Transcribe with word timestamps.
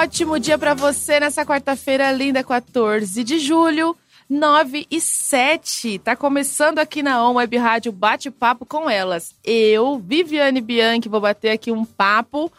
Ótimo 0.00 0.38
dia 0.38 0.56
para 0.56 0.74
você 0.74 1.18
nessa 1.18 1.44
quarta-feira 1.44 2.12
linda, 2.12 2.44
14 2.44 3.24
de 3.24 3.40
julho. 3.40 3.96
9 4.30 4.86
e 4.88 5.00
7. 5.00 5.98
Tá 5.98 6.14
começando 6.14 6.78
aqui 6.78 7.02
na 7.02 7.28
On 7.28 7.34
Web 7.34 7.56
Rádio 7.56 7.90
Bate-Papo 7.90 8.64
com 8.64 8.88
elas. 8.88 9.34
Eu, 9.42 9.98
Viviane 9.98 10.60
Bianchi, 10.60 11.08
vou 11.08 11.20
bater 11.20 11.50
aqui 11.50 11.72
um 11.72 11.84
papo 11.84 12.52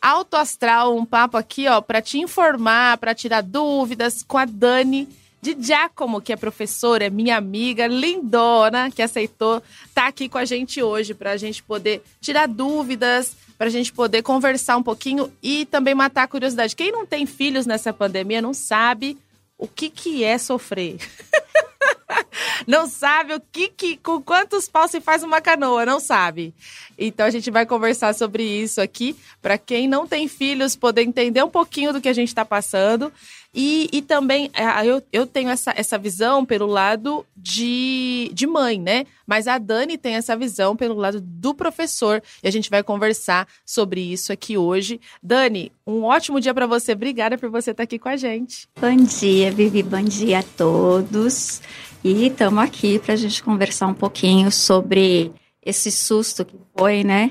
alto 0.00 0.36
astral, 0.36 0.96
um 0.96 1.04
papo 1.04 1.36
aqui, 1.36 1.66
ó, 1.66 1.80
para 1.80 2.00
te 2.00 2.20
informar, 2.20 2.96
para 2.98 3.12
tirar 3.12 3.42
dúvidas 3.42 4.22
com 4.22 4.38
a 4.38 4.44
Dani 4.44 5.08
de 5.42 5.56
Giacomo, 5.58 6.20
que 6.20 6.32
é 6.32 6.36
professora, 6.36 7.06
é 7.06 7.10
minha 7.10 7.36
amiga 7.36 7.88
lindona, 7.88 8.88
que 8.88 9.02
aceitou 9.02 9.56
estar 9.88 10.02
tá 10.02 10.06
aqui 10.06 10.28
com 10.28 10.38
a 10.38 10.44
gente 10.44 10.80
hoje 10.80 11.12
para 11.12 11.32
a 11.32 11.36
gente 11.36 11.60
poder 11.60 12.04
tirar 12.20 12.46
dúvidas, 12.46 13.36
para 13.56 13.68
a 13.68 13.70
gente 13.70 13.92
poder 13.92 14.22
conversar 14.22 14.76
um 14.76 14.82
pouquinho 14.82 15.32
e 15.42 15.66
também 15.66 15.94
matar 15.94 16.24
a 16.24 16.28
curiosidade. 16.28 16.76
Quem 16.76 16.90
não 16.90 17.06
tem 17.06 17.26
filhos 17.26 17.66
nessa 17.66 17.92
pandemia 17.92 18.42
não 18.42 18.52
sabe 18.54 19.18
o 19.56 19.68
que, 19.68 19.88
que 19.88 20.24
é 20.24 20.36
sofrer. 20.38 20.98
não 22.66 22.86
sabe 22.86 23.34
o 23.34 23.40
que, 23.40 23.68
que 23.68 23.96
com 23.96 24.20
quantos 24.20 24.68
paus 24.68 24.90
se 24.90 25.00
faz 25.00 25.22
uma 25.22 25.40
canoa, 25.40 25.86
não 25.86 26.00
sabe. 26.00 26.54
Então 26.98 27.26
a 27.26 27.30
gente 27.30 27.50
vai 27.50 27.66
conversar 27.66 28.14
sobre 28.14 28.42
isso 28.42 28.80
aqui 28.80 29.16
para 29.40 29.58
quem 29.58 29.88
não 29.88 30.06
tem 30.06 30.28
filhos 30.28 30.76
poder 30.76 31.02
entender 31.02 31.42
um 31.42 31.50
pouquinho 31.50 31.92
do 31.92 32.00
que 32.00 32.08
a 32.08 32.12
gente 32.12 32.28
está 32.28 32.44
passando 32.44 33.12
e, 33.54 33.88
e 33.92 34.02
também 34.02 34.50
é, 34.52 34.84
eu, 34.84 35.02
eu 35.12 35.26
tenho 35.26 35.48
essa, 35.48 35.72
essa 35.76 35.96
visão 35.96 36.44
pelo 36.44 36.66
lado 36.66 37.24
de, 37.36 38.30
de 38.34 38.46
mãe, 38.46 38.80
né? 38.80 39.06
Mas 39.26 39.46
a 39.46 39.58
Dani 39.58 39.96
tem 39.96 40.16
essa 40.16 40.36
visão 40.36 40.74
pelo 40.74 40.94
lado 40.96 41.20
do 41.20 41.54
professor. 41.54 42.20
E 42.42 42.48
a 42.48 42.50
gente 42.50 42.68
vai 42.68 42.82
conversar 42.82 43.46
sobre 43.64 44.00
isso 44.00 44.32
aqui 44.32 44.58
hoje. 44.58 45.00
Dani, 45.22 45.70
um 45.86 46.02
ótimo 46.02 46.40
dia 46.40 46.52
para 46.52 46.66
você. 46.66 46.92
Obrigada 46.92 47.38
por 47.38 47.48
você 47.48 47.70
estar 47.70 47.84
aqui 47.84 47.98
com 47.98 48.08
a 48.08 48.16
gente. 48.16 48.66
Bom 48.80 48.96
dia, 48.96 49.52
Vivi. 49.52 49.82
Bom 49.82 50.02
dia 50.02 50.40
a 50.40 50.42
todos. 50.42 51.62
E 52.02 52.26
estamos 52.26 52.62
aqui 52.62 52.98
para 52.98 53.14
a 53.14 53.16
gente 53.16 53.42
conversar 53.42 53.86
um 53.86 53.94
pouquinho 53.94 54.50
sobre 54.50 55.32
esse 55.64 55.90
susto 55.90 56.44
que 56.44 56.56
foi, 56.76 57.04
né? 57.04 57.30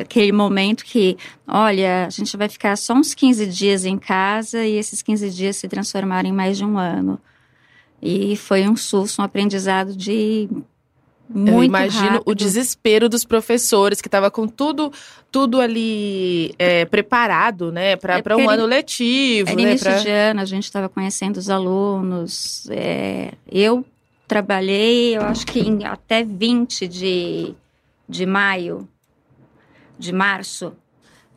Aquele 0.00 0.32
momento 0.32 0.84
que, 0.84 1.16
olha, 1.46 2.06
a 2.06 2.10
gente 2.10 2.36
vai 2.36 2.48
ficar 2.48 2.76
só 2.76 2.94
uns 2.94 3.14
15 3.14 3.46
dias 3.46 3.84
em 3.84 3.98
casa 3.98 4.64
e 4.64 4.76
esses 4.76 5.02
15 5.02 5.30
dias 5.30 5.56
se 5.56 5.68
transformaram 5.68 6.28
em 6.28 6.32
mais 6.32 6.56
de 6.56 6.64
um 6.64 6.78
ano. 6.78 7.18
E 8.00 8.36
foi 8.36 8.68
um 8.68 8.76
susto, 8.76 9.22
um 9.22 9.24
aprendizado 9.24 9.94
de 9.94 10.48
muito 11.28 11.52
Eu 11.52 11.64
imagino 11.64 12.10
rápido. 12.10 12.22
o 12.26 12.34
desespero 12.34 13.08
dos 13.08 13.24
professores 13.24 14.00
que 14.00 14.08
estava 14.08 14.30
com 14.30 14.46
tudo 14.46 14.92
tudo 15.30 15.62
ali 15.62 16.54
é, 16.58 16.84
preparado, 16.84 17.72
né, 17.72 17.96
para 17.96 18.18
é 18.18 18.36
um 18.36 18.50
ano 18.50 18.66
letivo, 18.66 19.48
era 19.48 19.56
né, 19.56 19.62
início 19.62 19.90
pra... 19.90 19.98
de 19.98 20.10
ano, 20.10 20.40
a 20.42 20.44
gente 20.44 20.64
estava 20.64 20.90
conhecendo 20.90 21.38
os 21.38 21.48
alunos. 21.48 22.68
É, 22.70 23.32
eu 23.50 23.82
trabalhei, 24.28 25.16
eu 25.16 25.22
acho 25.22 25.46
que 25.46 25.62
até 25.84 26.22
20 26.22 26.86
de, 26.86 27.54
de 28.06 28.26
maio 28.26 28.86
de 29.98 30.12
março. 30.12 30.72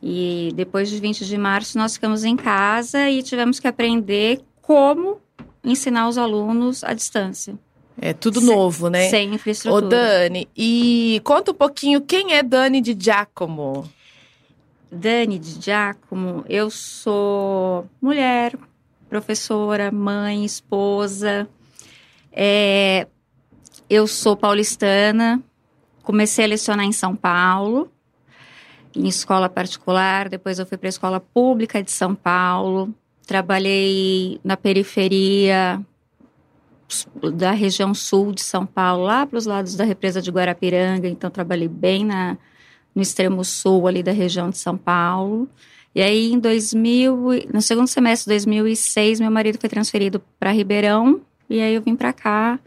E 0.02 0.52
depois 0.54 0.88
de 0.88 0.98
20 0.98 1.24
de 1.24 1.36
março, 1.38 1.78
nós 1.78 1.94
ficamos 1.94 2.24
em 2.24 2.36
casa 2.36 3.08
e 3.08 3.22
tivemos 3.22 3.58
que 3.58 3.66
aprender 3.66 4.40
como 4.60 5.20
ensinar 5.64 6.08
os 6.08 6.18
alunos 6.18 6.84
à 6.84 6.92
distância. 6.92 7.58
É 7.98 8.12
tudo 8.12 8.40
sem, 8.40 8.54
novo, 8.54 8.88
né? 8.90 9.08
Sem 9.08 9.34
infraestrutura. 9.34 9.86
Ô, 9.86 9.88
Dani, 9.88 10.48
e 10.56 11.20
conta 11.24 11.52
um 11.52 11.54
pouquinho 11.54 12.00
quem 12.02 12.34
é 12.34 12.42
Dani 12.42 12.80
de 12.80 12.96
Giacomo. 12.98 13.90
Dani 14.92 15.38
de 15.38 15.60
Giacomo, 15.60 16.44
eu 16.48 16.70
sou 16.70 17.88
mulher, 18.00 18.56
professora, 19.08 19.90
mãe, 19.90 20.44
esposa. 20.44 21.48
É, 22.30 23.06
eu 23.88 24.06
sou 24.06 24.36
paulistana, 24.36 25.42
comecei 26.02 26.44
a 26.44 26.48
lecionar 26.48 26.84
em 26.84 26.92
São 26.92 27.16
Paulo 27.16 27.90
em 28.96 29.06
escola 29.06 29.48
particular, 29.48 30.28
depois 30.28 30.58
eu 30.58 30.66
fui 30.66 30.78
para 30.78 30.88
a 30.88 30.90
escola 30.90 31.20
pública 31.20 31.82
de 31.82 31.90
São 31.90 32.14
Paulo, 32.14 32.94
trabalhei 33.26 34.40
na 34.42 34.56
periferia 34.56 35.84
da 37.34 37.50
região 37.50 37.92
sul 37.92 38.32
de 38.32 38.42
São 38.42 38.64
Paulo, 38.64 39.04
lá 39.04 39.26
para 39.26 39.38
os 39.38 39.46
lados 39.46 39.74
da 39.74 39.84
represa 39.84 40.22
de 40.22 40.30
Guarapiranga, 40.30 41.08
então 41.08 41.30
trabalhei 41.30 41.68
bem 41.68 42.04
na, 42.04 42.38
no 42.94 43.02
extremo 43.02 43.44
sul 43.44 43.86
ali 43.86 44.02
da 44.02 44.12
região 44.12 44.50
de 44.50 44.58
São 44.58 44.76
Paulo. 44.76 45.48
E 45.94 46.02
aí 46.02 46.32
em 46.32 46.38
2000, 46.38 47.48
no 47.52 47.60
segundo 47.60 47.88
semestre 47.88 48.26
de 48.26 48.44
2006, 48.44 49.20
meu 49.20 49.30
marido 49.30 49.58
foi 49.58 49.68
transferido 49.68 50.22
para 50.38 50.52
Ribeirão 50.52 51.20
e 51.48 51.60
aí 51.60 51.74
eu 51.74 51.82
vim 51.82 51.96
para 51.96 52.12
cá. 52.12 52.58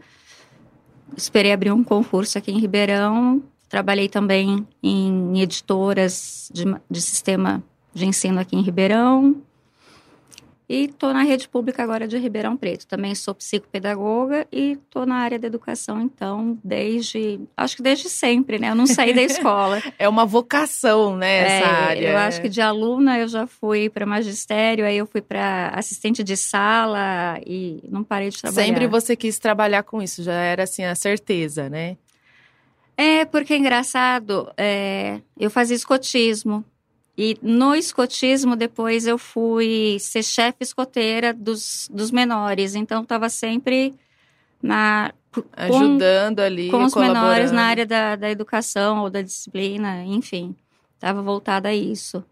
Esperei 1.16 1.52
abrir 1.52 1.72
um 1.72 1.82
concurso 1.82 2.38
aqui 2.38 2.50
em 2.50 2.58
Ribeirão, 2.58 3.42
Trabalhei 3.70 4.08
também 4.08 4.66
em 4.82 5.40
editoras 5.40 6.50
de, 6.52 6.64
de 6.90 7.00
sistema 7.00 7.62
de 7.94 8.04
ensino 8.04 8.40
aqui 8.40 8.56
em 8.56 8.62
Ribeirão. 8.62 9.40
E 10.68 10.86
estou 10.86 11.12
na 11.12 11.22
rede 11.22 11.48
pública 11.48 11.80
agora 11.80 12.06
de 12.06 12.18
Ribeirão 12.18 12.56
Preto. 12.56 12.84
Também 12.86 13.14
sou 13.14 13.32
psicopedagoga 13.32 14.44
e 14.50 14.72
estou 14.72 15.06
na 15.06 15.16
área 15.16 15.38
da 15.38 15.46
educação, 15.46 16.00
então, 16.00 16.58
desde. 16.64 17.40
Acho 17.56 17.76
que 17.76 17.82
desde 17.82 18.08
sempre, 18.08 18.58
né? 18.58 18.70
Eu 18.70 18.74
não 18.74 18.88
saí 18.88 19.14
da 19.14 19.22
escola. 19.22 19.80
é 19.96 20.08
uma 20.08 20.26
vocação, 20.26 21.16
né? 21.16 21.38
Essa 21.38 21.66
é, 21.66 21.70
área. 21.70 22.08
Eu 22.10 22.18
acho 22.18 22.40
que 22.40 22.48
de 22.48 22.60
aluna 22.60 23.20
eu 23.20 23.28
já 23.28 23.46
fui 23.46 23.88
para 23.88 24.04
magistério, 24.04 24.84
aí 24.84 24.96
eu 24.96 25.06
fui 25.06 25.20
para 25.20 25.68
assistente 25.76 26.24
de 26.24 26.36
sala 26.36 27.40
e 27.46 27.80
não 27.88 28.02
parei 28.02 28.30
de 28.30 28.40
trabalhar. 28.40 28.66
Sempre 28.66 28.88
você 28.88 29.14
quis 29.14 29.38
trabalhar 29.38 29.84
com 29.84 30.02
isso, 30.02 30.24
já 30.24 30.34
era 30.34 30.64
assim 30.64 30.84
a 30.84 30.96
certeza, 30.96 31.68
né? 31.68 31.96
É, 33.00 33.24
porque 33.24 33.54
é 33.54 33.56
engraçado, 33.56 34.52
é, 34.58 35.22
eu 35.38 35.50
fazia 35.50 35.74
escotismo. 35.74 36.62
E 37.16 37.34
no 37.40 37.74
escotismo, 37.74 38.54
depois 38.54 39.06
eu 39.06 39.16
fui 39.16 39.96
ser 39.98 40.22
chefe 40.22 40.58
escoteira 40.60 41.32
dos, 41.32 41.88
dos 41.90 42.10
menores. 42.10 42.74
Então, 42.74 43.02
estava 43.02 43.30
sempre 43.30 43.94
na. 44.62 45.14
Ajudando 45.56 46.36
com, 46.36 46.42
ali, 46.42 46.70
Com 46.70 46.84
os 46.84 46.94
menores 46.94 47.50
na 47.50 47.62
área 47.62 47.86
da, 47.86 48.16
da 48.16 48.30
educação 48.30 49.00
ou 49.00 49.08
da 49.08 49.22
disciplina, 49.22 50.04
enfim. 50.04 50.54
Estava 50.96 51.22
voltada 51.22 51.70
a 51.70 51.74
isso. 51.74 52.22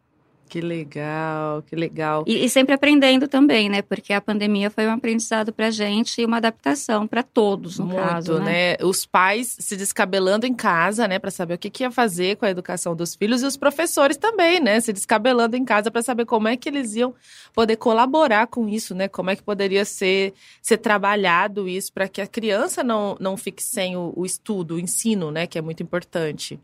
Que 0.49 0.63
legal, 0.63 1.63
que 1.63 1.77
legal. 1.77 2.25
E, 2.27 2.45
e, 2.45 2.49
sempre 2.49 2.75
aprendendo 2.75 3.29
também, 3.29 3.69
né? 3.69 3.83
Porque 3.83 4.15
a 4.15 4.21
pandemia 4.21 4.71
foi 4.71 4.87
um 4.87 4.93
aprendizado 4.93 5.53
pra 5.53 5.71
gente 5.71 6.23
e 6.23 6.25
uma 6.25 6.39
adaptação 6.39 7.07
para 7.07 7.23
todos, 7.23 7.79
no 7.79 7.87
Muito, 7.87 8.01
caso, 8.01 8.39
né? 8.39 8.73
né? 8.73 8.77
Os 8.83 9.05
pais 9.05 9.57
se 9.61 9.77
descabelando 9.77 10.47
em 10.47 10.55
casa, 10.55 11.07
né, 11.07 11.19
para 11.19 11.31
saber 11.31 11.55
o 11.55 11.59
que, 11.59 11.69
que 11.69 11.83
ia 11.83 11.91
fazer 11.91 12.37
com 12.37 12.47
a 12.47 12.51
educação 12.51 12.97
dos 12.97 13.15
filhos 13.15 13.43
e 13.43 13.47
os 13.47 13.57
professores 13.59 14.17
também, 14.17 14.59
né, 14.59 14.81
se 14.81 14.93
descabelando 14.93 15.55
em 15.55 15.65
casa 15.65 15.91
para 15.91 16.03
saber 16.03 16.25
como 16.25 16.49
é 16.49 16.57
que 16.57 16.69
eles 16.69 16.95
iam 16.95 17.15
poder 17.53 17.77
colaborar 17.77 18.47
com 18.47 18.67
isso, 18.69 18.95
né? 18.95 19.07
Como 19.07 19.29
é 19.29 19.37
que 19.37 19.43
poderia 19.43 19.85
ser 19.85 20.33
ser 20.63 20.79
trabalhado 20.79 21.69
isso 21.69 21.93
para 21.93 22.09
que 22.09 22.23
a 22.23 22.27
criança 22.27 22.83
não 22.83 23.17
não 23.21 23.37
fique 23.37 23.63
sem 23.63 23.97
o, 23.97 24.15
o 24.17 24.25
estudo, 24.25 24.77
o 24.77 24.81
ensino, 24.81 25.31
né, 25.31 25.47
que 25.47 25.59
é 25.59 25.63
muito 25.63 25.83
importante. 25.83 26.59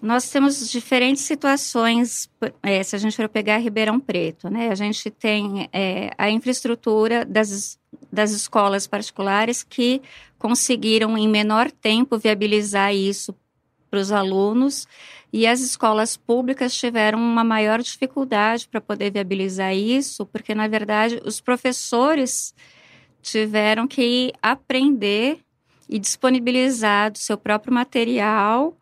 Nós 0.00 0.30
temos 0.30 0.70
diferentes 0.70 1.24
situações, 1.24 2.30
é, 2.62 2.82
se 2.82 2.94
a 2.94 2.98
gente 2.98 3.16
for 3.16 3.28
pegar 3.28 3.58
Ribeirão 3.58 3.98
Preto, 3.98 4.48
né? 4.48 4.68
A 4.70 4.74
gente 4.74 5.10
tem 5.10 5.68
é, 5.72 6.10
a 6.16 6.30
infraestrutura 6.30 7.24
das, 7.24 7.78
das 8.12 8.30
escolas 8.30 8.86
particulares 8.86 9.64
que 9.64 10.00
conseguiram, 10.38 11.18
em 11.18 11.26
menor 11.26 11.70
tempo, 11.70 12.16
viabilizar 12.16 12.94
isso 12.94 13.34
para 13.90 13.98
os 13.98 14.12
alunos, 14.12 14.86
e 15.32 15.46
as 15.46 15.60
escolas 15.60 16.16
públicas 16.16 16.74
tiveram 16.74 17.18
uma 17.18 17.42
maior 17.42 17.82
dificuldade 17.82 18.68
para 18.68 18.80
poder 18.80 19.10
viabilizar 19.10 19.74
isso, 19.74 20.24
porque, 20.26 20.54
na 20.54 20.68
verdade, 20.68 21.20
os 21.24 21.40
professores 21.40 22.54
tiveram 23.20 23.88
que 23.88 24.32
aprender 24.40 25.40
e 25.88 25.98
disponibilizar 25.98 27.10
do 27.10 27.18
seu 27.18 27.36
próprio 27.36 27.74
material 27.74 28.77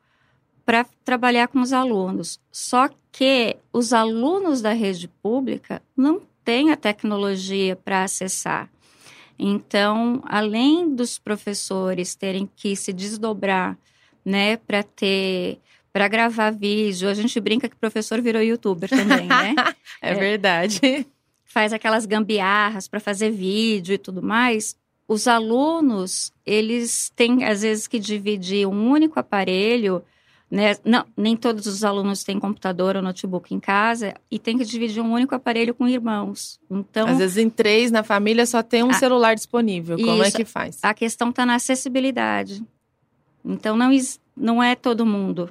para 0.66 0.84
trabalhar 1.04 1.46
com 1.46 1.60
os 1.60 1.72
alunos. 1.72 2.40
Só 2.50 2.90
que 3.12 3.56
os 3.72 3.92
alunos 3.92 4.60
da 4.60 4.72
rede 4.72 5.08
pública 5.22 5.80
não 5.96 6.20
têm 6.44 6.72
a 6.72 6.76
tecnologia 6.76 7.76
para 7.76 8.02
acessar. 8.02 8.68
Então, 9.38 10.20
além 10.26 10.94
dos 10.94 11.18
professores 11.18 12.16
terem 12.16 12.50
que 12.56 12.74
se 12.74 12.92
desdobrar, 12.92 13.78
né, 14.24 14.56
para 14.56 14.82
ter 14.82 15.60
para 15.92 16.08
gravar 16.08 16.50
vídeo, 16.50 17.08
a 17.08 17.14
gente 17.14 17.40
brinca 17.40 17.70
que 17.70 17.74
o 17.74 17.78
professor 17.78 18.20
virou 18.20 18.42
youtuber 18.42 18.86
também, 18.86 19.26
né? 19.26 19.54
é, 20.02 20.10
é 20.10 20.14
verdade. 20.14 21.06
Faz 21.42 21.72
aquelas 21.72 22.04
gambiarras 22.04 22.86
para 22.86 23.00
fazer 23.00 23.30
vídeo 23.30 23.94
e 23.94 23.98
tudo 23.98 24.22
mais. 24.22 24.76
Os 25.08 25.26
alunos, 25.26 26.34
eles 26.44 27.10
têm 27.16 27.44
às 27.44 27.62
vezes 27.62 27.86
que 27.86 27.98
dividir 27.98 28.66
um 28.66 28.90
único 28.90 29.18
aparelho 29.18 30.04
Né? 30.48 30.76
Não, 30.84 31.04
nem 31.16 31.36
todos 31.36 31.66
os 31.66 31.82
alunos 31.82 32.22
têm 32.22 32.38
computador 32.38 32.94
ou 32.94 33.02
notebook 33.02 33.52
em 33.52 33.58
casa 33.58 34.14
e 34.30 34.38
tem 34.38 34.56
que 34.56 34.64
dividir 34.64 35.02
um 35.02 35.12
único 35.12 35.34
aparelho 35.34 35.74
com 35.74 35.88
irmãos. 35.88 36.60
Então, 36.70 37.08
às 37.08 37.18
vezes 37.18 37.36
em 37.36 37.50
três 37.50 37.90
na 37.90 38.04
família 38.04 38.46
só 38.46 38.62
tem 38.62 38.84
um 38.84 38.90
a, 38.90 38.94
celular 38.94 39.34
disponível. 39.34 39.96
Como 39.96 40.22
é 40.22 40.28
isso, 40.28 40.36
é 40.36 40.40
que 40.40 40.44
faz? 40.44 40.78
A 40.82 40.94
questão 40.94 41.30
está 41.30 41.44
na 41.44 41.56
acessibilidade. 41.56 42.64
Então 43.44 43.76
não, 43.76 43.90
não 44.36 44.62
é 44.62 44.76
todo 44.76 45.04
mundo. 45.04 45.50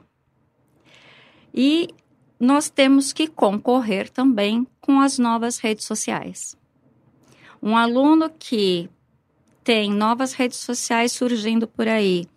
E 1.53 1.89
nós 2.39 2.69
temos 2.69 3.11
que 3.11 3.27
concorrer 3.27 4.09
também 4.09 4.65
com 4.79 5.01
as 5.01 5.19
novas 5.19 5.57
redes 5.57 5.85
sociais. 5.85 6.55
Um 7.61 7.75
aluno 7.75 8.29
que 8.29 8.89
tem 9.63 9.91
novas 9.91 10.33
redes 10.33 10.59
sociais 10.59 11.11
surgindo 11.11 11.67
por 11.67 11.87
aí 11.87 12.27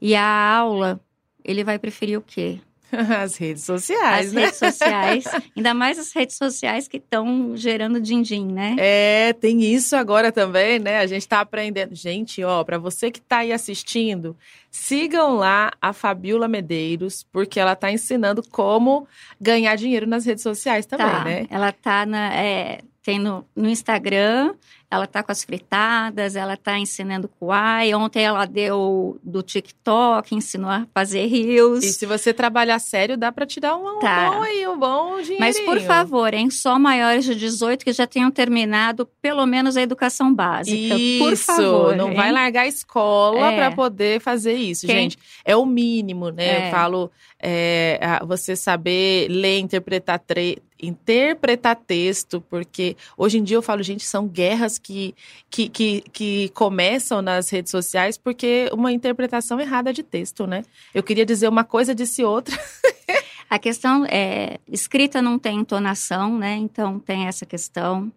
e 0.00 0.14
a 0.14 0.56
aula 0.56 1.00
ele 1.44 1.64
vai 1.64 1.78
preferir 1.78 2.18
o 2.18 2.22
quê? 2.22 2.60
As 3.22 3.36
redes 3.36 3.64
sociais, 3.64 4.26
as 4.26 4.32
né? 4.34 4.42
redes 4.42 4.58
sociais, 4.58 5.24
ainda 5.56 5.72
mais 5.72 5.98
as 5.98 6.12
redes 6.12 6.36
sociais 6.36 6.86
que 6.86 6.98
estão 6.98 7.56
gerando 7.56 7.98
din-din, 7.98 8.46
né? 8.46 8.76
É, 8.78 9.32
tem 9.32 9.62
isso 9.62 9.96
agora 9.96 10.30
também, 10.30 10.78
né? 10.78 10.98
A 10.98 11.06
gente 11.06 11.22
está 11.22 11.40
aprendendo. 11.40 11.94
Gente, 11.94 12.44
ó, 12.44 12.62
para 12.62 12.76
você 12.76 13.10
que 13.10 13.18
está 13.18 13.38
aí 13.38 13.50
assistindo, 13.50 14.36
sigam 14.70 15.36
lá 15.36 15.72
a 15.80 15.94
Fabiola 15.94 16.46
Medeiros, 16.46 17.26
porque 17.32 17.58
ela 17.58 17.72
está 17.72 17.90
ensinando 17.90 18.42
como 18.50 19.08
ganhar 19.40 19.74
dinheiro 19.74 20.06
nas 20.06 20.26
redes 20.26 20.42
sociais 20.42 20.84
também, 20.84 21.06
tá. 21.06 21.24
né? 21.24 21.46
Ela 21.48 21.72
tá 21.72 22.04
na, 22.04 22.34
é, 22.34 22.80
tem 23.02 23.18
no, 23.18 23.44
no 23.56 23.68
Instagram 23.68 24.54
ela 24.92 25.06
tá 25.06 25.22
com 25.22 25.32
as 25.32 25.42
fritadas, 25.42 26.36
ela 26.36 26.54
tá 26.54 26.78
ensinando 26.78 27.26
Kuai. 27.26 27.94
Ontem 27.94 28.24
ela 28.24 28.44
deu 28.44 29.18
do 29.22 29.42
TikTok, 29.42 30.34
ensinou 30.34 30.68
a 30.68 30.86
fazer 30.92 31.24
rios. 31.24 31.82
E 31.82 31.94
se 31.94 32.04
você 32.04 32.34
trabalhar 32.34 32.78
sério, 32.78 33.16
dá 33.16 33.32
para 33.32 33.46
tirar 33.46 33.74
um, 33.74 34.00
tá. 34.00 34.28
um 34.28 34.34
bom 34.34 34.42
aí, 34.42 34.68
um 34.68 34.78
bom 34.78 35.22
dinheiro. 35.22 35.40
Mas 35.40 35.58
por 35.60 35.80
favor, 35.80 36.34
hein, 36.34 36.50
só 36.50 36.78
maiores 36.78 37.24
de 37.24 37.34
18 37.34 37.82
que 37.82 37.92
já 37.94 38.06
tenham 38.06 38.30
terminado 38.30 39.08
pelo 39.22 39.46
menos 39.46 39.78
a 39.78 39.82
educação 39.82 40.32
básica. 40.34 40.76
Isso, 40.76 41.24
por 41.24 41.36
favor. 41.38 41.96
Não 41.96 42.10
hein? 42.10 42.14
vai 42.14 42.30
largar 42.30 42.64
a 42.64 42.68
escola 42.68 43.50
é. 43.50 43.56
para 43.56 43.70
poder 43.70 44.20
fazer 44.20 44.52
isso, 44.52 44.86
Quem... 44.86 45.04
gente. 45.04 45.18
É 45.42 45.56
o 45.56 45.64
mínimo, 45.64 46.28
né? 46.28 46.64
É. 46.64 46.66
Eu 46.66 46.70
falo, 46.70 47.10
é, 47.40 48.20
você 48.26 48.54
saber 48.54 49.26
ler, 49.30 49.58
interpretar 49.58 50.18
tre 50.18 50.58
interpretar 50.82 51.76
texto, 51.76 52.40
porque 52.50 52.96
hoje 53.16 53.38
em 53.38 53.44
dia 53.44 53.56
eu 53.56 53.62
falo, 53.62 53.82
gente, 53.82 54.04
são 54.04 54.26
guerras 54.26 54.78
que, 54.82 55.14
que, 55.50 55.68
que, 55.68 56.00
que, 56.12 56.48
começam 56.50 57.22
nas 57.22 57.48
redes 57.50 57.70
sociais 57.70 58.18
porque 58.18 58.68
uma 58.72 58.92
interpretação 58.92 59.60
errada 59.60 59.92
de 59.92 60.02
texto, 60.02 60.46
né? 60.46 60.64
Eu 60.94 61.02
queria 61.02 61.24
dizer 61.24 61.48
uma 61.48 61.64
coisa, 61.64 61.94
disse 61.94 62.24
outra. 62.24 62.58
A 63.48 63.58
questão 63.58 64.06
é, 64.06 64.58
escrita 64.66 65.20
não 65.20 65.38
tem 65.38 65.58
entonação, 65.58 66.38
né? 66.38 66.56
Então 66.56 66.98
tem 66.98 67.26
essa 67.26 67.44
questão. 67.44 68.10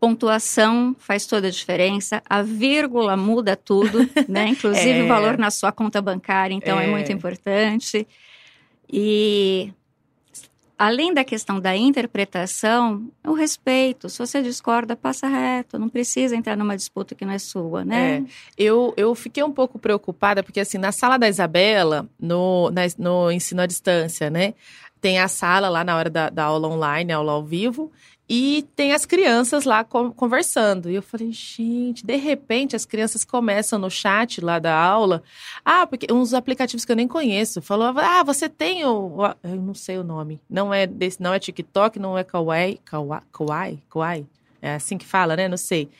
Pontuação 0.00 0.96
faz 0.98 1.26
toda 1.26 1.48
a 1.48 1.50
diferença, 1.50 2.22
a 2.28 2.42
vírgula 2.42 3.16
muda 3.16 3.56
tudo, 3.56 3.98
né? 4.28 4.48
Inclusive 4.56 5.00
é. 5.00 5.02
o 5.02 5.06
valor 5.06 5.36
na 5.38 5.50
sua 5.50 5.70
conta 5.70 6.00
bancária, 6.00 6.54
então 6.54 6.80
é, 6.80 6.84
é 6.84 6.90
muito 6.90 7.12
importante. 7.12 8.06
E 8.90 9.70
além 10.78 11.14
da 11.14 11.24
questão 11.24 11.60
da 11.60 11.76
interpretação, 11.76 13.08
o 13.24 13.32
respeito. 13.32 14.08
Se 14.08 14.18
você 14.18 14.42
discorda, 14.42 14.96
passa 14.96 15.26
reto. 15.26 15.78
Não 15.78 15.88
precisa 15.88 16.36
entrar 16.36 16.56
numa 16.56 16.76
disputa 16.76 17.14
que 17.14 17.24
não 17.24 17.32
é 17.32 17.38
sua, 17.38 17.84
né? 17.84 18.16
É. 18.16 18.64
Eu, 18.64 18.92
eu 18.96 19.14
fiquei 19.14 19.42
um 19.42 19.52
pouco 19.52 19.78
preocupada, 19.78 20.42
porque 20.42 20.60
assim, 20.60 20.78
na 20.78 20.92
sala 20.92 21.16
da 21.16 21.28
Isabela, 21.28 22.08
no, 22.20 22.70
na, 22.70 22.82
no 22.98 23.30
ensino 23.30 23.62
à 23.62 23.66
distância, 23.66 24.28
né? 24.30 24.54
Tem 25.04 25.18
a 25.18 25.28
sala 25.28 25.68
lá 25.68 25.84
na 25.84 25.98
hora 25.98 26.08
da, 26.08 26.30
da 26.30 26.44
aula 26.44 26.66
online, 26.66 27.12
aula 27.12 27.32
ao 27.32 27.44
vivo, 27.44 27.92
e 28.26 28.66
tem 28.74 28.94
as 28.94 29.04
crianças 29.04 29.66
lá 29.66 29.84
conversando. 29.84 30.88
E 30.88 30.94
eu 30.94 31.02
falei, 31.02 31.30
gente, 31.30 32.02
de 32.02 32.16
repente 32.16 32.74
as 32.74 32.86
crianças 32.86 33.22
começam 33.22 33.78
no 33.78 33.90
chat 33.90 34.40
lá 34.40 34.58
da 34.58 34.74
aula. 34.74 35.22
Ah, 35.62 35.86
porque 35.86 36.10
uns 36.10 36.32
aplicativos 36.32 36.86
que 36.86 36.90
eu 36.90 36.96
nem 36.96 37.06
conheço. 37.06 37.60
Falou, 37.60 37.92
ah, 37.98 38.22
você 38.22 38.48
tem 38.48 38.86
o. 38.86 39.18
Eu 39.42 39.56
não 39.56 39.74
sei 39.74 39.98
o 39.98 40.02
nome. 40.02 40.40
Não 40.48 40.72
é 40.72 40.86
desse, 40.86 41.20
não 41.20 41.34
é 41.34 41.38
TikTok, 41.38 41.98
não 41.98 42.16
é 42.16 42.24
Kawaii. 42.24 42.80
Kawaii? 43.30 43.82
Kawaii? 43.90 44.26
É 44.62 44.76
assim 44.76 44.96
que 44.96 45.04
fala, 45.04 45.36
né? 45.36 45.48
Não 45.48 45.58
sei. 45.58 45.90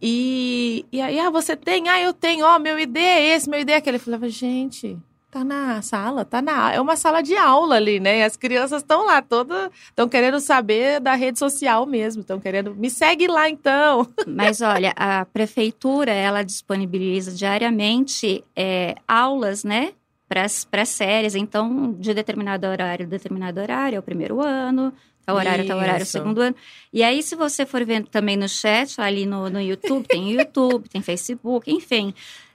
E, 0.00 0.86
e 0.92 1.00
aí, 1.00 1.18
ah, 1.18 1.28
você 1.28 1.56
tem? 1.56 1.88
Ah, 1.88 2.00
eu 2.00 2.12
tenho. 2.12 2.46
Ó, 2.46 2.54
oh, 2.54 2.58
meu 2.60 2.78
ID 2.78 2.98
é 2.98 3.34
esse, 3.34 3.50
meu 3.50 3.58
ID 3.58 3.70
é 3.70 3.76
aquele. 3.78 3.96
Eu 3.96 4.00
falava, 4.00 4.28
gente, 4.28 4.96
tá 5.34 5.42
na 5.42 5.82
sala, 5.82 6.24
tá 6.24 6.40
na 6.40 6.72
é 6.72 6.80
uma 6.80 6.94
sala 6.94 7.20
de 7.20 7.36
aula 7.36 7.74
ali, 7.74 7.98
né? 7.98 8.20
E 8.20 8.22
as 8.22 8.36
crianças 8.36 8.82
estão 8.82 9.04
lá, 9.04 9.20
todas 9.20 9.68
estão 9.88 10.08
querendo 10.08 10.38
saber 10.38 11.00
da 11.00 11.16
rede 11.16 11.40
social 11.40 11.84
mesmo, 11.86 12.20
estão 12.20 12.38
querendo 12.38 12.72
me 12.72 12.88
segue 12.88 13.26
lá 13.26 13.50
então. 13.50 14.06
Mas 14.28 14.60
olha, 14.60 14.92
a 14.94 15.24
prefeitura 15.24 16.12
ela 16.12 16.44
disponibiliza 16.44 17.32
diariamente 17.32 18.44
é, 18.54 18.94
aulas, 19.08 19.64
né? 19.64 19.92
Para 20.28 20.44
as 20.44 20.88
séries, 20.88 21.34
então, 21.34 21.92
de 21.98 22.14
determinado 22.14 22.66
horário, 22.66 23.06
determinado 23.06 23.60
horário, 23.60 23.96
é 23.96 23.98
o 23.98 24.02
primeiro 24.02 24.40
ano, 24.40 24.92
Tal 25.26 25.36
horário, 25.36 25.66
tal 25.66 25.78
horário, 25.78 26.04
segundo 26.04 26.40
ano. 26.42 26.54
E 26.92 27.02
aí, 27.02 27.22
se 27.22 27.34
você 27.34 27.64
for 27.64 27.82
vendo 27.82 28.08
também 28.08 28.36
no 28.36 28.46
chat, 28.46 29.00
ali 29.00 29.24
no, 29.24 29.48
no 29.48 29.58
YouTube, 29.58 30.06
tem 30.06 30.32
YouTube, 30.36 30.86
tem 30.88 31.00
Facebook, 31.00 31.70
enfim 31.70 32.12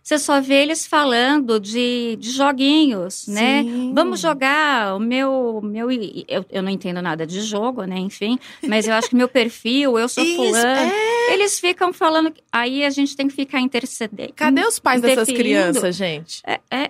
você 0.09 0.17
só 0.17 0.41
vê 0.41 0.63
eles 0.63 0.88
falando 0.88 1.59
de, 1.59 2.15
de 2.19 2.31
joguinhos, 2.31 3.27
né? 3.27 3.61
Sim. 3.61 3.89
né? 3.89 3.94
Vamos 3.94 4.19
jogar 4.19 4.95
o 4.95 5.00
meu. 5.00 5.61
meu 5.63 5.91
eu, 5.91 6.44
eu 6.50 6.63
não 6.63 6.71
entendo 6.71 7.00
nada 7.00 7.27
de 7.27 7.39
jogo, 7.41 7.83
né? 7.83 8.00
Enfim, 8.00 8.39
mas 8.67 8.88
eu 8.88 8.95
acho 8.95 9.07
que 9.07 9.15
meu 9.15 9.27
perfil, 9.27 10.00
eu 10.00 10.09
sou 10.09 10.23
Isso, 10.25 10.35
fulano. 10.35 10.91
É. 10.91 11.33
Eles 11.33 11.59
ficam 11.59 11.94
falando. 11.94 12.33
Aí 12.51 12.83
a 12.83 12.89
gente 12.89 13.15
tem 13.15 13.27
que 13.27 13.35
ficar 13.35 13.59
intercedendo. 13.59 14.33
Cadê 14.35 14.65
os 14.65 14.79
pais 14.79 15.00
dessas 15.00 15.27
crianças, 15.27 15.95
gente? 15.95 16.41
É. 16.44 16.59
é... 16.71 16.89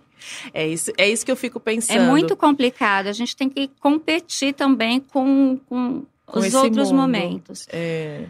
É 0.54 0.66
isso, 0.66 0.92
é 0.96 1.08
isso 1.08 1.24
que 1.24 1.30
eu 1.30 1.36
fico 1.36 1.58
pensando. 1.58 1.98
É 1.98 2.06
muito 2.06 2.36
complicado. 2.36 3.08
A 3.08 3.12
gente 3.12 3.36
tem 3.36 3.48
que 3.48 3.68
competir 3.80 4.54
também 4.54 5.00
com, 5.00 5.58
com, 5.66 6.06
com 6.24 6.38
os 6.38 6.54
outros 6.54 6.90
mundo. 6.90 7.00
momentos. 7.00 7.66
É. 7.70 8.26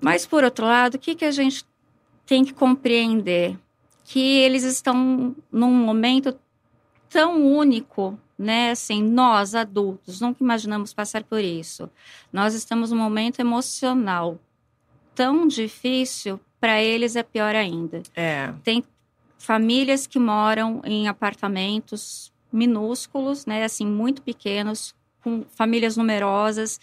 Mas, 0.00 0.26
por 0.26 0.42
outro 0.42 0.64
lado, 0.64 0.94
o 0.94 0.98
que, 0.98 1.14
que 1.14 1.24
a 1.24 1.30
gente 1.30 1.64
tem 2.26 2.44
que 2.44 2.52
compreender 2.52 3.58
que 4.04 4.38
eles 4.38 4.62
estão 4.62 5.34
num 5.50 5.72
momento 5.72 6.38
tão 7.08 7.44
único, 7.44 8.18
né? 8.38 8.70
Assim, 8.70 9.02
nós 9.02 9.54
adultos 9.54 10.20
nunca 10.20 10.42
imaginamos 10.42 10.92
passar 10.92 11.24
por 11.24 11.40
isso. 11.40 11.90
Nós 12.32 12.54
estamos 12.54 12.90
num 12.90 12.98
momento 12.98 13.40
emocional 13.40 14.38
tão 15.14 15.46
difícil, 15.46 16.40
para 16.58 16.80
eles 16.82 17.16
é 17.16 17.22
pior 17.22 17.54
ainda. 17.54 18.02
É. 18.14 18.52
Tem 18.62 18.84
famílias 19.36 20.06
que 20.06 20.18
moram 20.18 20.80
em 20.84 21.08
apartamentos 21.08 22.32
minúsculos, 22.52 23.46
né? 23.46 23.64
Assim, 23.64 23.86
muito 23.86 24.22
pequenos, 24.22 24.94
com 25.22 25.44
famílias 25.54 25.96
numerosas 25.96 26.80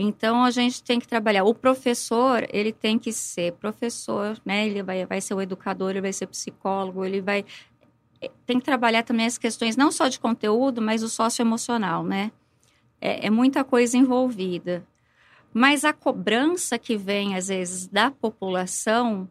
então 0.00 0.44
a 0.44 0.50
gente 0.50 0.82
tem 0.82 0.98
que 0.98 1.06
trabalhar. 1.06 1.44
O 1.44 1.54
professor, 1.54 2.46
ele 2.50 2.72
tem 2.72 2.98
que 2.98 3.12
ser 3.12 3.52
professor, 3.54 4.40
né? 4.44 4.66
Ele 4.66 4.82
vai, 4.82 5.04
vai 5.04 5.20
ser 5.20 5.34
o 5.34 5.40
educador, 5.40 5.90
ele 5.90 6.00
vai 6.00 6.12
ser 6.12 6.26
psicólogo, 6.26 7.04
ele 7.04 7.20
vai 7.20 7.44
eh, 8.20 8.30
tem 8.46 8.58
que 8.58 8.64
trabalhar 8.64 9.02
também 9.02 9.26
as 9.26 9.38
questões 9.38 9.76
não 9.76 9.90
só 9.90 10.08
de 10.08 10.20
conteúdo, 10.20 10.80
mas 10.80 11.02
o 11.02 11.08
socioemocional, 11.08 12.04
né? 12.04 12.30
É, 13.00 13.26
é 13.26 13.30
muita 13.30 13.64
coisa 13.64 13.96
envolvida. 13.96 14.86
Mas 15.52 15.84
a 15.84 15.92
cobrança 15.92 16.78
que 16.78 16.96
vem, 16.96 17.34
às 17.34 17.48
vezes, 17.48 17.86
da 17.88 18.10
população 18.10 19.28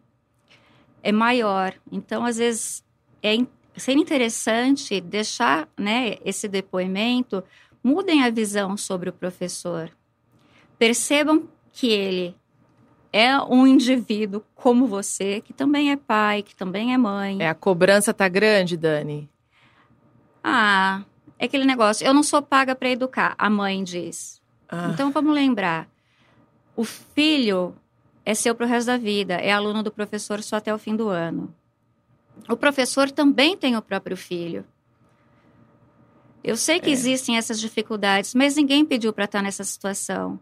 é 1.02 1.12
maior. 1.12 1.74
Então, 1.92 2.26
às 2.26 2.38
vezes, 2.38 2.84
é 3.24 3.38
seria 3.78 4.02
interessante 4.02 5.00
deixar 5.00 5.70
né, 5.78 6.18
esse 6.26 6.50
depoimento, 6.50 7.42
mudem 7.82 8.24
a 8.24 8.30
visão 8.30 8.76
sobre 8.76 9.10
o 9.10 9.14
professor 9.14 9.90
percebam 10.80 11.44
que 11.72 11.90
ele 11.90 12.36
é 13.12 13.38
um 13.42 13.68
indivíduo 13.68 14.42
como 14.56 14.88
você, 14.88 15.42
que 15.42 15.52
também 15.52 15.92
é 15.92 15.98
pai, 15.98 16.42
que 16.42 16.56
também 16.56 16.94
é 16.94 16.98
mãe. 16.98 17.42
É, 17.42 17.50
a 17.50 17.56
cobrança 17.56 18.14
tá 18.14 18.28
grande, 18.28 18.78
Dani? 18.78 19.30
Ah, 20.44 21.04
é 21.38 21.46
aquele 21.46 21.66
negócio, 21.66 22.08
eu 22.08 22.14
não 22.14 22.24
sou 22.24 22.42
paga 22.42 22.74
para 22.74 22.90
educar, 22.90 23.36
a 23.38 23.50
mãe 23.50 23.84
diz. 23.84 24.42
Ah. 24.70 24.92
Então 24.94 25.12
vamos 25.12 25.34
lembrar. 25.34 25.88
O 26.76 26.86
filho 26.86 27.76
é 28.26 28.34
seu 28.34 28.56
pro 28.56 28.66
resto 28.66 28.88
da 28.88 28.98
vida, 28.98 29.34
é 29.34 29.52
aluno 29.52 29.84
do 29.84 29.92
professor 29.92 30.42
só 30.42 30.56
até 30.56 30.74
o 30.74 30.78
fim 30.78 30.96
do 30.96 31.10
ano. 31.10 31.54
O 32.48 32.56
professor 32.56 33.12
também 33.12 33.58
tem 33.58 33.76
o 33.76 33.82
próprio 33.82 34.16
filho. 34.16 34.66
Eu 36.42 36.56
sei 36.56 36.80
que 36.80 36.90
é. 36.90 36.94
existem 36.94 37.36
essas 37.36 37.60
dificuldades, 37.60 38.34
mas 38.34 38.56
ninguém 38.56 38.86
pediu 38.86 39.12
para 39.12 39.26
estar 39.26 39.42
nessa 39.42 39.64
situação. 39.66 40.40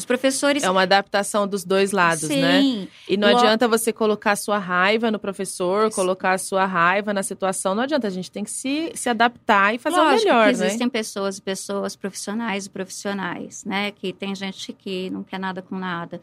Os 0.00 0.06
professores. 0.06 0.62
É 0.62 0.70
uma 0.70 0.82
adaptação 0.82 1.46
dos 1.46 1.62
dois 1.62 1.92
lados, 1.92 2.26
Sim. 2.26 2.40
né? 2.40 2.88
E 3.06 3.16
não 3.18 3.30
Lo- 3.30 3.36
adianta 3.36 3.68
você 3.68 3.92
colocar 3.92 4.32
a 4.32 4.36
sua 4.36 4.58
raiva 4.58 5.10
no 5.10 5.18
professor, 5.18 5.90
colocar 5.92 6.32
a 6.32 6.38
sua 6.38 6.64
raiva 6.64 7.12
na 7.12 7.22
situação. 7.22 7.74
Não 7.74 7.82
adianta, 7.82 8.06
a 8.06 8.10
gente 8.10 8.30
tem 8.30 8.42
que 8.42 8.50
se, 8.50 8.92
se 8.94 9.10
adaptar 9.10 9.74
e 9.74 9.78
fazer 9.78 9.96
Lógico 9.96 10.22
o 10.22 10.24
melhor, 10.24 10.52
que 10.52 10.58
né? 10.58 10.66
existem 10.66 10.88
pessoas 10.88 11.36
e 11.36 11.42
pessoas, 11.42 11.94
profissionais 11.94 12.64
e 12.64 12.70
profissionais, 12.70 13.62
né? 13.66 13.90
Que 13.90 14.10
tem 14.12 14.34
gente 14.34 14.72
que 14.72 15.10
não 15.10 15.22
quer 15.22 15.38
nada 15.38 15.60
com 15.60 15.76
nada. 15.78 16.18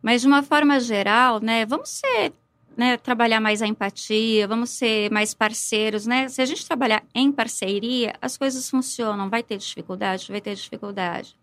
Mas 0.00 0.22
de 0.22 0.26
uma 0.26 0.42
forma 0.42 0.80
geral, 0.80 1.40
né? 1.40 1.66
Vamos 1.66 1.90
ser, 1.90 2.32
né? 2.76 2.96
Trabalhar 2.96 3.40
mais 3.40 3.60
a 3.60 3.66
empatia, 3.66 4.48
vamos 4.48 4.70
ser 4.70 5.10
mais 5.10 5.34
parceiros, 5.34 6.06
né? 6.06 6.28
Se 6.28 6.40
a 6.40 6.46
gente 6.46 6.66
trabalhar 6.66 7.02
em 7.14 7.30
parceria, 7.30 8.14
as 8.22 8.36
coisas 8.38 8.68
funcionam. 8.70 9.28
Vai 9.28 9.42
ter 9.42 9.58
dificuldade, 9.58 10.26
vai 10.30 10.40
ter 10.40 10.54
dificuldade. 10.54 11.36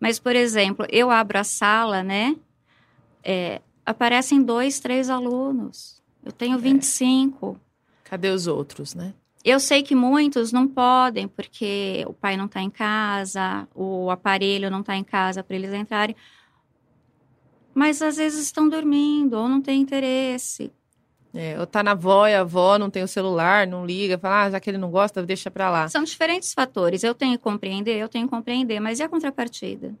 Mas, 0.00 0.18
por 0.18 0.36
exemplo, 0.36 0.86
eu 0.90 1.10
abro 1.10 1.38
a 1.38 1.44
sala, 1.44 2.02
né? 2.02 2.36
É, 3.22 3.60
aparecem 3.84 4.42
dois, 4.42 4.78
três 4.78 5.10
alunos. 5.10 6.02
Eu 6.24 6.32
tenho 6.32 6.58
25. 6.58 7.58
Cadê 8.04 8.30
os 8.30 8.46
outros, 8.46 8.94
né? 8.94 9.14
Eu 9.44 9.60
sei 9.60 9.82
que 9.82 9.94
muitos 9.94 10.52
não 10.52 10.66
podem, 10.66 11.28
porque 11.28 12.04
o 12.06 12.12
pai 12.12 12.36
não 12.36 12.46
está 12.46 12.60
em 12.60 12.70
casa, 12.70 13.66
o 13.74 14.10
aparelho 14.10 14.70
não 14.70 14.80
está 14.80 14.96
em 14.96 15.04
casa 15.04 15.42
para 15.42 15.56
eles 15.56 15.72
entrarem. 15.72 16.14
Mas 17.72 18.02
às 18.02 18.16
vezes 18.16 18.44
estão 18.44 18.68
dormindo 18.68 19.34
ou 19.34 19.48
não 19.48 19.62
têm 19.62 19.80
interesse. 19.80 20.72
É, 21.40 21.56
ou 21.60 21.64
tá 21.68 21.84
na 21.84 21.92
avó 21.92 22.26
e 22.26 22.34
a 22.34 22.40
avó 22.40 22.76
não 22.78 22.90
tem 22.90 23.04
o 23.04 23.06
celular, 23.08 23.64
não 23.64 23.86
liga, 23.86 24.18
fala, 24.18 24.42
ah, 24.46 24.50
já 24.50 24.58
que 24.58 24.68
ele 24.68 24.76
não 24.76 24.90
gosta, 24.90 25.22
deixa 25.22 25.48
pra 25.52 25.70
lá. 25.70 25.88
São 25.88 26.02
diferentes 26.02 26.52
fatores. 26.52 27.04
Eu 27.04 27.14
tenho 27.14 27.38
que 27.38 27.44
compreender, 27.44 27.96
eu 27.96 28.08
tenho 28.08 28.26
que 28.26 28.30
compreender, 28.34 28.80
mas 28.80 28.98
e 28.98 29.04
a 29.04 29.08
contrapartida? 29.08 29.94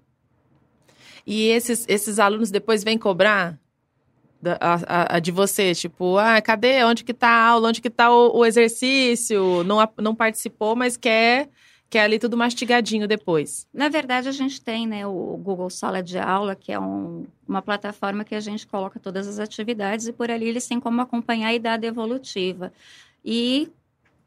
E 1.24 1.46
esses, 1.48 1.84
esses 1.88 2.18
alunos 2.18 2.50
depois 2.50 2.82
vêm 2.82 2.98
cobrar 2.98 3.56
da- 4.42 4.58
a, 4.60 5.16
a- 5.16 5.18
de 5.20 5.30
você, 5.30 5.74
tipo, 5.76 6.18
ah, 6.18 6.40
cadê? 6.42 6.82
Onde 6.82 7.04
que 7.04 7.14
tá 7.14 7.28
a 7.28 7.46
aula? 7.50 7.68
Onde 7.68 7.80
que 7.80 7.90
tá 7.90 8.10
o, 8.10 8.38
o 8.38 8.44
exercício? 8.44 9.62
Não, 9.64 9.78
não 9.98 10.14
participou, 10.16 10.74
mas 10.74 10.96
quer, 10.96 11.48
quer 11.90 12.00
ali 12.02 12.18
tudo 12.18 12.36
mastigadinho 12.36 13.08
depois. 13.08 13.66
Na 13.72 13.88
verdade, 13.88 14.28
a 14.28 14.32
gente 14.32 14.60
tem 14.60 14.86
né, 14.86 15.06
o 15.06 15.36
Google 15.38 15.70
Sala 15.70 16.02
de 16.02 16.18
Aula, 16.18 16.54
que 16.54 16.70
é 16.70 16.78
um- 16.78 17.26
uma 17.46 17.62
plataforma 17.62 18.24
que 18.24 18.34
a 18.34 18.40
gente 18.40 18.66
coloca 18.66 19.00
todas 19.00 19.26
as 19.26 19.38
atividades 19.38 20.06
e 20.06 20.12
por 20.12 20.30
ali 20.30 20.46
eles 20.48 20.66
têm 20.66 20.78
como 20.78 21.00
acompanhar 21.00 21.48
a 21.48 21.54
idade 21.54 21.86
evolutiva. 21.86 22.72
E, 23.24 23.70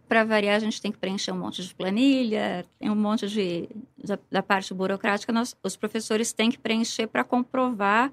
para 0.07 0.23
variar, 0.23 0.55
a 0.55 0.59
gente 0.59 0.81
tem 0.81 0.91
que 0.91 0.97
preencher 0.97 1.31
um 1.31 1.37
monte 1.37 1.63
de 1.63 1.73
planilha, 1.73 2.65
tem 2.79 2.89
um 2.89 2.95
monte 2.95 3.27
de. 3.27 3.69
da, 4.03 4.17
da 4.29 4.43
parte 4.43 4.73
burocrática, 4.73 5.31
nós, 5.31 5.55
os 5.63 5.75
professores 5.75 6.33
têm 6.33 6.49
que 6.49 6.57
preencher 6.57 7.07
para 7.07 7.23
comprovar 7.23 8.11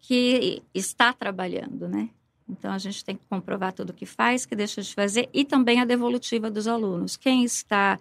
que 0.00 0.62
está 0.74 1.12
trabalhando, 1.12 1.88
né? 1.88 2.10
Então, 2.48 2.72
a 2.72 2.78
gente 2.78 3.04
tem 3.04 3.14
que 3.16 3.22
comprovar 3.28 3.72
tudo 3.72 3.92
que 3.92 4.06
faz, 4.06 4.46
que 4.46 4.56
deixa 4.56 4.80
de 4.80 4.94
fazer, 4.94 5.28
e 5.32 5.44
também 5.44 5.80
a 5.80 5.84
devolutiva 5.84 6.50
dos 6.50 6.66
alunos. 6.66 7.16
Quem 7.16 7.44
está 7.44 7.98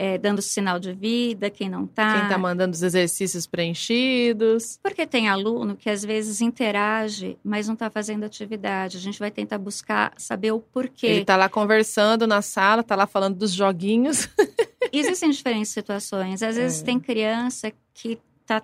é, 0.00 0.16
dando 0.16 0.40
sinal 0.40 0.78
de 0.78 0.92
vida, 0.92 1.50
quem 1.50 1.68
não 1.68 1.84
está. 1.84 2.20
Quem 2.20 2.28
tá 2.28 2.38
mandando 2.38 2.72
os 2.72 2.82
exercícios 2.84 3.48
preenchidos. 3.48 4.78
Porque 4.80 5.04
tem 5.04 5.28
aluno 5.28 5.74
que 5.76 5.90
às 5.90 6.04
vezes 6.04 6.40
interage, 6.40 7.36
mas 7.42 7.66
não 7.66 7.74
está 7.74 7.90
fazendo 7.90 8.22
atividade. 8.24 8.96
A 8.96 9.00
gente 9.00 9.18
vai 9.18 9.30
tentar 9.30 9.58
buscar 9.58 10.12
saber 10.16 10.52
o 10.52 10.60
porquê. 10.60 11.06
Ele 11.08 11.24
tá 11.24 11.36
lá 11.36 11.48
conversando 11.48 12.28
na 12.28 12.40
sala, 12.40 12.84
tá 12.84 12.94
lá 12.94 13.08
falando 13.08 13.36
dos 13.36 13.52
joguinhos. 13.52 14.28
Existem 14.92 15.30
diferentes 15.30 15.70
situações. 15.70 16.42
Às 16.44 16.54
vezes 16.54 16.80
É. 16.80 16.84
tem 16.84 17.00
criança 17.00 17.72
que 17.92 18.18
está 18.42 18.62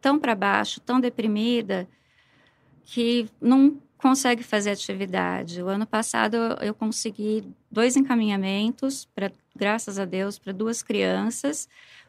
tão 0.00 0.18
para 0.18 0.34
baixo, 0.34 0.78
tão 0.80 1.00
deprimida, 1.00 1.88
que 2.84 3.26
não 3.40 3.78
consegue 3.96 4.42
fazer 4.42 4.70
atividade. 4.70 5.62
O 5.62 5.68
ano 5.68 5.86
passado 5.86 6.36
eu- 6.60 6.74
consegui 6.74 7.42
dois 7.70 7.96
encaminhamentos, 7.96 9.08
pra, 9.14 9.32
graças 9.56 9.98
a 9.98 10.04
Deus, 10.04 10.38
para 10.38 10.52
duas 10.52 10.82
crianças, 10.82 11.68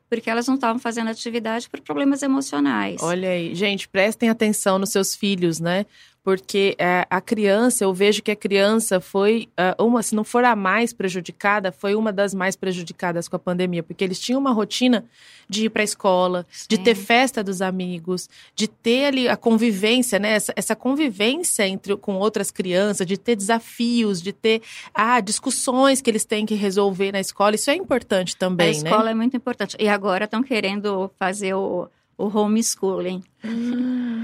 porque 0.10 0.30
elas 0.30 0.48
não 0.48 0.56
estavam 0.56 0.80
fazendo 0.80 1.10
atividade 1.10 1.70
por 1.70 1.82
problemas 1.82 2.22
emocionais. 2.24 3.02
Olha 3.02 3.30
aí, 3.30 3.54
gente, 3.54 3.88
prestem 3.88 4.30
atenção 4.30 4.80
nos 4.80 4.90
seus 4.90 5.16
filhos, 5.16 5.60
né? 5.60 5.86
Porque 6.28 6.76
é, 6.78 7.08
a 7.10 7.22
criança, 7.22 7.86
eu 7.86 7.94
vejo 7.94 8.22
que 8.22 8.32
a 8.32 8.36
criança 8.36 9.00
foi 9.00 9.48
é, 9.56 9.74
uma, 9.82 10.04
se 10.04 10.14
não 10.14 10.26
for 10.26 10.44
a 10.44 10.58
mais 10.58 10.92
prejudicada, 10.92 11.72
foi 11.72 11.96
uma 11.96 12.12
das 12.12 12.34
mais 12.34 12.54
prejudicadas 12.54 13.30
com 13.30 13.38
a 13.38 13.40
pandemia, 13.40 13.82
porque 13.82 14.04
eles 14.04 14.20
tinham 14.20 14.38
uma 14.38 14.52
rotina 14.52 15.06
de 15.48 15.68
ir 15.68 15.70
para 15.70 15.84
a 15.84 15.86
escola, 15.86 16.46
de 16.68 16.76
Sim. 16.76 16.84
ter 16.84 16.96
festa 16.96 17.42
dos 17.42 17.62
amigos, 17.62 18.30
de 18.54 18.68
ter 18.68 19.06
ali 19.06 19.30
a 19.30 19.38
convivência, 19.38 20.20
né? 20.20 20.34
Essa, 20.34 20.52
essa 20.58 20.76
convivência 20.76 21.66
entre 21.66 21.96
com 21.96 22.16
outras 22.16 22.52
crianças, 22.52 23.08
de 23.08 23.18
ter 23.18 23.38
desafios, 23.38 24.22
de 24.22 24.34
ter 24.34 24.62
ah, 24.94 25.22
discussões 25.22 26.02
que 26.02 26.10
eles 26.10 26.26
têm 26.26 26.46
que 26.46 26.56
resolver 26.56 27.14
na 27.14 27.22
escola. 27.22 27.56
Isso 27.56 27.72
é 27.72 27.76
importante 27.76 28.36
também, 28.36 28.68
a 28.68 28.84
né? 28.84 28.90
escola 28.90 29.12
é 29.12 29.14
muito 29.14 29.38
importante. 29.38 29.78
E 29.80 29.88
agora 29.88 30.26
estão 30.26 30.44
querendo 30.44 31.10
fazer 31.18 31.54
o, 31.54 31.88
o 32.18 32.26
homeschooling. 32.36 33.22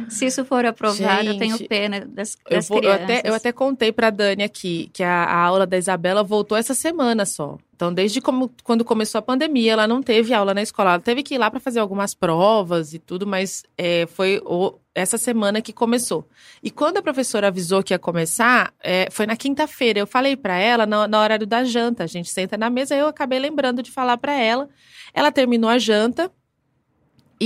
Se 0.10 0.26
isso 0.26 0.44
for 0.44 0.66
aprovado, 0.66 1.28
eu 1.28 1.38
tenho 1.38 1.58
Gente, 1.58 1.68
pena 1.68 2.02
das, 2.06 2.36
Eu, 2.50 2.56
das 2.58 2.68
vou- 2.68 2.78
eu 2.78 2.82
crianças. 2.82 3.04
até, 3.04 3.30
eu 3.30 3.34
até 3.34 3.52
contei 3.52 3.92
pra 3.92 4.10
Dani 4.10 4.44
aqui 4.44 4.90
que 4.94 5.02
a, 5.04 5.24
a 5.24 5.38
aula 5.38 5.66
da 5.66 5.78
Isabela 5.78 6.24
voltou 6.24 6.58
essa 6.58 6.74
semana 6.74 7.26
só. 7.26 7.58
Então, 7.76 7.94
desde 7.94 8.20
como- 8.22 8.52
quando 8.64 8.84
começou 8.84 9.20
a 9.20 9.22
pandemia, 9.22 9.74
ela 9.74 9.88
não 9.88 10.02
teve 10.02 10.34
aula 10.34 10.54
na 10.54 10.62
escola. 10.62 10.92
Ela 10.92 11.00
teve 11.00 11.24
que 11.24 11.36
ir 11.36 11.38
lá 11.38 11.50
pra 11.50 11.60
fazer 11.60 11.80
algumas 11.80 12.14
provas 12.14 12.94
e 12.94 13.00
tudo, 13.00 13.26
mas 13.26 13.64
é, 13.78 14.06
foi 14.08 14.42
o- 14.46 14.74
essa 14.96 15.18
semana 15.18 15.62
que 15.62 15.72
começou. 15.74 16.28
E 16.62 16.70
quando 16.70 16.98
a 16.98 17.02
professora 17.02 17.48
avisou 17.48 17.82
que 17.84 17.94
ia 17.94 18.00
começar, 18.00 18.74
é, 18.84 19.08
foi 19.12 19.26
na 19.26 19.36
quinta-feira. 19.36 20.00
Eu 20.00 20.08
falei 20.08 20.36
pra 20.36 20.58
ela 20.58 20.86
na, 20.86 21.08
na 21.08 21.22
horário 21.22 21.48
da 21.48 21.64
janta. 21.64 22.04
A 22.04 22.08
gente 22.08 22.30
senta 22.30 22.58
na 22.58 22.70
mesa, 22.70 22.96
eu 22.96 23.08
acabei 23.08 23.40
lembrando 23.40 23.82
de 23.82 23.92
falar 23.92 24.18
pra 24.18 24.34
ela. 24.34 24.68
Ela 25.14 25.32
terminou 25.32 25.70
a 25.70 25.78
janta. 25.78 26.32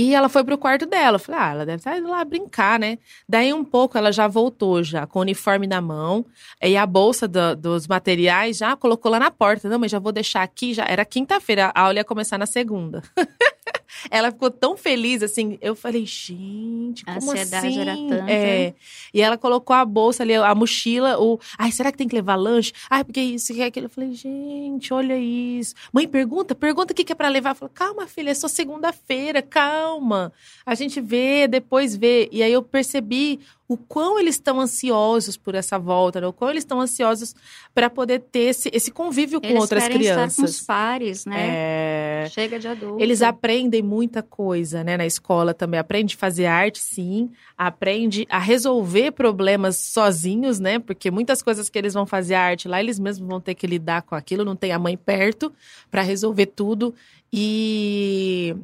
E 0.00 0.14
ela 0.14 0.28
foi 0.28 0.44
pro 0.44 0.56
quarto 0.56 0.86
dela. 0.86 1.16
Eu 1.16 1.18
falei, 1.20 1.40
ah, 1.40 1.50
ela 1.50 1.66
deve 1.66 1.78
estar 1.78 1.98
indo 1.98 2.08
lá 2.08 2.24
brincar, 2.24 2.78
né? 2.78 2.98
Daí 3.28 3.52
um 3.52 3.64
pouco 3.64 3.98
ela 3.98 4.12
já 4.12 4.28
voltou 4.28 4.82
já, 4.84 5.06
com 5.06 5.18
o 5.18 5.22
uniforme 5.22 5.66
na 5.66 5.80
mão. 5.80 6.24
E 6.62 6.76
a 6.76 6.86
bolsa 6.86 7.26
do- 7.26 7.56
dos 7.56 7.86
materiais 7.88 8.58
já 8.58 8.76
colocou 8.76 9.10
lá 9.10 9.18
na 9.18 9.30
porta. 9.30 9.68
Não, 9.68 9.78
mas 9.78 9.90
já 9.90 9.98
vou 9.98 10.12
deixar 10.12 10.42
aqui. 10.42 10.72
Já 10.72 10.84
Era 10.84 11.04
quinta-feira, 11.04 11.72
a 11.74 11.80
aula 11.82 11.94
ia 11.98 12.04
começar 12.04 12.38
na 12.38 12.46
segunda. 12.46 13.02
ela 14.10 14.30
ficou 14.30 14.50
tão 14.50 14.76
feliz, 14.76 15.22
assim. 15.22 15.58
Eu 15.60 15.74
falei, 15.74 16.04
gente, 16.06 17.02
A 17.06 17.14
como 17.14 17.30
ansiedade 17.32 17.66
assim? 17.66 17.80
era 17.80 17.94
tanta. 17.94 18.30
É. 18.30 18.74
E 19.12 19.20
ela 19.20 19.36
colocou 19.36 19.74
a 19.74 19.84
bolsa 19.84 20.22
ali, 20.22 20.34
a 20.34 20.54
mochila, 20.54 21.18
o. 21.18 21.38
Ai, 21.58 21.72
será 21.72 21.90
que 21.92 21.98
tem 21.98 22.08
que 22.08 22.14
levar 22.14 22.36
lanche? 22.36 22.72
Ai, 22.88 23.04
porque 23.04 23.20
isso, 23.20 23.52
que 23.54 23.62
é 23.62 23.66
aquilo. 23.66 23.86
Eu 23.86 23.90
falei, 23.90 24.12
gente, 24.14 24.92
olha 24.92 25.16
isso. 25.18 25.74
Mãe, 25.92 26.06
pergunta, 26.06 26.54
pergunta 26.54 26.92
o 26.92 26.96
que 26.96 27.04
que 27.04 27.12
é 27.12 27.16
pra 27.16 27.28
levar. 27.28 27.50
Eu 27.50 27.54
falei, 27.54 27.72
calma, 27.74 28.06
filha, 28.06 28.30
é 28.30 28.34
só 28.34 28.48
segunda-feira, 28.48 29.42
calma. 29.42 30.32
A 30.64 30.74
gente 30.74 31.00
vê, 31.00 31.46
depois 31.48 31.96
vê. 31.96 32.28
E 32.32 32.42
aí 32.42 32.52
eu 32.52 32.62
percebi 32.62 33.40
o 33.68 33.76
quão 33.76 34.18
eles 34.18 34.36
estão 34.36 34.58
ansiosos 34.58 35.36
por 35.36 35.54
essa 35.54 35.78
volta, 35.78 36.22
né? 36.22 36.26
o 36.26 36.32
quão 36.32 36.50
eles 36.50 36.62
estão 36.62 36.80
ansiosos 36.80 37.34
para 37.74 37.90
poder 37.90 38.20
ter 38.20 38.48
esse, 38.48 38.70
esse 38.72 38.90
convívio 38.90 39.40
com 39.40 39.46
Eles 39.46 39.60
outras 39.60 39.82
querem 39.86 40.00
estar 40.00 40.22
com 40.22 40.26
os 40.26 40.34
crianças. 40.34 40.60
pares, 40.62 41.26
né? 41.26 42.24
É... 42.24 42.28
Chega 42.30 42.58
de 42.58 42.66
adulto. 42.66 43.02
Eles 43.02 43.20
aprendem 43.20 43.82
muita 43.82 44.22
coisa, 44.22 44.82
né, 44.82 44.96
na 44.96 45.04
escola 45.04 45.52
também. 45.52 45.78
Aprende 45.78 46.14
a 46.14 46.18
fazer 46.18 46.46
arte, 46.46 46.78
sim. 46.78 47.30
Aprende 47.58 48.26
a 48.30 48.38
resolver 48.38 49.12
problemas 49.12 49.76
sozinhos, 49.76 50.58
né? 50.58 50.78
Porque 50.78 51.10
muitas 51.10 51.42
coisas 51.42 51.68
que 51.68 51.78
eles 51.78 51.92
vão 51.92 52.06
fazer 52.06 52.36
arte 52.36 52.68
lá, 52.68 52.80
eles 52.80 52.98
mesmos 52.98 53.28
vão 53.28 53.40
ter 53.40 53.54
que 53.54 53.66
lidar 53.66 54.00
com 54.00 54.14
aquilo. 54.14 54.46
Não 54.46 54.56
tem 54.56 54.72
a 54.72 54.78
mãe 54.78 54.96
perto 54.96 55.52
para 55.90 56.00
resolver 56.00 56.46
tudo. 56.46 56.94
E 57.30 58.56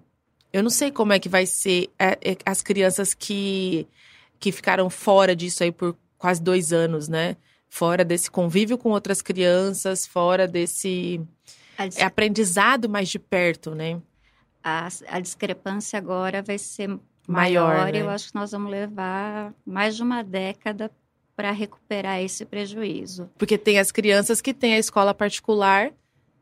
eu 0.51 0.63
não 0.63 0.71
sei 0.71 0.91
como 0.91 1.13
é 1.13 1.19
que 1.19 1.29
vai 1.29 1.45
ser 1.45 1.91
é, 1.99 2.17
é, 2.23 2.37
as 2.47 2.63
crianças 2.63 3.13
que, 3.13 3.87
que 4.45 4.53
ficaram 4.53 4.91
fora 4.91 5.35
disso 5.35 5.63
aí 5.63 5.73
por 5.73 5.97
quase 6.19 6.43
dois 6.43 6.71
anos, 6.71 7.09
né? 7.09 7.35
Fora 7.67 8.05
desse 8.05 8.31
convívio 8.31 8.77
com 8.77 8.91
outras 8.91 9.23
crianças, 9.23 10.07
fora 10.07 10.47
desse 10.47 11.19
A, 11.79 11.87
é 11.97 12.03
aprendizado 12.05 12.87
mais 12.87 13.09
de 13.09 13.19
perto, 13.19 13.75
né? 13.75 14.01
a- 14.63 14.89
a 15.09 15.21
discrepância 15.21 15.99
agora 15.99 16.43
vai 16.43 16.59
ser 16.59 16.89
Maior, 17.27 17.69
maior. 17.75 17.93
né? 17.93 18.03
Eu 18.03 18.11
acho 18.11 18.29
que 18.29 18.35
nós 18.35 18.51
vamos 18.53 18.71
levar 18.71 19.55
mais 19.67 19.97
de 19.97 20.03
uma 20.03 20.23
década 20.23 20.91
para 21.35 21.51
recuperar 21.51 22.21
esse 22.21 22.45
prejuízo. 22.45 23.31
Porque 23.39 23.57
tem 23.57 23.79
as 23.79 23.91
crianças 23.91 24.43
que 24.43 24.53
têm 24.53 24.75
a 24.75 24.79
escola 24.79 25.15
particular 25.15 25.91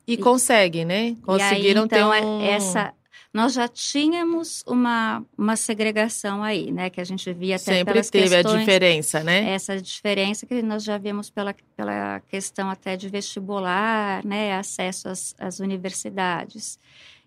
e, 0.06 0.14
E- 0.14 0.16
conseguem, 0.16 0.84
né? 0.84 1.16
Conseguiram 1.24 1.82
e 1.82 1.84
aí, 1.84 1.86
então, 1.86 2.10
ter 2.10 2.18
é- 2.18 2.24
um... 2.26 2.42
essa 2.42 2.92
nós 3.32 3.54
já 3.54 3.66
tínhamos 3.66 4.62
uma, 4.66 5.24
uma 5.38 5.56
segregação 5.56 6.42
aí, 6.42 6.70
né? 6.70 6.90
Que 6.90 7.00
a 7.00 7.04
gente 7.04 7.32
via 7.32 7.56
até 7.56 7.76
Sempre 7.76 7.94
pelas 7.94 8.10
teve 8.10 8.34
a 8.34 8.42
questões, 8.42 8.60
diferença, 8.60 9.24
né? 9.24 9.50
essa 9.52 9.80
diferença 9.80 10.44
que 10.44 10.60
nós 10.60 10.84
já 10.84 10.98
vimos 10.98 11.30
pela, 11.30 11.54
pela 11.74 12.20
questão 12.20 12.68
até 12.68 12.96
de 12.96 13.08
vestibular, 13.08 14.24
né? 14.24 14.54
Acesso 14.54 15.08
às, 15.08 15.34
às 15.38 15.60
universidades. 15.60 16.78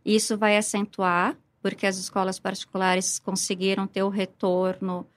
Isso 0.06 0.38
vai 0.38 0.58
acentuar, 0.58 1.36
porque 1.60 1.88
as 1.88 1.98
escolas 1.98 2.40
particulares 2.40 3.18
conseguiram 3.18 3.88
ter 3.88 4.04
o 4.04 4.10
retorno, 4.10 5.08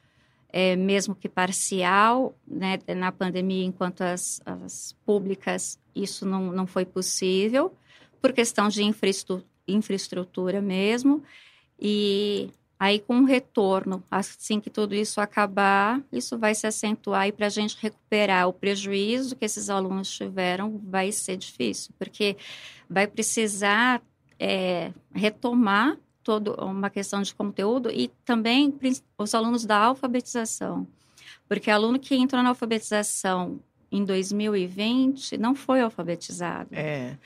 é, 0.50 0.74
mesmo 0.74 1.14
que 1.14 1.28
parcial, 1.28 2.34
né, 2.46 2.78
na 2.96 3.12
pandemia, 3.12 3.66
enquanto 3.66 4.00
as, 4.00 4.40
as 4.46 4.96
públicas 5.04 5.78
isso 5.94 6.24
não, 6.24 6.50
não 6.50 6.66
foi 6.66 6.86
possível, 6.86 7.74
por 8.20 8.32
questão 8.32 8.68
de 8.68 8.82
infraestrutura, 8.82 9.46
infraestrutura 9.68 10.60
mesmo. 10.60 11.22
E 11.80 12.50
Aí, 12.80 13.00
com 13.00 13.22
o 13.22 13.24
retorno, 13.24 14.04
assim 14.08 14.60
que 14.60 14.70
tudo 14.70 14.94
isso 14.94 15.20
acabar, 15.20 16.00
isso 16.12 16.38
vai 16.38 16.54
se 16.54 16.64
acentuar 16.64 17.26
e 17.26 17.32
para 17.32 17.46
a 17.46 17.50
gente 17.50 17.76
recuperar 17.80 18.46
o 18.46 18.52
prejuízo 18.52 19.34
que 19.34 19.44
esses 19.44 19.68
alunos 19.68 20.08
tiveram 20.08 20.80
vai 20.84 21.10
ser 21.10 21.36
difícil, 21.36 21.92
porque 21.98 22.36
vai 22.88 23.08
precisar 23.08 24.00
é, 24.38 24.92
retomar 25.12 25.98
toda 26.22 26.64
uma 26.64 26.88
questão 26.88 27.20
de 27.20 27.34
conteúdo 27.34 27.90
e 27.90 28.08
também 28.24 28.72
os 29.18 29.34
alunos 29.34 29.64
da 29.64 29.76
alfabetização. 29.78 30.86
Porque 31.48 31.72
aluno 31.72 31.98
que 31.98 32.14
entrou 32.14 32.44
na 32.44 32.50
alfabetização 32.50 33.58
em 33.90 34.04
2020 34.04 35.36
não 35.36 35.52
foi 35.52 35.80
alfabetizado. 35.80 36.68
É. 36.72 37.18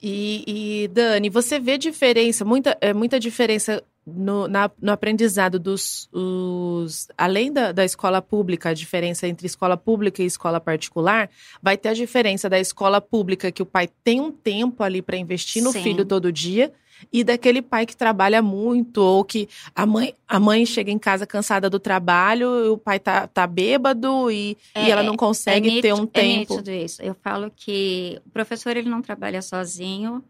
E, 0.00 0.44
e 0.84 0.88
Dani, 0.88 1.28
você 1.28 1.58
vê 1.58 1.76
diferença, 1.76 2.44
muita, 2.44 2.76
é, 2.80 2.94
muita 2.94 3.18
diferença 3.18 3.82
no, 4.06 4.48
na, 4.48 4.70
no 4.80 4.92
aprendizado 4.92 5.58
dos. 5.58 6.08
Os, 6.12 7.08
além 7.16 7.52
da, 7.52 7.72
da 7.72 7.84
escola 7.84 8.22
pública, 8.22 8.70
a 8.70 8.74
diferença 8.74 9.26
entre 9.26 9.46
escola 9.46 9.76
pública 9.76 10.22
e 10.22 10.26
escola 10.26 10.60
particular, 10.60 11.28
vai 11.62 11.76
ter 11.76 11.90
a 11.90 11.94
diferença 11.94 12.48
da 12.48 12.58
escola 12.58 13.00
pública, 13.00 13.52
que 13.52 13.62
o 13.62 13.66
pai 13.66 13.88
tem 14.02 14.20
um 14.20 14.30
tempo 14.30 14.82
ali 14.82 15.02
para 15.02 15.16
investir 15.16 15.62
no 15.62 15.72
Sim. 15.72 15.82
filho 15.82 16.04
todo 16.04 16.32
dia, 16.32 16.72
e 17.12 17.22
daquele 17.22 17.62
pai 17.62 17.86
que 17.86 17.96
trabalha 17.96 18.42
muito, 18.42 18.98
ou 18.98 19.24
que 19.24 19.48
a 19.74 19.86
mãe, 19.86 20.14
a 20.26 20.38
mãe 20.38 20.64
chega 20.66 20.90
em 20.90 20.98
casa 20.98 21.26
cansada 21.26 21.68
do 21.68 21.78
trabalho, 21.78 22.72
o 22.72 22.78
pai 22.78 22.98
tá, 22.98 23.26
tá 23.26 23.46
bêbado 23.46 24.30
e, 24.30 24.56
é, 24.74 24.86
e 24.86 24.90
ela 24.90 25.02
não 25.02 25.16
consegue 25.16 25.68
é 25.68 25.70
nítido, 25.70 25.82
ter 25.82 25.92
um 25.94 26.06
tempo. 26.06 26.54
É 26.54 26.56
nítido 26.56 26.70
isso. 26.70 27.02
Eu 27.02 27.14
falo 27.14 27.50
que 27.54 28.20
o 28.26 28.30
professor 28.30 28.76
ele 28.76 28.88
não 28.88 29.02
trabalha 29.02 29.42
sozinho. 29.42 30.22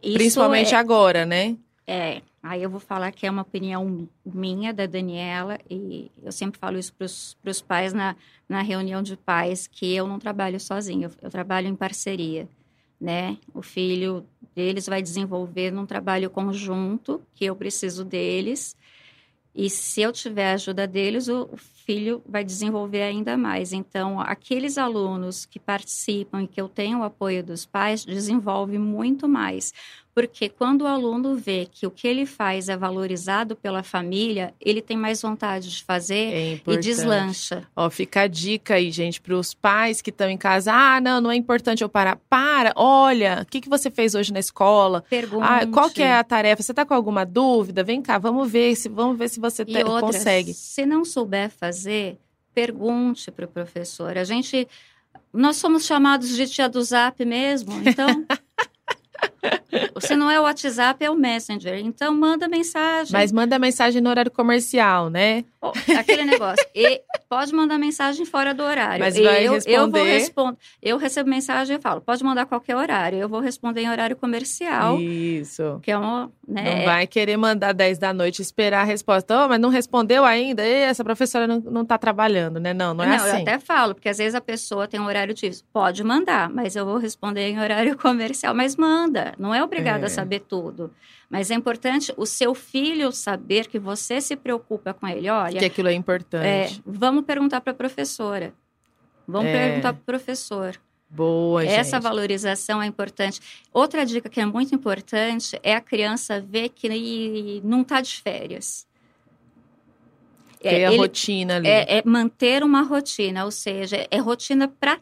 Principalmente 0.00 0.74
é, 0.74 0.78
agora, 0.78 1.24
né? 1.24 1.56
É, 1.86 2.22
Aí 2.42 2.60
eu 2.60 2.68
vou 2.68 2.80
falar 2.80 3.12
que 3.12 3.24
é 3.24 3.30
uma 3.30 3.42
opinião 3.42 4.08
minha, 4.26 4.74
da 4.74 4.84
Daniela, 4.84 5.60
e 5.70 6.10
eu 6.24 6.32
sempre 6.32 6.58
falo 6.58 6.76
isso 6.76 6.92
para 6.92 7.50
os 7.50 7.62
pais 7.62 7.92
na, 7.92 8.16
na 8.48 8.62
reunião 8.62 9.00
de 9.00 9.16
pais, 9.16 9.68
que 9.68 9.94
eu 9.94 10.08
não 10.08 10.18
trabalho 10.18 10.58
sozinho, 10.58 11.04
eu, 11.04 11.10
eu, 11.22 11.30
trabalho 11.30 11.68
em 11.68 11.76
parceria, 11.76 12.48
né? 13.00 13.38
O 13.54 13.62
filho 13.62 14.26
deles 14.54 14.86
vai 14.86 15.02
desenvolver 15.02 15.70
num 15.70 15.86
trabalho 15.86 16.30
conjunto, 16.30 17.22
que 17.34 17.44
eu 17.44 17.56
preciso 17.56 18.04
deles, 18.04 18.76
e 19.54 19.68
se 19.68 20.00
eu 20.00 20.12
tiver 20.12 20.50
a 20.50 20.54
ajuda 20.54 20.86
deles, 20.86 21.28
o, 21.28 21.48
filho 21.84 22.22
vai 22.26 22.44
desenvolver 22.44 23.02
ainda 23.02 23.36
mais. 23.36 23.72
Então, 23.72 24.20
aqueles 24.20 24.78
alunos 24.78 25.44
que 25.46 25.58
participam 25.58 26.42
e 26.42 26.48
que 26.48 26.60
eu 26.60 26.68
tenho 26.68 27.00
o 27.00 27.02
apoio 27.02 27.42
dos 27.42 27.66
pais, 27.66 28.04
desenvolve 28.04 28.78
muito 28.78 29.28
mais 29.28 29.72
porque 30.14 30.48
quando 30.48 30.82
o 30.82 30.86
aluno 30.86 31.34
vê 31.36 31.66
que 31.70 31.86
o 31.86 31.90
que 31.90 32.06
ele 32.06 32.26
faz 32.26 32.68
é 32.68 32.76
valorizado 32.76 33.56
pela 33.56 33.82
família, 33.82 34.52
ele 34.60 34.82
tem 34.82 34.96
mais 34.96 35.22
vontade 35.22 35.70
de 35.70 35.82
fazer 35.82 36.32
é 36.32 36.60
e 36.66 36.76
deslancha. 36.76 37.66
Ó, 37.74 37.88
fica 37.88 38.22
a 38.22 38.26
dica 38.26 38.74
aí, 38.74 38.90
gente, 38.90 39.20
para 39.20 39.34
os 39.34 39.54
pais 39.54 40.02
que 40.02 40.10
estão 40.10 40.28
em 40.28 40.36
casa. 40.36 40.72
Ah, 40.72 41.00
não, 41.00 41.20
não 41.20 41.30
é 41.30 41.36
importante 41.36 41.82
eu 41.82 41.88
parar. 41.88 42.16
Para, 42.28 42.72
olha, 42.76 43.40
o 43.42 43.46
que, 43.46 43.60
que 43.60 43.68
você 43.68 43.90
fez 43.90 44.14
hoje 44.14 44.32
na 44.32 44.38
escola? 44.38 45.02
Pergunte. 45.08 45.46
Ah, 45.48 45.66
qual 45.66 45.88
que 45.88 46.02
é 46.02 46.14
a 46.14 46.24
tarefa? 46.24 46.62
Você 46.62 46.72
está 46.72 46.84
com 46.84 46.94
alguma 46.94 47.24
dúvida? 47.24 47.82
Vem 47.82 48.02
cá, 48.02 48.18
vamos 48.18 48.50
ver 48.50 48.76
se 48.76 48.88
vamos 48.88 49.16
ver 49.16 49.28
se 49.28 49.40
você 49.40 49.64
te, 49.64 49.82
outra, 49.82 50.00
consegue. 50.00 50.52
Se 50.52 50.84
não 50.84 51.04
souber 51.04 51.50
fazer, 51.50 51.71
pergunte 52.54 53.30
para 53.30 53.44
o 53.44 53.48
professor. 53.48 54.16
A 54.16 54.24
gente, 54.24 54.68
nós 55.32 55.56
somos 55.56 55.84
chamados 55.84 56.36
de 56.36 56.46
tia 56.46 56.68
do 56.68 56.82
Zap 56.82 57.24
mesmo, 57.24 57.72
então 57.88 58.08
Se 60.00 60.16
não 60.16 60.30
é 60.30 60.38
o 60.38 60.44
WhatsApp, 60.44 61.04
é 61.04 61.10
o 61.10 61.16
Messenger. 61.16 61.78
Então, 61.78 62.14
manda 62.14 62.48
mensagem. 62.48 63.12
Mas 63.12 63.32
manda 63.32 63.58
mensagem 63.58 64.00
no 64.00 64.10
horário 64.10 64.30
comercial, 64.30 65.10
né? 65.10 65.44
Oh, 65.60 65.72
aquele 65.96 66.24
negócio. 66.24 66.64
E 66.74 67.02
pode 67.28 67.52
mandar 67.54 67.78
mensagem 67.78 68.24
fora 68.26 68.52
do 68.52 68.62
horário. 68.62 68.98
Mas 68.98 69.16
vai 69.16 69.46
eu, 69.46 69.52
responder... 69.54 69.76
Eu 69.76 69.90
vou 69.90 70.04
responder. 70.04 70.58
Eu 70.82 70.96
recebo 70.96 71.30
mensagem 71.30 71.76
e 71.76 71.80
falo, 71.80 72.00
pode 72.00 72.22
mandar 72.24 72.46
qualquer 72.46 72.76
horário. 72.76 73.18
Eu 73.18 73.28
vou 73.28 73.40
responder 73.40 73.82
em 73.82 73.90
horário 73.90 74.16
comercial. 74.16 75.00
Isso. 75.00 75.78
Que 75.82 75.90
é 75.90 75.98
uma, 75.98 76.30
né? 76.46 76.78
Não 76.78 76.84
vai 76.84 77.06
querer 77.06 77.36
mandar 77.36 77.72
10 77.72 77.98
da 77.98 78.12
noite 78.12 78.40
e 78.40 78.42
esperar 78.42 78.80
a 78.80 78.84
resposta. 78.84 79.44
Oh, 79.44 79.48
mas 79.48 79.60
não 79.60 79.68
respondeu 79.68 80.24
ainda? 80.24 80.66
E 80.66 80.72
essa 80.72 81.04
professora 81.04 81.46
não, 81.46 81.60
não 81.60 81.84
tá 81.84 81.96
trabalhando, 81.96 82.58
né? 82.58 82.74
Não, 82.74 82.92
não 82.92 83.04
é 83.04 83.08
não, 83.08 83.14
assim. 83.14 83.36
Eu 83.36 83.42
até 83.42 83.58
falo, 83.58 83.94
porque 83.94 84.08
às 84.08 84.18
vezes 84.18 84.34
a 84.34 84.40
pessoa 84.40 84.88
tem 84.88 85.00
um 85.00 85.06
horário 85.06 85.34
disso. 85.34 85.64
Pode 85.72 86.02
mandar, 86.02 86.50
mas 86.50 86.76
eu 86.76 86.84
vou 86.84 86.98
responder 86.98 87.48
em 87.48 87.60
horário 87.60 87.96
comercial. 87.98 88.54
Mas 88.54 88.76
manda. 88.76 89.31
Não 89.38 89.54
é 89.54 89.62
obrigada 89.62 90.04
é. 90.04 90.06
a 90.06 90.10
saber 90.10 90.40
tudo. 90.40 90.92
Mas 91.28 91.50
é 91.50 91.54
importante 91.54 92.12
o 92.16 92.26
seu 92.26 92.54
filho 92.54 93.12
saber 93.12 93.66
que 93.66 93.78
você 93.78 94.20
se 94.20 94.36
preocupa 94.36 94.92
com 94.92 95.06
ele. 95.06 95.28
Olha. 95.28 95.58
Que 95.58 95.64
aquilo 95.64 95.88
é 95.88 95.94
importante. 95.94 96.46
É, 96.46 96.70
vamos 96.84 97.24
perguntar 97.24 97.60
para 97.60 97.72
a 97.72 97.74
professora. 97.74 98.52
Vamos 99.26 99.48
é. 99.48 99.52
perguntar 99.52 99.92
para 99.92 100.00
o 100.00 100.04
professor. 100.04 100.78
Boa, 101.08 101.64
Essa 101.64 101.96
gente. 101.96 102.02
valorização 102.02 102.82
é 102.82 102.86
importante. 102.86 103.40
Outra 103.72 104.04
dica 104.06 104.28
que 104.28 104.40
é 104.40 104.46
muito 104.46 104.74
importante 104.74 105.58
é 105.62 105.74
a 105.74 105.80
criança 105.80 106.40
ver 106.40 106.70
que 106.70 107.60
não 107.62 107.82
está 107.82 108.00
de 108.00 108.16
férias. 108.22 108.86
Ter 110.60 110.80
é, 110.80 110.86
a 110.86 110.92
ele, 110.92 110.96
rotina 110.96 111.56
ali. 111.56 111.68
É, 111.68 111.98
é 111.98 112.02
manter 112.04 112.62
uma 112.62 112.82
rotina, 112.82 113.44
ou 113.44 113.50
seja, 113.50 114.06
é 114.10 114.18
rotina 114.18 114.68
para 114.68 115.00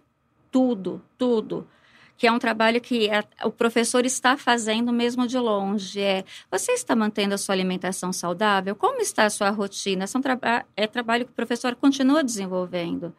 tudo, 0.51 1.01
tudo 1.16 1.66
que 2.21 2.27
é 2.27 2.33
um 2.33 2.39
trabalho 2.39 2.83
que 2.83 3.09
a, 3.11 3.25
o 3.47 3.51
professor 3.51 4.05
está 4.05 4.37
fazendo 4.37 4.93
mesmo 4.93 5.27
de 5.27 5.39
longe. 5.39 6.03
É, 6.03 6.23
você 6.51 6.73
está 6.73 6.95
mantendo 6.95 7.35
a 7.35 7.39
sua 7.39 7.55
alimentação 7.55 8.13
saudável? 8.13 8.77
Como 8.77 9.01
está 9.01 9.25
a 9.25 9.31
sua 9.31 9.49
rotina? 9.49 10.07
São 10.07 10.21
é 10.77 10.87
trabalho 10.87 11.25
que 11.25 11.31
o 11.31 11.35
professor 11.35 11.75
continua 11.75 12.23
desenvolvendo, 12.23 13.17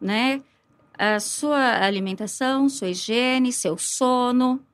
né? 0.00 0.40
A 0.96 1.18
sua 1.18 1.84
alimentação, 1.84 2.68
sua 2.68 2.90
higiene, 2.90 3.52
seu 3.52 3.76
sono. 3.76 4.64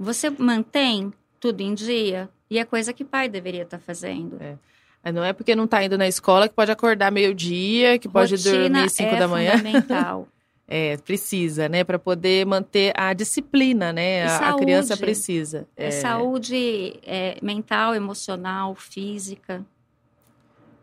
Você 0.00 0.30
mantém 0.30 1.12
tudo 1.38 1.60
em 1.60 1.74
dia? 1.74 2.30
E 2.48 2.58
é 2.58 2.64
coisa 2.64 2.94
que 2.94 3.04
pai 3.04 3.28
deveria 3.28 3.64
estar 3.64 3.78
fazendo. 3.78 4.38
É. 4.40 5.12
Não 5.12 5.22
é 5.22 5.34
porque 5.34 5.54
não 5.54 5.66
está 5.66 5.84
indo 5.84 5.98
na 5.98 6.08
escola 6.08 6.48
que 6.48 6.54
pode 6.54 6.72
acordar 6.72 7.12
meio-dia, 7.12 7.98
que 7.98 8.08
pode 8.08 8.36
Rotina 8.36 8.70
dormir 8.70 8.88
5 8.88 9.14
é 9.14 9.18
da 9.18 9.28
manhã. 9.28 9.58
fundamental. 9.58 10.28
É, 10.68 10.96
precisa, 10.96 11.68
né? 11.68 11.84
Para 11.84 11.98
poder 11.98 12.44
manter 12.44 12.92
a 12.96 13.12
disciplina, 13.12 13.92
né? 13.92 14.24
A, 14.26 14.50
a, 14.50 14.54
criança 14.56 14.96
precisa. 14.96 15.66
É, 15.76 15.86
é 15.86 15.90
saúde 15.92 16.98
é, 17.04 17.38
mental, 17.40 17.94
emocional, 17.94 18.74
física. 18.74 19.64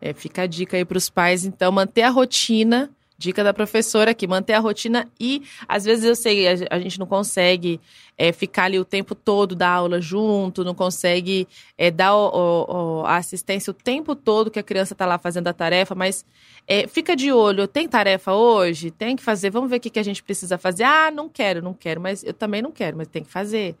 É, 0.00 0.14
fica 0.14 0.42
a 0.42 0.46
dica 0.46 0.76
aí 0.76 0.84
para 0.84 0.96
os 0.96 1.10
pais, 1.10 1.44
então, 1.44 1.70
manter 1.70 2.02
a 2.02 2.10
rotina. 2.10 2.90
Dica 3.16 3.44
da 3.44 3.54
professora 3.54 4.10
aqui, 4.10 4.26
manter 4.26 4.54
a 4.54 4.58
rotina 4.58 5.08
e 5.20 5.42
às 5.68 5.84
vezes 5.84 6.04
eu 6.04 6.16
sei, 6.16 6.48
a, 6.48 6.78
gente 6.80 6.98
não 6.98 7.06
consegue 7.06 7.80
é, 8.18 8.32
ficar 8.32 8.64
ali 8.64 8.78
o 8.78 8.84
tempo 8.84 9.14
todo 9.14 9.54
da 9.54 9.68
aula 9.68 10.00
junto, 10.00 10.64
não 10.64 10.74
consegue 10.74 11.46
é, 11.78 11.90
dar 11.90 12.16
o, 12.16 13.02
o, 13.02 13.06
a 13.06 13.16
assistência 13.16 13.70
o 13.70 13.74
tempo 13.74 14.16
todo 14.16 14.50
que 14.50 14.58
a 14.58 14.62
criança 14.64 14.94
está 14.94 15.06
lá 15.06 15.16
fazendo 15.16 15.46
a 15.46 15.52
tarefa, 15.52 15.94
mas 15.94 16.24
é, 16.66 16.88
fica 16.88 17.14
de 17.14 17.30
olho, 17.30 17.68
tem 17.68 17.86
tarefa 17.88 18.32
hoje? 18.32 18.90
Tem 18.90 19.14
que 19.14 19.22
fazer, 19.22 19.50
vamos 19.50 19.70
ver 19.70 19.76
o 19.76 19.80
que, 19.80 19.90
que 19.90 19.98
a 19.98 20.04
gente 20.04 20.22
precisa 20.22 20.58
fazer. 20.58 20.84
Ah, 20.84 21.10
não 21.10 21.28
quero, 21.28 21.62
não 21.62 21.74
quero, 21.74 22.00
mas 22.00 22.24
eu 22.24 22.34
também 22.34 22.62
não 22.62 22.72
quero, 22.72 22.96
mas 22.96 23.08
tem 23.08 23.22
que 23.22 23.30
fazer. 23.30 23.76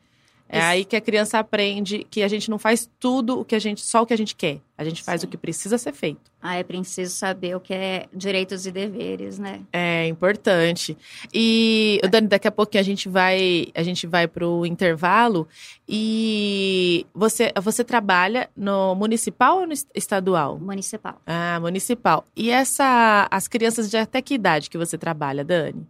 É 0.48 0.58
Isso. 0.58 0.66
aí 0.66 0.84
que 0.84 0.94
a 0.94 1.00
criança 1.00 1.38
aprende 1.38 2.06
que 2.10 2.22
a 2.22 2.28
gente 2.28 2.50
não 2.50 2.58
faz 2.58 2.88
tudo 3.00 3.40
o 3.40 3.44
que 3.44 3.54
a 3.54 3.58
gente, 3.58 3.80
só 3.80 4.02
o 4.02 4.06
que 4.06 4.12
a 4.12 4.16
gente 4.16 4.36
quer. 4.36 4.60
A 4.76 4.84
gente 4.84 5.02
faz 5.02 5.20
Sim. 5.20 5.26
o 5.26 5.30
que 5.30 5.36
precisa 5.36 5.78
ser 5.78 5.92
feito. 5.92 6.30
Ah, 6.40 6.56
é 6.56 6.62
preciso 6.62 7.14
saber 7.14 7.56
o 7.56 7.60
que 7.60 7.72
é 7.72 8.06
direitos 8.12 8.66
e 8.66 8.70
deveres, 8.70 9.38
né? 9.38 9.62
É 9.72 10.06
importante. 10.06 10.96
E. 11.32 11.98
Dani, 12.10 12.28
daqui 12.28 12.46
a 12.46 12.52
pouquinho 12.52 12.82
a 12.82 12.84
gente 12.84 13.08
vai, 13.08 13.68
a 13.74 13.82
gente 13.82 14.06
vai 14.06 14.28
pro 14.28 14.66
intervalo. 14.66 15.48
E 15.88 17.06
você, 17.14 17.50
você 17.62 17.82
trabalha 17.82 18.50
no 18.54 18.94
municipal 18.94 19.60
ou 19.60 19.66
no 19.66 19.72
estadual? 19.94 20.58
Municipal. 20.58 21.20
Ah, 21.26 21.58
municipal. 21.60 22.24
E 22.36 22.50
essa, 22.50 23.26
as 23.30 23.48
crianças 23.48 23.88
de 23.88 23.96
até 23.96 24.20
que 24.20 24.34
idade 24.34 24.68
que 24.68 24.76
você 24.76 24.98
trabalha, 24.98 25.42
Dani? 25.42 25.86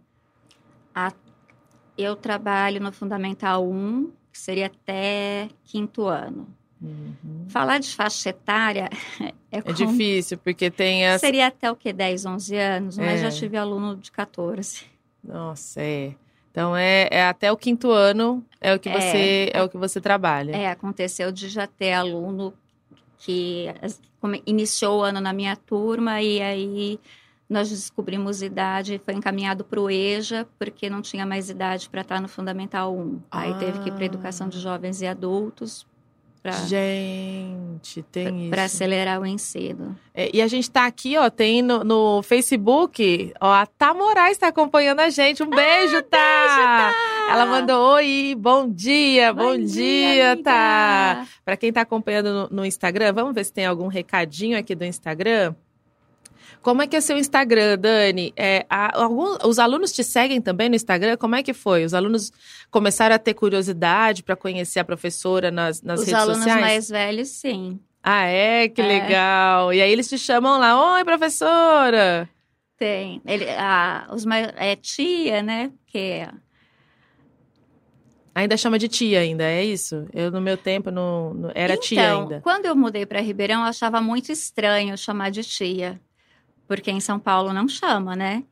A, 0.93 1.11
eu 1.97 2.15
trabalho 2.15 2.79
no 2.79 2.93
Fundamental 2.93 3.67
1 3.67 4.24
que 4.35 4.41
seria 4.41 4.65
até 4.65 5.47
quinto 5.63 6.07
ano. 6.07 6.45
Uhum. 6.81 7.45
Falar 7.47 7.79
de 7.79 7.95
faixa 7.95 8.31
etária 8.31 8.89
é, 9.49 9.59
é 9.59 9.71
difícil, 9.71 10.37
porque 10.37 10.69
tem 10.69 11.07
as... 11.07 11.21
Seria 11.21 11.47
até 11.47 11.71
o 11.71 11.75
que, 11.75 11.93
10, 11.93 12.25
11 12.25 12.57
anos, 12.57 12.97
mas 12.97 13.21
é. 13.21 13.31
já 13.31 13.31
tive 13.31 13.55
aluno 13.55 13.95
de 13.95 14.11
14. 14.11 14.83
Nossa, 15.23 15.81
é. 15.81 16.13
Então 16.51 16.75
é, 16.75 17.07
é 17.09 17.25
até 17.25 17.49
o 17.49 17.55
quinto 17.55 17.91
ano 17.91 18.45
é 18.59 18.75
o 18.75 18.79
que 18.79 18.89
É. 18.89 18.99
você 18.99 19.49
é 19.53 19.63
o 19.63 19.69
que 19.69 19.77
você 19.77 20.01
trabalha. 20.01 20.51
É, 20.51 20.69
aconteceu 20.69 21.31
de 21.31 21.47
já 21.47 21.65
ter 21.65 21.93
aluno 21.93 22.53
que 23.17 23.67
iniciou 24.45 24.99
o 24.99 25.03
ano 25.03 25.21
na 25.21 25.31
minha 25.31 25.55
turma 25.55 26.21
e 26.21 26.41
aí 26.41 26.99
nós 27.49 27.69
descobrimos 27.69 28.41
idade, 28.41 28.99
foi 29.03 29.13
encaminhado 29.13 29.63
para 29.63 29.79
o 29.79 29.89
EJA, 29.89 30.47
porque 30.57 30.89
não 30.89 31.01
tinha 31.01 31.25
mais 31.25 31.49
idade 31.49 31.89
para 31.89 32.01
estar 32.01 32.19
no 32.21 32.27
Fundamental 32.27 32.95
1. 32.95 33.19
Aí 33.31 33.53
teve 33.55 33.79
que 33.79 33.89
ir 33.89 33.91
para 33.91 34.03
Ah. 34.03 34.05
Educação 34.05 34.49
de 34.49 34.59
Jovens 34.59 35.01
e 35.01 35.07
Adultos 35.07 35.85
Gente, 36.67 38.03
tem 38.03 38.49
para 38.49 38.65
isso. 38.65 38.75
acelerar 38.75 39.19
o 39.19 39.25
ensino. 39.25 39.97
É, 40.13 40.29
e 40.31 40.41
a 40.41 40.47
gente 40.47 40.69
tá 40.69 40.85
aqui, 40.85 41.17
ó, 41.17 41.29
tem 41.29 41.61
no, 41.61 41.83
no 41.83 42.21
Facebook, 42.21 43.33
ó, 43.41 43.51
a 43.51 43.65
Tá 43.65 43.93
Moraes 43.93 44.37
tá 44.37 44.47
acompanhando 44.49 44.99
a 44.99 45.09
gente. 45.09 45.41
Um 45.41 45.49
beijo, 45.49 46.01
tá! 46.03 46.91
Ela 47.31 47.45
mandou 47.45 47.93
oi, 47.95 48.35
bom 48.37 48.69
dia, 48.69 49.33
bom, 49.33 49.57
dia, 49.57 50.33
amiga! 50.33 50.43
tá? 50.43 51.27
Pra 51.43 51.57
quem 51.57 51.73
tá 51.73 51.81
acompanhando 51.81 52.31
no, 52.31 52.57
no 52.57 52.65
Instagram, 52.65 53.13
vamos 53.13 53.33
ver 53.33 53.43
se 53.43 53.53
tem 53.53 53.65
algum 53.65 53.87
recadinho 53.87 54.57
aqui 54.57 54.75
do 54.75 54.85
Instagram. 54.85 55.55
Como 56.65 56.81
é 56.81 56.87
que 56.87 56.95
é 56.95 57.01
seu 57.01 57.15
Instagram, 57.15 57.77
Dani? 57.77 58.33
É, 58.35 58.65
a- 58.67 58.99
algum- 59.03 59.37
os 59.47 59.59
alunos 59.59 59.91
te 59.91 60.03
seguem 60.03 60.41
também 60.41 60.67
no 60.67 60.75
Instagram? 60.75 61.15
Como 61.15 61.35
é 61.35 61.43
que 61.43 61.53
foi? 61.53 61.85
Os 61.85 61.93
alunos 61.93 62.31
começaram 62.71 63.13
a 63.13 63.19
ter 63.19 63.35
curiosidade 63.35 64.23
para 64.23 64.35
conhecer 64.35 64.79
a 64.79 64.83
professora 64.83 65.51
nas, 65.51 65.83
nas 65.83 65.99
Os 65.99 66.07
redes 66.07 66.19
alunos 66.19 66.37
sociais? 66.39 66.61
mais 66.61 66.89
velhos, 66.89 67.27
sim. 67.29 67.79
Ah, 68.01 68.25
é? 68.25 68.67
Que 68.67 68.81
É. 68.81 68.87
legal. 68.87 69.71
E 69.75 69.79
aí 69.79 69.91
eles 69.91 70.09
te 70.09 70.17
chamam 70.17 70.59
lá, 70.59 70.95
oi, 70.95 71.05
professora. 71.05 72.27
Tem. 72.79 73.21
Ele, 73.27 73.45
a, 73.51 74.07
os 74.11 74.25
mais, 74.25 74.51
é 74.55 74.75
tia, 74.75 75.43
né? 75.43 75.71
Que 75.85 76.27
Ainda 78.33 78.57
chama 78.57 78.77
de 78.77 78.87
tia 78.89 79.19
ainda, 79.21 79.43
é 79.43 79.63
isso? 79.63 80.07
Eu, 80.11 80.29
no 80.29 80.41
meu 80.41 80.57
tempo, 80.57 80.91
não, 80.91 81.33
não- 81.33 81.51
era 81.55 81.77
tia 81.77 82.01
Então, 82.03 82.21
ainda. 82.23 82.41
Quando 82.41 82.65
eu 82.65 82.75
mudei 82.75 83.05
para 83.05 83.21
Ribeirão, 83.21 83.61
eu 83.61 83.67
achava 83.67 84.01
muito 84.01 84.29
estranho 84.31 84.97
chamar 84.97 85.29
de 85.31 85.41
tia, 85.43 86.01
porque 86.67 86.91
em 86.91 86.99
São 86.99 87.19
Paulo 87.19 87.53
não 87.53 87.67
chama, 87.67 88.15
né? 88.15 88.43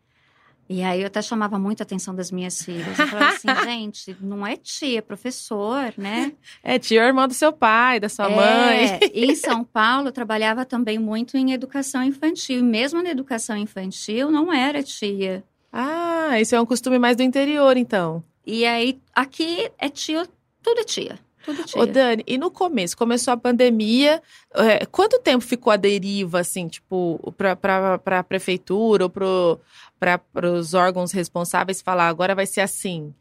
E 0.69 0.81
aí 0.81 1.01
eu 1.01 1.07
até 1.07 1.21
chamava 1.21 1.59
muito 1.59 1.81
a 1.81 1.83
atenção 1.83 2.15
das 2.15 2.31
minhas 2.31 2.63
filhas. 2.63 2.97
Eu 2.97 3.07
falava 3.07 3.35
assim, 3.35 3.47
gente, 3.65 4.17
não 4.21 4.47
é 4.47 4.55
tia, 4.55 4.99
é 4.99 5.01
professor, 5.01 5.93
né? 5.97 6.31
É 6.63 6.79
tia 6.79 7.01
ou 7.01 7.07
irmã 7.07 7.27
do 7.27 7.33
seu 7.33 7.51
pai, 7.51 7.99
da 7.99 8.07
sua 8.07 8.31
É, 8.31 8.35
mãe. 8.35 8.99
E 9.13 9.25
em 9.25 9.35
São 9.35 9.63
Paulo, 9.63 10.07
eu 10.07 10.11
trabalhava 10.11 10.65
também 10.65 10.97
muito 10.97 11.37
em 11.37 11.51
educação 11.51 12.01
infantil. 12.03 12.59
E 12.59 12.63
mesmo 12.63 13.03
na 13.03 13.09
educação 13.09 13.57
infantil, 13.57 14.31
não 14.31 14.53
era 14.53 14.81
tia. 14.81 15.43
Ah, 15.71 16.39
isso 16.39 16.55
é 16.55 16.61
um 16.61 16.65
costume 16.65 16.97
mais 16.97 17.17
do 17.17 17.23
interior, 17.23 17.75
então. 17.75 18.23
E 18.45 18.65
aí, 18.65 18.99
aqui 19.13 19.69
é 19.77 19.89
tio, 19.89 20.25
tudo 20.61 20.79
é 20.79 20.83
tia. 20.83 21.19
Tudo 21.43 21.63
tia. 21.63 21.81
Ô, 21.81 21.85
Dani, 21.85 22.23
e 22.25 22.37
no 22.37 22.49
começo, 22.49 22.95
começou 22.97 23.33
a 23.33 23.37
pandemia, 23.37 24.21
é, 24.53 24.85
quanto 24.85 25.19
tempo 25.19 25.43
ficou 25.43 25.71
a 25.71 25.75
deriva, 25.77 26.39
assim, 26.39 26.67
tipo, 26.67 27.33
pra, 27.37 27.55
pra 27.99 28.23
prefeitura 28.23 29.03
ou 29.03 29.09
pro, 29.09 29.59
pra, 29.99 30.17
pros 30.17 30.73
órgãos 30.73 31.11
responsáveis 31.11 31.81
falar, 31.81 32.07
agora 32.07 32.33
vai 32.33 32.45
ser 32.45 32.61
assim? 32.61 33.13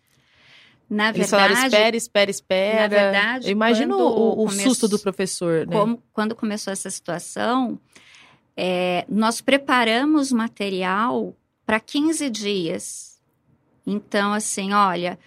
Na 0.89 1.09
Eles 1.09 1.31
verdade, 1.31 1.55
falaram, 1.55 1.67
espera, 1.67 1.97
espera, 1.97 2.31
espera. 2.31 2.83
na 2.83 2.89
verdade, 2.89 3.47
Eu 3.49 3.53
imagino 3.53 3.97
quando 3.97 4.07
o, 4.09 4.33
o 4.33 4.47
come- 4.47 4.63
susto 4.63 4.87
do 4.89 4.99
professor, 4.99 5.67
né? 5.67 5.77
como- 5.77 6.03
quando 6.13 6.35
começou 6.37 6.73
essa 6.73 6.91
situação, 6.91 7.79
é, 8.57 9.05
nós 9.09 9.41
preparamos 9.41 10.31
material 10.31 11.35
para 11.65 11.81
15 11.81 12.29
dias. 12.29 13.19
Então, 13.87 14.33
assim, 14.35 14.73
olha, 14.75 15.19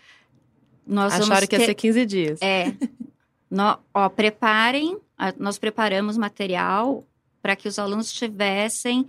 nós 0.85 1.13
Acharam 1.13 1.47
que 1.47 1.55
ia 1.55 1.59
ter- 1.59 1.65
ser 1.65 1.75
15 1.75 2.05
dias. 2.05 2.41
É. 2.41 2.73
Nó- 3.49 3.77
ó, 3.93 4.09
preparem, 4.09 4.97
nós 5.37 5.57
preparamos 5.57 6.17
material 6.17 7.03
para 7.41 7.55
que 7.55 7.67
os 7.67 7.77
alunos 7.79 8.11
tivessem 8.11 9.05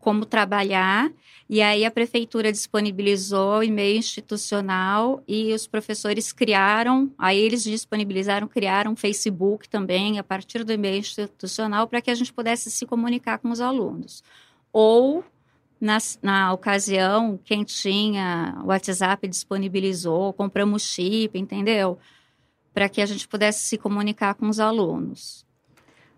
como 0.00 0.24
trabalhar, 0.24 1.10
e 1.50 1.60
aí 1.60 1.84
a 1.84 1.90
prefeitura 1.90 2.52
disponibilizou 2.52 3.58
o 3.58 3.62
e-mail 3.62 3.96
institucional 3.98 5.22
e 5.26 5.52
os 5.52 5.66
professores 5.66 6.32
criaram, 6.32 7.10
aí 7.18 7.38
eles 7.38 7.64
disponibilizaram, 7.64 8.46
criaram 8.46 8.92
um 8.92 8.96
Facebook 8.96 9.68
também 9.68 10.18
a 10.18 10.22
partir 10.24 10.62
do 10.64 10.72
e-mail 10.72 10.98
institucional 10.98 11.86
para 11.88 12.00
que 12.00 12.10
a 12.10 12.14
gente 12.14 12.32
pudesse 12.32 12.70
se 12.70 12.86
comunicar 12.86 13.38
com 13.38 13.50
os 13.50 13.60
alunos. 13.60 14.22
Ou 14.72 15.24
na, 15.80 15.98
na 16.22 16.52
ocasião, 16.52 17.38
quem 17.44 17.64
tinha 17.64 18.60
o 18.62 18.66
WhatsApp 18.66 19.26
disponibilizou, 19.28 20.32
compramos 20.32 20.82
chip, 20.82 21.38
entendeu? 21.38 21.98
Para 22.72 22.88
que 22.88 23.00
a 23.00 23.06
gente 23.06 23.26
pudesse 23.26 23.60
se 23.60 23.78
comunicar 23.78 24.34
com 24.34 24.48
os 24.48 24.60
alunos. 24.60 25.46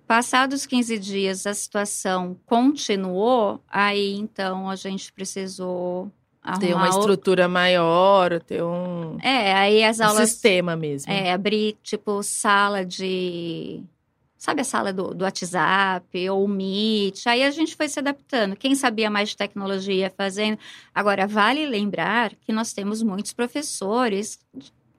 Passados 0.07 0.67
15 0.67 0.99
dias, 0.99 1.47
a 1.47 1.55
situação 1.55 2.37
continuou, 2.45 3.61
aí 3.69 4.17
então 4.17 4.69
a 4.69 4.75
gente 4.75 5.13
precisou 5.13 6.11
Ter 6.59 6.75
uma 6.75 6.89
estrutura 6.89 7.47
maior, 7.47 8.41
ter 8.41 8.63
um, 8.63 9.19
É, 9.23 9.53
aí 9.53 9.85
as 9.85 10.01
um 10.01 10.05
aulas 10.05 10.31
sistema 10.31 10.75
mesmo. 10.75 11.13
é, 11.13 11.33
abrir, 11.33 11.77
tipo, 11.83 12.23
sala 12.23 12.85
de. 12.85 13.83
Sabe 14.41 14.63
a 14.63 14.65
sala 14.65 14.91
do, 14.91 15.13
do 15.13 15.23
WhatsApp 15.23 16.31
ou 16.31 16.47
o 16.47 16.49
Meet? 16.49 17.27
Aí 17.27 17.43
a 17.43 17.51
gente 17.51 17.77
foi 17.77 17.91
se 17.91 17.99
adaptando. 17.99 18.57
Quem 18.57 18.75
sabia 18.75 19.11
mais 19.11 19.29
de 19.29 19.37
tecnologia 19.37 19.95
ia 19.95 20.11
fazendo. 20.11 20.59
Agora, 20.95 21.27
vale 21.27 21.67
lembrar 21.67 22.35
que 22.37 22.51
nós 22.51 22.73
temos 22.73 23.03
muitos 23.03 23.35
professores 23.35 24.39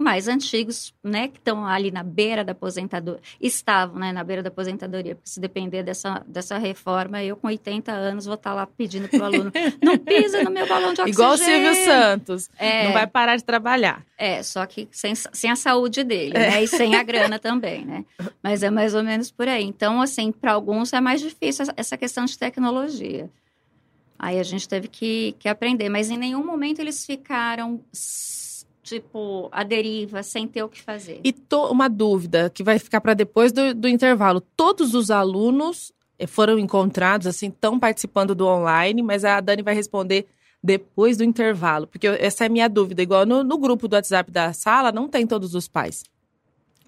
mais 0.01 0.27
antigos, 0.27 0.93
né, 1.03 1.27
que 1.27 1.37
estão 1.37 1.65
ali 1.65 1.91
na 1.91 2.03
beira 2.03 2.43
da 2.43 2.51
aposentadoria, 2.51 3.21
estavam, 3.39 3.99
né, 3.99 4.11
na 4.11 4.23
beira 4.23 4.41
da 4.43 4.49
aposentadoria, 4.49 5.15
porque 5.15 5.29
se 5.29 5.39
depender 5.39 5.83
dessa, 5.83 6.23
dessa 6.27 6.57
reforma, 6.57 7.23
eu 7.23 7.37
com 7.37 7.47
80 7.47 7.91
anos 7.91 8.25
vou 8.25 8.35
estar 8.35 8.53
lá 8.53 8.65
pedindo 8.65 9.07
pro 9.07 9.23
aluno, 9.23 9.51
não 9.81 9.97
pisa 9.97 10.43
no 10.43 10.51
meu 10.51 10.67
balão 10.67 10.93
de 10.93 11.01
oxigênio. 11.01 11.13
Igual 11.13 11.33
o 11.33 11.37
Silvio 11.37 11.75
Santos. 11.85 12.49
É. 12.57 12.85
Não 12.85 12.93
vai 12.93 13.07
parar 13.07 13.35
de 13.37 13.43
trabalhar. 13.43 14.03
É, 14.17 14.43
só 14.43 14.65
que 14.65 14.87
sem, 14.91 15.13
sem 15.15 15.49
a 15.51 15.55
saúde 15.55 16.03
dele, 16.03 16.33
né? 16.33 16.63
E 16.63 16.67
sem 16.67 16.95
a 16.95 17.01
grana 17.03 17.39
também, 17.39 17.85
né? 17.85 18.05
Mas 18.43 18.63
é 18.63 18.69
mais 18.69 18.93
ou 18.93 19.03
menos 19.03 19.31
por 19.31 19.47
aí. 19.47 19.63
Então, 19.63 20.01
assim, 20.01 20.31
para 20.31 20.51
alguns 20.53 20.91
é 20.93 20.99
mais 21.01 21.21
difícil 21.21 21.65
essa- 21.75 21.97
questão 21.97 22.25
de 22.25 22.37
tecnologia. 22.37 23.29
Aí 24.17 24.39
a 24.39 24.43
gente 24.43 24.67
teve 24.67 24.87
que, 24.87 25.35
que 25.39 25.47
aprender. 25.49 25.89
Mas 25.89 26.09
em 26.11 26.17
nenhum 26.17 26.45
momento 26.45 26.79
eles 26.79 27.05
ficaram, 27.05 27.81
tipo, 28.95 29.47
à 29.51 29.63
deriva, 29.63 30.21
sem 30.21 30.47
ter 30.47 30.63
o 30.63 30.69
que 30.69 30.82
fazer. 30.82 31.21
E 31.23 31.32
to- 31.32 31.71
uma 31.71 31.88
dúvida 31.88 32.49
que 32.54 32.63
vai 32.63 32.77
ficar 32.77 32.99
para 32.99 33.13
depois 33.13 33.51
do, 33.51 33.73
do 33.73 33.88
intervalo. 33.88 34.41
Todos 34.56 34.93
os 34.93 35.10
alunos 35.10 35.93
eh, 36.19 36.27
foram 36.27 36.60
encontrados, 36.60 37.25
assim, 37.27 37.47
estão 37.47 37.80
participando 37.80 38.36
do 38.36 38.45
online, 38.45 39.01
mas 39.01 39.23
a 39.23 39.39
Dani 39.39 39.62
vai 39.62 39.73
responder 39.73 40.27
depois 40.62 41.17
do 41.17 41.23
intervalo. 41.23 41.88
Porque 41.88 42.08
essa 42.08 42.43
é 42.43 42.47
a 42.47 42.49
minha 42.49 42.67
dúvida. 42.67 43.01
Igual 43.01 43.25
no, 43.25 43.43
no 43.43 43.58
grupo 43.58 43.88
do 43.88 43.93
WhatsApp 43.95 44.30
da 44.30 44.51
sala, 44.54 44.91
não 44.91 45.08
tem 45.08 45.25
todos 45.25 45.56
os 45.56 45.67
pais. 45.67 46.04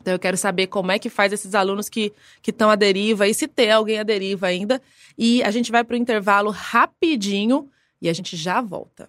Então 0.02 0.14
eu 0.14 0.20
quero 0.20 0.36
saber 0.36 0.68
como 0.68 0.92
é 0.92 1.00
que 1.00 1.10
faz 1.10 1.32
esses 1.32 1.56
alunos 1.56 1.88
que 1.88 2.12
estão 2.46 2.70
à 2.70 2.76
deriva 2.76 3.26
e 3.26 3.34
se 3.34 3.48
tem 3.48 3.72
alguém 3.72 4.00
à 4.00 4.04
deriva 4.04 4.48
ainda. 4.48 4.82
E 5.18 5.42
a 5.42 5.50
gente 5.50 5.72
vai 5.72 5.82
para 5.86 5.94
o 5.94 5.98
intervalo 5.98 6.52
rapidinho 6.52 7.70
e 8.02 8.10
a 8.10 8.14
gente 8.14 8.36
já 8.36 8.60
volta. 8.60 9.08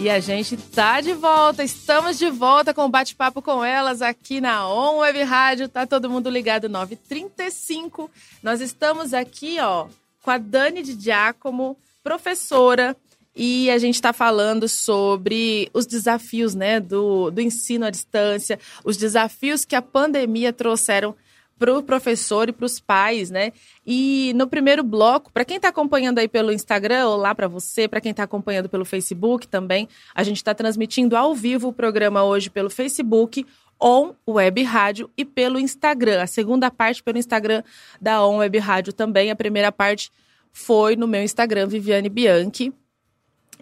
E 0.00 0.08
a 0.08 0.20
gente 0.20 0.56
tá 0.56 1.00
de 1.00 1.12
volta, 1.12 1.64
estamos 1.64 2.16
de 2.16 2.30
volta 2.30 2.72
com 2.72 2.84
o 2.84 2.88
bate-papo 2.88 3.42
com 3.42 3.64
elas 3.64 4.00
aqui 4.00 4.40
na 4.40 4.68
On 4.68 4.98
Web 4.98 5.24
Rádio. 5.24 5.68
Tá 5.68 5.84
todo 5.88 6.08
mundo 6.08 6.30
ligado 6.30 6.68
935. 6.68 8.08
Nós 8.40 8.60
estamos 8.60 9.12
aqui, 9.12 9.58
ó, 9.58 9.88
com 10.22 10.30
a 10.30 10.38
Dani 10.38 10.82
de 10.82 10.94
Giacomo, 10.94 11.76
professora, 12.00 12.96
e 13.34 13.68
a 13.72 13.78
gente 13.78 13.96
está 13.96 14.12
falando 14.12 14.68
sobre 14.68 15.68
os 15.74 15.84
desafios, 15.84 16.54
né, 16.54 16.78
do, 16.78 17.28
do 17.32 17.40
ensino 17.40 17.84
à 17.84 17.90
distância, 17.90 18.56
os 18.84 18.96
desafios 18.96 19.64
que 19.64 19.74
a 19.74 19.82
pandemia 19.82 20.52
trouxeram 20.52 21.12
para 21.58 21.76
o 21.76 21.82
professor 21.82 22.48
e 22.48 22.52
para 22.52 22.64
os 22.64 22.78
pais, 22.78 23.30
né? 23.30 23.52
E 23.86 24.32
no 24.34 24.46
primeiro 24.46 24.82
bloco, 24.82 25.32
para 25.32 25.44
quem 25.44 25.56
está 25.56 25.68
acompanhando 25.68 26.18
aí 26.18 26.28
pelo 26.28 26.52
Instagram, 26.52 27.08
olá 27.08 27.34
para 27.34 27.48
você, 27.48 27.88
para 27.88 28.00
quem 28.00 28.10
está 28.12 28.22
acompanhando 28.22 28.68
pelo 28.68 28.84
Facebook 28.84 29.48
também, 29.48 29.88
a 30.14 30.22
gente 30.22 30.36
está 30.36 30.54
transmitindo 30.54 31.16
ao 31.16 31.34
vivo 31.34 31.68
o 31.68 31.72
programa 31.72 32.22
hoje 32.22 32.48
pelo 32.48 32.70
Facebook, 32.70 33.44
On 33.80 34.12
Web 34.26 34.62
Rádio 34.62 35.10
e 35.16 35.24
pelo 35.24 35.58
Instagram. 35.58 36.22
A 36.22 36.26
segunda 36.26 36.70
parte 36.70 37.02
pelo 37.02 37.18
Instagram 37.18 37.62
da 38.00 38.24
On 38.24 38.38
Web 38.38 38.58
Rádio 38.58 38.92
também. 38.92 39.30
A 39.30 39.36
primeira 39.36 39.70
parte 39.70 40.10
foi 40.52 40.96
no 40.96 41.06
meu 41.06 41.22
Instagram, 41.22 41.68
Viviane 41.68 42.08
Bianchi. 42.08 42.72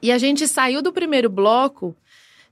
E 0.03 0.13
a 0.13 0.19
gente 0.19 0.47
saiu 0.47 0.83
do 0.83 0.93
primeiro 0.93 1.29
bloco 1.29 1.97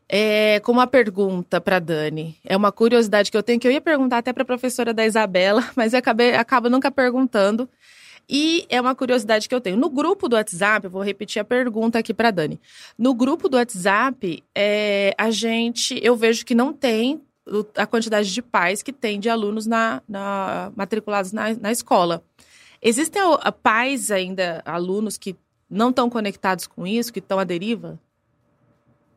é, 0.09 0.61
com 0.61 0.73
uma 0.73 0.87
pergunta 0.87 1.61
para 1.61 1.79
Dani. 1.79 2.37
É 2.45 2.57
uma 2.57 2.71
curiosidade 2.71 3.31
que 3.31 3.37
eu 3.37 3.43
tenho, 3.43 3.59
que 3.59 3.67
eu 3.67 3.73
ia 3.73 3.81
perguntar 3.81 4.19
até 4.19 4.33
para 4.33 4.43
a 4.43 4.47
professora 4.47 4.93
da 4.93 5.05
Isabela, 5.05 5.69
mas 5.77 5.93
eu 5.93 5.99
acabei, 5.99 6.35
acabo 6.35 6.69
nunca 6.69 6.91
perguntando. 6.91 7.69
E 8.29 8.65
é 8.71 8.81
uma 8.81 8.95
curiosidade 8.95 9.49
que 9.49 9.55
eu 9.55 9.61
tenho. 9.61 9.77
No 9.77 9.91
grupo 9.91 10.29
do 10.29 10.37
WhatsApp, 10.37 10.87
eu 10.87 10.91
vou 10.91 11.03
repetir 11.03 11.41
a 11.41 11.45
pergunta 11.45 11.99
aqui 11.99 12.15
para 12.15 12.31
Dani. 12.31 12.59
No 12.97 13.15
grupo 13.15 13.49
do 13.49 13.57
WhatsApp, 13.59 14.43
é, 14.55 15.15
a 15.19 15.31
gente, 15.31 15.99
eu 16.03 16.17
vejo 16.17 16.45
que 16.45 16.55
não 16.55 16.73
tem 16.73 17.21
a 17.77 17.87
quantidade 17.87 18.33
de 18.33 18.41
pais 18.41 18.83
que 18.83 18.93
tem 18.93 19.21
de 19.21 19.29
alunos 19.29 19.67
na, 19.67 20.03
na 20.09 20.73
matriculados 20.75 21.33
na, 21.33 21.53
na 21.55 21.71
escola. 21.71 22.25
Existem 22.81 23.23
pais 23.63 24.11
ainda, 24.11 24.63
alunos 24.65 25.19
que 25.19 25.37
não 25.69 25.91
estão 25.91 26.09
conectados 26.09 26.67
com 26.67 26.87
isso, 26.87 27.13
que 27.13 27.19
estão 27.19 27.39
à 27.39 27.45
deriva? 27.45 27.99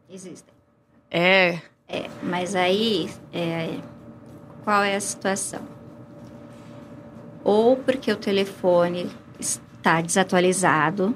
Existem. 0.10 0.57
É. 1.10 1.60
É, 1.88 2.10
mas 2.22 2.56
aí, 2.56 3.10
é, 3.34 3.80
qual 4.64 4.84
é 4.84 4.96
a 4.96 5.00
situação? 5.00 5.62
Ou 7.44 7.78
porque 7.78 8.12
o 8.12 8.18
telefone 8.18 9.10
está 9.40 10.02
desatualizado 10.02 11.16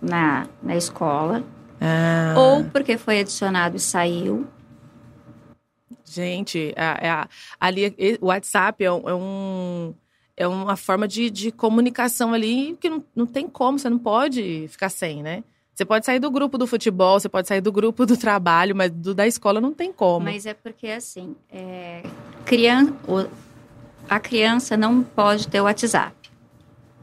na, 0.00 0.46
na 0.62 0.76
escola, 0.76 1.42
ah. 1.80 2.34
ou 2.38 2.64
porque 2.64 2.96
foi 2.96 3.20
adicionado 3.20 3.76
e 3.76 3.80
saiu. 3.80 4.46
Gente, 6.04 6.72
é, 6.76 7.08
é, 7.08 7.28
ali 7.58 8.18
o 8.20 8.26
WhatsApp 8.26 8.84
é 8.84 8.92
um, 8.92 9.08
é 9.08 9.14
um 9.14 9.94
é 10.36 10.46
uma 10.46 10.76
forma 10.76 11.08
de, 11.08 11.28
de 11.28 11.50
comunicação 11.50 12.32
ali 12.32 12.78
que 12.80 12.88
não, 12.88 13.04
não 13.14 13.26
tem 13.26 13.48
como, 13.48 13.76
você 13.76 13.90
não 13.90 13.98
pode 13.98 14.66
ficar 14.68 14.88
sem, 14.88 15.20
né? 15.20 15.42
Você 15.78 15.84
pode 15.84 16.04
sair 16.04 16.18
do 16.18 16.28
grupo 16.28 16.58
do 16.58 16.66
futebol, 16.66 17.20
você 17.20 17.28
pode 17.28 17.46
sair 17.46 17.60
do 17.60 17.70
grupo 17.70 18.04
do 18.04 18.16
trabalho, 18.16 18.74
mas 18.74 18.90
do 18.90 19.14
da 19.14 19.28
escola 19.28 19.60
não 19.60 19.72
tem 19.72 19.92
como. 19.92 20.24
Mas 20.24 20.44
é 20.44 20.52
porque, 20.52 20.88
assim, 20.88 21.36
é, 21.48 22.02
criança, 22.44 22.92
a 24.10 24.18
criança 24.18 24.76
não 24.76 25.04
pode 25.04 25.46
ter 25.46 25.60
o 25.60 25.64
WhatsApp. 25.66 26.16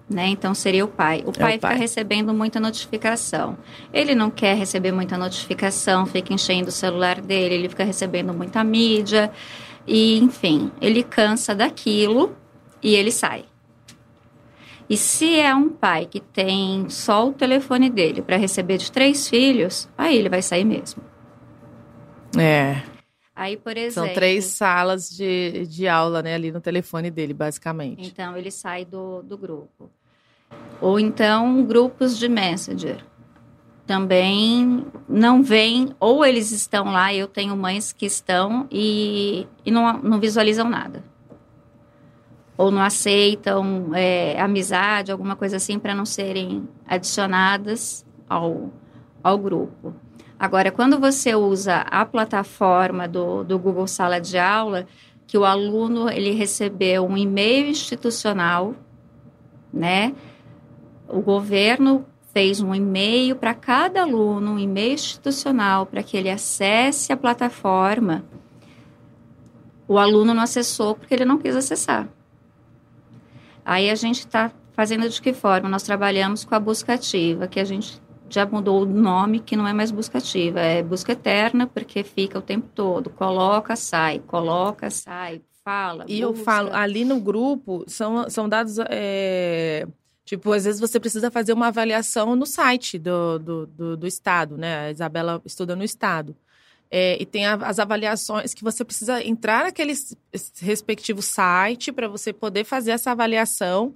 Né? 0.10 0.28
Então 0.28 0.54
seria 0.54 0.84
o 0.84 0.90
pai. 0.90 1.24
O 1.26 1.32
pai, 1.32 1.54
é 1.54 1.56
o 1.56 1.60
pai 1.62 1.72
fica 1.72 1.82
recebendo 1.82 2.34
muita 2.34 2.60
notificação. 2.60 3.58
Ele 3.94 4.14
não 4.14 4.30
quer 4.30 4.58
receber 4.58 4.92
muita 4.92 5.18
notificação, 5.18 6.06
fica 6.06 6.34
enchendo 6.34 6.68
o 6.68 6.72
celular 6.74 7.22
dele, 7.22 7.56
ele 7.56 7.70
fica 7.70 7.86
recebendo 7.86 8.34
muita 8.34 8.62
mídia. 8.62 9.32
E, 9.88 10.18
enfim, 10.18 10.70
ele 10.82 11.02
cansa 11.02 11.56
daquilo 11.56 12.36
e 12.84 12.94
ele 12.94 13.10
sai. 13.10 13.46
E 14.90 14.96
se 14.96 15.40
é 15.40 15.54
um 15.54 15.70
pai 15.70 16.06
que 16.06 16.20
tem 16.20 16.88
só 16.90 17.28
o 17.28 17.34
telefone 17.34 17.90
dele 17.90 18.22
para 18.22 18.38
receber 18.38 18.78
de 18.78 18.92
três 18.92 19.28
filhos, 19.28 19.90
aí 19.98 20.16
ele 20.16 20.30
vai 20.30 20.42
sair 20.42 20.64
mesmo. 20.64 21.04
É. 22.38 22.84
Aí, 23.36 23.58
por 23.58 23.76
exemplo. 23.76 24.08
São 24.08 24.14
três 24.14 24.46
salas 24.46 25.10
de, 25.10 25.66
de 25.66 25.88
aula, 25.88 26.22
né, 26.22 26.36
ali 26.36 26.52
no 26.52 26.62
telefone 26.62 27.10
dele, 27.10 27.34
basicamente. 27.34 28.08
Então, 28.08 28.38
ele 28.38 28.52
sai 28.52 28.86
do, 28.86 29.24
do 29.24 29.38
grupo. 29.38 29.90
Ou 30.80 31.00
então, 31.00 31.66
grupos 31.66 32.18
de 32.18 32.30
Messenger. 32.30 33.04
Também 33.88 34.86
não 35.08 35.44
vem, 35.44 35.96
ou 36.00 36.26
eles 36.26 36.52
estão 36.52 36.86
lá, 36.86 37.14
eu 37.14 37.28
tenho 37.28 37.56
mães 37.56 37.92
que 37.92 38.06
estão 38.06 38.68
e, 38.72 39.48
e 39.66 39.70
não, 39.70 40.02
não 40.02 40.20
visualizam 40.20 40.68
nada 40.68 41.04
ou 42.58 42.72
não 42.72 42.82
aceitam 42.82 43.92
é, 43.94 44.40
amizade, 44.40 45.12
alguma 45.12 45.36
coisa 45.36 45.58
assim, 45.58 45.78
para 45.78 45.94
não 45.94 46.06
serem 46.06 46.68
adicionadas 46.88 48.06
ao, 48.30 48.72
ao 49.24 49.38
grupo. 49.38 49.94
Agora, 50.38 50.72
quando 50.72 51.00
você 51.00 51.34
usa 51.36 51.78
a 51.78 52.06
plataforma 52.06 53.08
do, 53.08 53.44
do 53.44 53.58
Google 53.58 53.88
Sala 53.88 54.20
de 54.20 54.38
Aula, 54.38 54.86
que 55.28 55.38
o 55.38 55.46
aluno 55.46 56.10
ele 56.10 56.32
recebeu 56.32 57.06
um 57.06 57.18
e-mail 57.18 57.68
institucional, 57.68 58.76
né? 59.74 60.14
O 61.08 61.22
governo 61.22 62.06
fez 62.34 62.60
um 62.60 62.76
e-mail 62.76 63.36
para 63.36 63.54
cada 63.54 64.02
aluno, 64.02 64.52
um 64.52 64.60
e-mail 64.60 64.94
institucional, 64.94 65.86
para 65.86 66.04
que 66.04 66.18
ele 66.18 66.30
acesse 66.30 67.14
a 67.14 67.18
plataforma. 67.18 68.26
O 69.88 69.98
aluno 69.98 70.34
não 70.34 70.44
acessou 70.44 70.96
porque 70.96 71.14
ele 71.14 71.26
não 71.26 71.38
quis 71.38 71.56
acessar. 71.56 72.10
Aí 73.66 73.90
a 73.90 73.96
gente 73.96 74.20
está 74.20 74.52
fazendo 74.74 75.10
de 75.10 75.20
que 75.20 75.34
forma? 75.34 75.68
Nós 75.68 75.82
trabalhamos 75.82 76.46
com 76.46 76.54
a 76.54 76.60
busca 76.60 76.94
ativa, 76.94 77.48
que 77.48 77.60
a 77.60 77.66
gente 77.66 78.00
já 78.30 78.46
mudou 78.46 78.84
o 78.84 78.86
nome, 78.86 79.40
que 79.40 79.56
não 79.56 79.68
é 79.68 79.74
mais 79.74 79.90
busca 79.92 80.20
ativa, 80.20 80.60
é 80.60 80.84
busca 80.84 81.14
eterna, 81.14 81.66
porque 81.66 82.04
fica 82.04 82.38
o 82.38 82.42
tempo 82.42 82.68
todo, 82.74 83.10
coloca, 83.10 83.76
sai, 83.76 84.20
coloca, 84.20 84.90
sai, 84.90 85.42
fala. 85.64 86.06
E 86.08 86.22
busca. 86.22 86.40
eu 86.40 86.46
falo, 86.46 86.74
ali 86.74 87.04
no 87.04 87.20
grupo, 87.20 87.84
são, 87.88 88.30
são 88.30 88.48
dados. 88.48 88.78
É... 88.90 89.88
Tipo, 90.24 90.54
às 90.54 90.66
vezes 90.66 90.82
você 90.82 91.00
precisa 91.00 91.30
fazer 91.30 91.54
uma 91.54 91.68
avaliação 91.68 92.36
no 92.36 92.48
site 92.48 92.98
do, 92.98 93.38
do, 93.38 93.68
do, 93.68 93.98
do 93.98 94.08
Estado, 94.08 94.58
né? 94.58 94.88
A 94.88 94.92
Isabela 94.92 95.42
estuda 95.46 95.76
no 95.76 95.84
Estado. 95.84 96.36
É, 96.98 97.22
e 97.22 97.26
tem 97.26 97.46
a, 97.46 97.56
as 97.56 97.78
avaliações 97.78 98.54
que 98.54 98.64
você 98.64 98.86
precisa 98.86 99.22
entrar 99.22 99.66
naquele 99.66 99.92
respectivo 100.62 101.22
site 101.22 101.92
para 101.92 102.08
você 102.08 102.32
poder 102.32 102.64
fazer 102.64 102.92
essa 102.92 103.12
avaliação. 103.12 103.94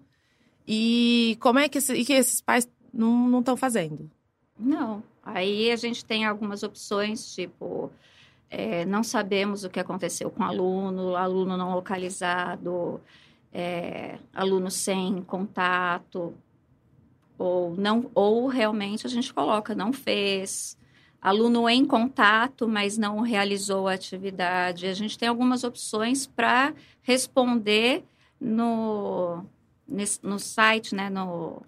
E 0.67 1.37
como 1.39 1.59
é 1.59 1.69
que, 1.69 1.77
esse, 1.77 2.03
que 2.03 2.11
esses 2.11 2.41
pais 2.41 2.67
não 2.93 3.39
estão 3.39 3.55
fazendo? 3.55 4.11
Não. 4.59 5.01
Aí 5.23 5.71
a 5.71 5.77
gente 5.77 6.03
tem 6.03 6.25
algumas 6.25 6.61
opções, 6.61 7.33
tipo, 7.33 7.89
é, 8.49 8.83
não 8.83 9.01
sabemos 9.01 9.63
o 9.63 9.69
que 9.69 9.79
aconteceu 9.79 10.29
com 10.29 10.43
o 10.43 10.45
aluno, 10.45 11.15
aluno 11.15 11.55
não 11.55 11.75
localizado, 11.75 12.99
é, 13.53 14.19
aluno 14.33 14.69
sem 14.69 15.21
contato, 15.21 16.33
ou 17.37 17.77
não, 17.77 18.11
ou 18.13 18.47
realmente 18.47 19.07
a 19.07 19.09
gente 19.09 19.33
coloca 19.33 19.73
não 19.73 19.93
fez, 19.93 20.77
aluno 21.21 21.69
em 21.69 21.85
contato, 21.85 22.67
mas 22.67 22.97
não 22.97 23.19
realizou 23.21 23.87
a 23.87 23.93
atividade. 23.93 24.87
A 24.87 24.93
gente 24.93 25.17
tem 25.17 25.27
algumas 25.27 25.63
opções 25.63 26.25
para 26.25 26.73
responder 27.01 28.03
no, 28.39 29.43
no 30.23 30.39
site, 30.39 30.95
né, 30.95 31.09
no, 31.09 31.61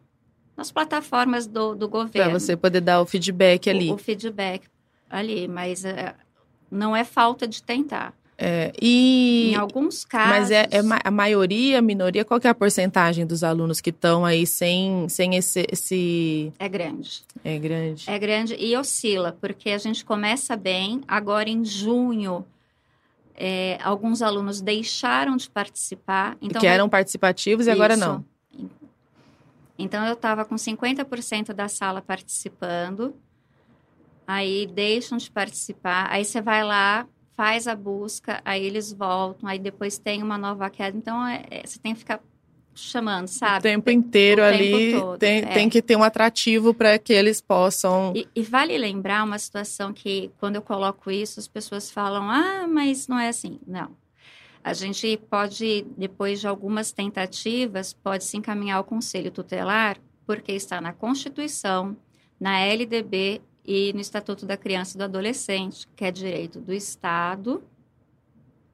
nas 0.55 0.71
plataformas 0.71 1.47
do, 1.47 1.75
do 1.75 1.89
governo. 1.89 2.31
Para 2.31 2.39
você 2.39 2.55
poder 2.55 2.81
dar 2.81 3.01
o 3.01 3.05
feedback 3.05 3.69
ali. 3.69 3.89
O, 3.89 3.95
o 3.95 3.97
feedback 3.97 4.67
ali, 5.09 5.47
mas 5.47 5.83
é, 5.83 6.15
não 6.69 6.95
é 6.95 7.03
falta 7.03 7.47
de 7.47 7.61
tentar. 7.61 8.13
É, 8.43 8.73
e, 8.81 9.51
em 9.51 9.55
alguns 9.55 10.03
casos. 10.03 10.29
Mas 10.29 10.49
é, 10.49 10.67
é, 10.71 10.79
a 11.03 11.11
maioria, 11.11 11.77
a 11.77 11.81
minoria, 11.81 12.25
qual 12.25 12.39
é 12.43 12.47
a 12.47 12.55
porcentagem 12.55 13.23
dos 13.23 13.43
alunos 13.43 13.79
que 13.79 13.91
estão 13.91 14.25
aí 14.25 14.47
sem, 14.47 15.07
sem 15.09 15.35
esse, 15.35 15.67
esse. 15.71 16.51
É 16.57 16.67
grande. 16.67 17.21
É 17.43 17.59
grande. 17.59 18.09
É 18.09 18.17
grande 18.17 18.55
e 18.55 18.75
oscila, 18.75 19.37
porque 19.39 19.69
a 19.69 19.77
gente 19.77 20.03
começa 20.03 20.57
bem, 20.57 21.01
agora 21.07 21.51
em 21.51 21.63
junho. 21.63 22.43
É, 23.35 23.77
alguns 23.83 24.23
alunos 24.23 24.59
deixaram 24.59 25.37
de 25.37 25.47
participar. 25.47 26.35
Então, 26.41 26.61
que 26.61 26.65
eram 26.65 26.89
participativos 26.89 27.67
e 27.67 27.69
isso. 27.69 27.79
agora 27.79 27.95
não. 27.95 28.25
Então, 29.77 30.03
eu 30.07 30.13
estava 30.13 30.45
com 30.45 30.55
50% 30.55 31.53
da 31.53 31.67
sala 31.67 32.01
participando, 32.01 33.15
aí 34.25 34.65
deixam 34.65 35.19
de 35.19 35.29
participar, 35.29 36.07
aí 36.09 36.25
você 36.25 36.41
vai 36.41 36.63
lá, 36.63 37.07
faz 37.41 37.67
a 37.67 37.75
busca, 37.75 38.39
aí 38.45 38.63
eles 38.63 38.93
voltam, 38.93 39.49
aí 39.49 39.57
depois 39.57 39.97
tem 39.97 40.21
uma 40.21 40.37
nova 40.37 40.69
queda. 40.69 40.95
Então, 40.95 41.25
é, 41.25 41.43
é, 41.49 41.65
você 41.65 41.79
tem 41.79 41.91
que 41.91 42.01
ficar 42.01 42.21
chamando, 42.75 43.27
sabe? 43.29 43.57
O 43.57 43.61
tempo 43.63 43.89
inteiro 43.89 44.43
o 44.43 44.45
ali 44.45 44.91
tempo 44.91 45.17
tem, 45.17 45.39
é. 45.39 45.45
tem 45.47 45.67
que 45.67 45.81
ter 45.81 45.95
um 45.95 46.03
atrativo 46.03 46.71
para 46.71 46.99
que 46.99 47.11
eles 47.11 47.41
possam. 47.41 48.13
E, 48.15 48.27
e, 48.35 48.43
vale 48.43 48.77
lembrar 48.77 49.23
uma 49.23 49.39
situação 49.39 49.91
que, 49.91 50.29
quando 50.39 50.57
eu 50.57 50.61
coloco 50.61 51.09
isso, 51.09 51.39
as 51.39 51.47
pessoas 51.47 51.89
falam: 51.89 52.29
ah, 52.29 52.67
mas 52.67 53.07
não 53.07 53.17
é 53.17 53.29
assim. 53.29 53.59
Não. 53.65 53.89
A 54.63 54.73
gente 54.73 55.17
pode, 55.27 55.83
depois 55.97 56.41
de 56.41 56.47
algumas 56.47 56.91
tentativas, 56.91 57.91
pode 57.91 58.23
se 58.23 58.37
encaminhar 58.37 58.77
ao 58.77 58.83
conselho 58.83 59.31
tutelar, 59.31 59.97
porque 60.27 60.51
está 60.51 60.79
na 60.79 60.93
Constituição, 60.93 61.97
na 62.39 62.59
LDB 62.59 63.41
e 63.65 63.93
no 63.93 63.99
Estatuto 63.99 64.45
da 64.45 64.57
Criança 64.57 64.95
e 64.95 64.97
do 64.97 65.03
Adolescente, 65.03 65.87
que 65.95 66.05
é 66.05 66.11
direito 66.11 66.59
do 66.59 66.73
Estado, 66.73 67.63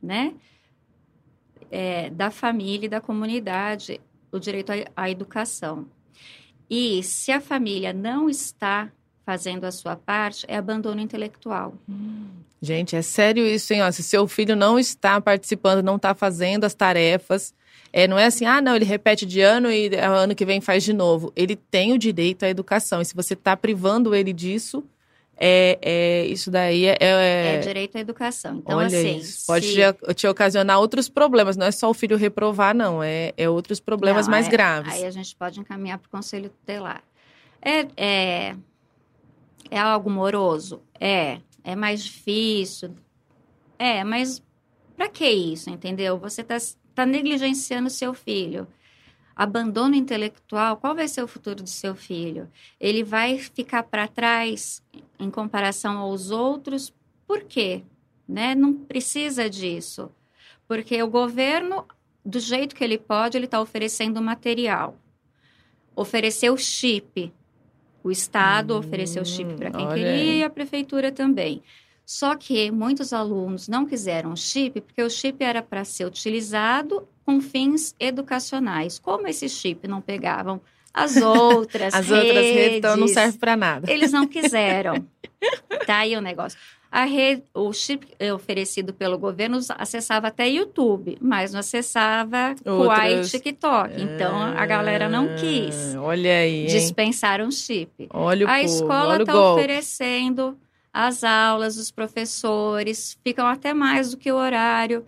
né? 0.02 0.34
É, 1.70 2.10
da 2.10 2.32
família 2.32 2.86
e 2.86 2.90
da 2.90 3.02
comunidade, 3.02 4.00
o 4.32 4.40
direito 4.40 4.72
à 4.96 5.10
educação. 5.10 5.86
E 6.70 7.04
se 7.04 7.32
a 7.32 7.42
família 7.42 7.94
não 7.94 8.30
está 8.30 8.92
fazendo 9.26 9.66
a 9.66 9.72
sua 9.72 9.96
parte, 9.96 10.46
é 10.48 10.56
abandono 10.56 11.02
intelectual. 11.02 11.74
Gente, 12.62 12.96
é 12.96 13.02
sério 13.02 13.46
isso, 13.46 13.74
hein? 13.74 13.84
Ó, 13.84 13.92
se 13.92 14.02
seu 14.02 14.26
filho 14.28 14.56
não 14.56 14.80
está 14.80 15.20
participando, 15.20 15.84
não 15.84 15.98
está 15.98 16.16
fazendo 16.16 16.64
as 16.64 16.74
tarefas, 16.74 17.54
é, 17.92 18.08
não 18.08 18.18
é 18.18 18.26
assim, 18.26 18.46
ah, 18.46 18.62
não, 18.62 18.76
ele 18.76 18.86
repete 18.86 19.26
de 19.26 19.42
ano 19.42 19.72
e 19.72 19.90
ano 19.96 20.36
que 20.36 20.46
vem 20.46 20.62
faz 20.62 20.84
de 20.84 20.94
novo. 20.94 21.32
Ele 21.36 21.56
tem 21.56 21.94
o 21.94 21.98
direito 21.98 22.44
à 22.44 22.50
educação. 22.50 23.02
E 23.02 23.06
se 23.06 23.16
você 23.16 23.34
está 23.34 23.56
privando 23.56 24.14
ele 24.14 24.34
disso, 24.34 24.84
é, 25.40 25.78
é 25.82 26.26
isso 26.26 26.50
daí 26.50 26.86
é, 26.86 26.98
é, 27.00 27.56
é 27.56 27.60
direito 27.60 27.98
à 27.98 28.02
educação. 28.02 28.58
Então, 28.58 28.78
olha 28.78 28.88
assim. 28.88 29.18
Isso. 29.18 29.46
Pode 29.46 29.68
se... 29.68 29.76
te, 29.76 30.14
te, 30.16 30.28
ocasionar 30.28 30.80
outros 30.80 31.08
problemas, 31.08 31.56
não 31.56 31.68
é 31.68 31.72
só 31.72 31.90
o 31.90 31.94
filho 31.94 32.18
reprovar, 32.18 32.76
não, 32.76 33.04
é, 33.04 33.34
é 33.38 33.50
outros 33.50 33.80
problemas 33.80 34.26
não, 34.28 34.32
mais 34.32 34.48
é, 34.48 34.50
graves. 34.50 34.94
Aí 34.94 35.06
a 35.06 35.12
gente 35.12 35.36
pode 35.36 35.60
encaminhar 35.60 36.00
para 36.00 36.08
o 36.08 36.10
conselho 36.10 36.50
tutelar. 36.50 37.04
É, 37.62 37.88
é, 37.98 38.56
é 39.70 39.80
algo 39.80 40.10
moroso? 40.10 40.82
É. 41.00 41.40
É 41.64 41.76
mais 41.76 42.04
difícil? 42.04 42.96
É, 43.78 44.04
mas 44.04 44.42
para 44.96 45.10
que 45.10 45.30
isso, 45.30 45.70
entendeu? 45.70 46.18
Você 46.18 46.42
está 46.42 46.58
tá 47.06 47.12
negligenciando 47.12 47.90
seu 47.90 48.14
filho 48.14 48.68
abandono 49.38 49.94
intelectual, 49.94 50.78
qual 50.78 50.96
vai 50.96 51.08
ser 51.08 51.22
o 51.22 51.28
futuro 51.28 51.62
do 51.62 51.70
seu 51.70 51.94
filho? 51.94 52.50
Ele 52.80 53.04
vai 53.04 53.38
ficar 53.38 53.84
para 53.84 54.08
trás 54.08 54.84
em 55.20 55.30
comparação 55.30 56.00
aos 56.00 56.32
outros? 56.32 56.92
Por 57.28 57.44
quê? 57.44 57.84
Né? 58.28 58.56
Não 58.56 58.74
precisa 58.74 59.48
disso. 59.48 60.10
Porque 60.68 61.02
o 61.04 61.08
governo, 61.08 61.86
do 62.26 62.40
jeito 62.40 62.76
que 62.76 62.84
ele 62.84 62.98
pode, 62.98 63.38
ele 63.38 63.46
está 63.46 63.62
oferecendo 63.62 64.20
material. 64.22 64.98
Ofereceu 65.96 66.58
chip. 66.58 67.32
O 68.04 68.10
Estado 68.10 68.74
hum, 68.74 68.80
ofereceu 68.80 69.24
chip 69.24 69.54
para 69.56 69.70
quem 69.70 69.88
queria 69.90 70.10
aí. 70.10 70.40
e 70.40 70.44
a 70.44 70.50
prefeitura 70.50 71.12
também. 71.12 71.62
Só 72.08 72.36
que 72.36 72.72
muitos 72.72 73.12
alunos 73.12 73.68
não 73.68 73.86
quiseram 73.86 74.34
chip 74.34 74.80
porque 74.80 75.04
o 75.04 75.10
chip 75.10 75.44
era 75.44 75.62
para 75.62 75.84
ser 75.84 76.06
utilizado 76.06 77.06
com 77.26 77.42
fins 77.42 77.94
educacionais. 78.00 78.98
Como 78.98 79.28
esse 79.28 79.50
chip 79.50 79.86
não 79.90 80.00
pegavam 80.00 80.62
as 80.94 81.18
outras 81.22 81.94
as 81.94 82.08
redes, 82.08 82.26
outras 82.26 82.46
redes 82.46 82.78
então 82.78 82.96
não 82.96 83.10
serve 83.10 83.38
para 83.38 83.58
nada. 83.58 83.92
Eles 83.92 84.14
não 84.14 84.26
quiseram. 84.26 85.06
tá 85.86 85.98
aí 85.98 86.16
o 86.16 86.22
negócio. 86.22 86.58
A 86.90 87.04
rede, 87.04 87.44
o 87.54 87.74
chip 87.74 88.08
oferecido 88.34 88.94
pelo 88.94 89.18
governo 89.18 89.60
acessava 89.78 90.28
até 90.28 90.48
YouTube, 90.48 91.18
mas 91.20 91.52
não 91.52 91.60
acessava 91.60 92.56
Kuwait 92.64 93.28
e 93.28 93.30
TikTok. 93.30 94.02
Então 94.02 94.34
a 94.42 94.66
galera 94.66 95.10
não 95.10 95.36
quis. 95.36 95.94
Ah, 95.94 96.02
olha 96.02 96.40
aí. 96.40 96.68
Dispensaram 96.68 97.50
o 97.50 97.52
chip. 97.52 98.08
Olha 98.12 98.46
o 98.46 98.50
A 98.50 98.64
escola 98.64 99.18
está 99.18 99.52
oferecendo 99.52 100.58
as 101.00 101.24
aulas, 101.24 101.78
os 101.78 101.92
professores 101.92 103.20
ficam 103.24 103.46
até 103.46 103.72
mais 103.72 104.10
do 104.10 104.18
que 104.18 104.32
o 104.32 104.36
horário. 104.36 105.06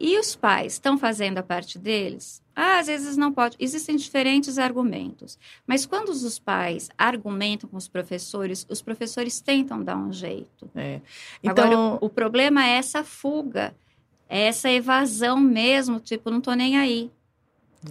E 0.00 0.18
os 0.18 0.34
pais 0.34 0.72
estão 0.72 0.96
fazendo 0.96 1.36
a 1.36 1.42
parte 1.42 1.78
deles? 1.78 2.42
Ah, 2.54 2.78
às 2.78 2.86
vezes 2.86 3.18
não 3.18 3.34
pode. 3.34 3.54
Existem 3.60 3.96
diferentes 3.96 4.56
argumentos. 4.56 5.38
Mas 5.66 5.84
quando 5.84 6.08
os 6.08 6.38
pais 6.38 6.88
argumentam 6.96 7.68
com 7.68 7.76
os 7.76 7.86
professores, 7.86 8.66
os 8.70 8.80
professores 8.80 9.42
tentam 9.42 9.84
dar 9.84 9.98
um 9.98 10.10
jeito. 10.10 10.70
É. 10.74 11.02
Então... 11.42 11.64
Agora, 11.66 11.78
o, 12.00 12.06
o 12.06 12.08
problema 12.08 12.64
é 12.64 12.78
essa 12.78 13.04
fuga, 13.04 13.74
é 14.26 14.46
essa 14.46 14.70
evasão 14.70 15.38
mesmo, 15.38 16.00
tipo, 16.00 16.30
não 16.30 16.40
tô 16.40 16.54
nem 16.54 16.78
aí. 16.78 17.10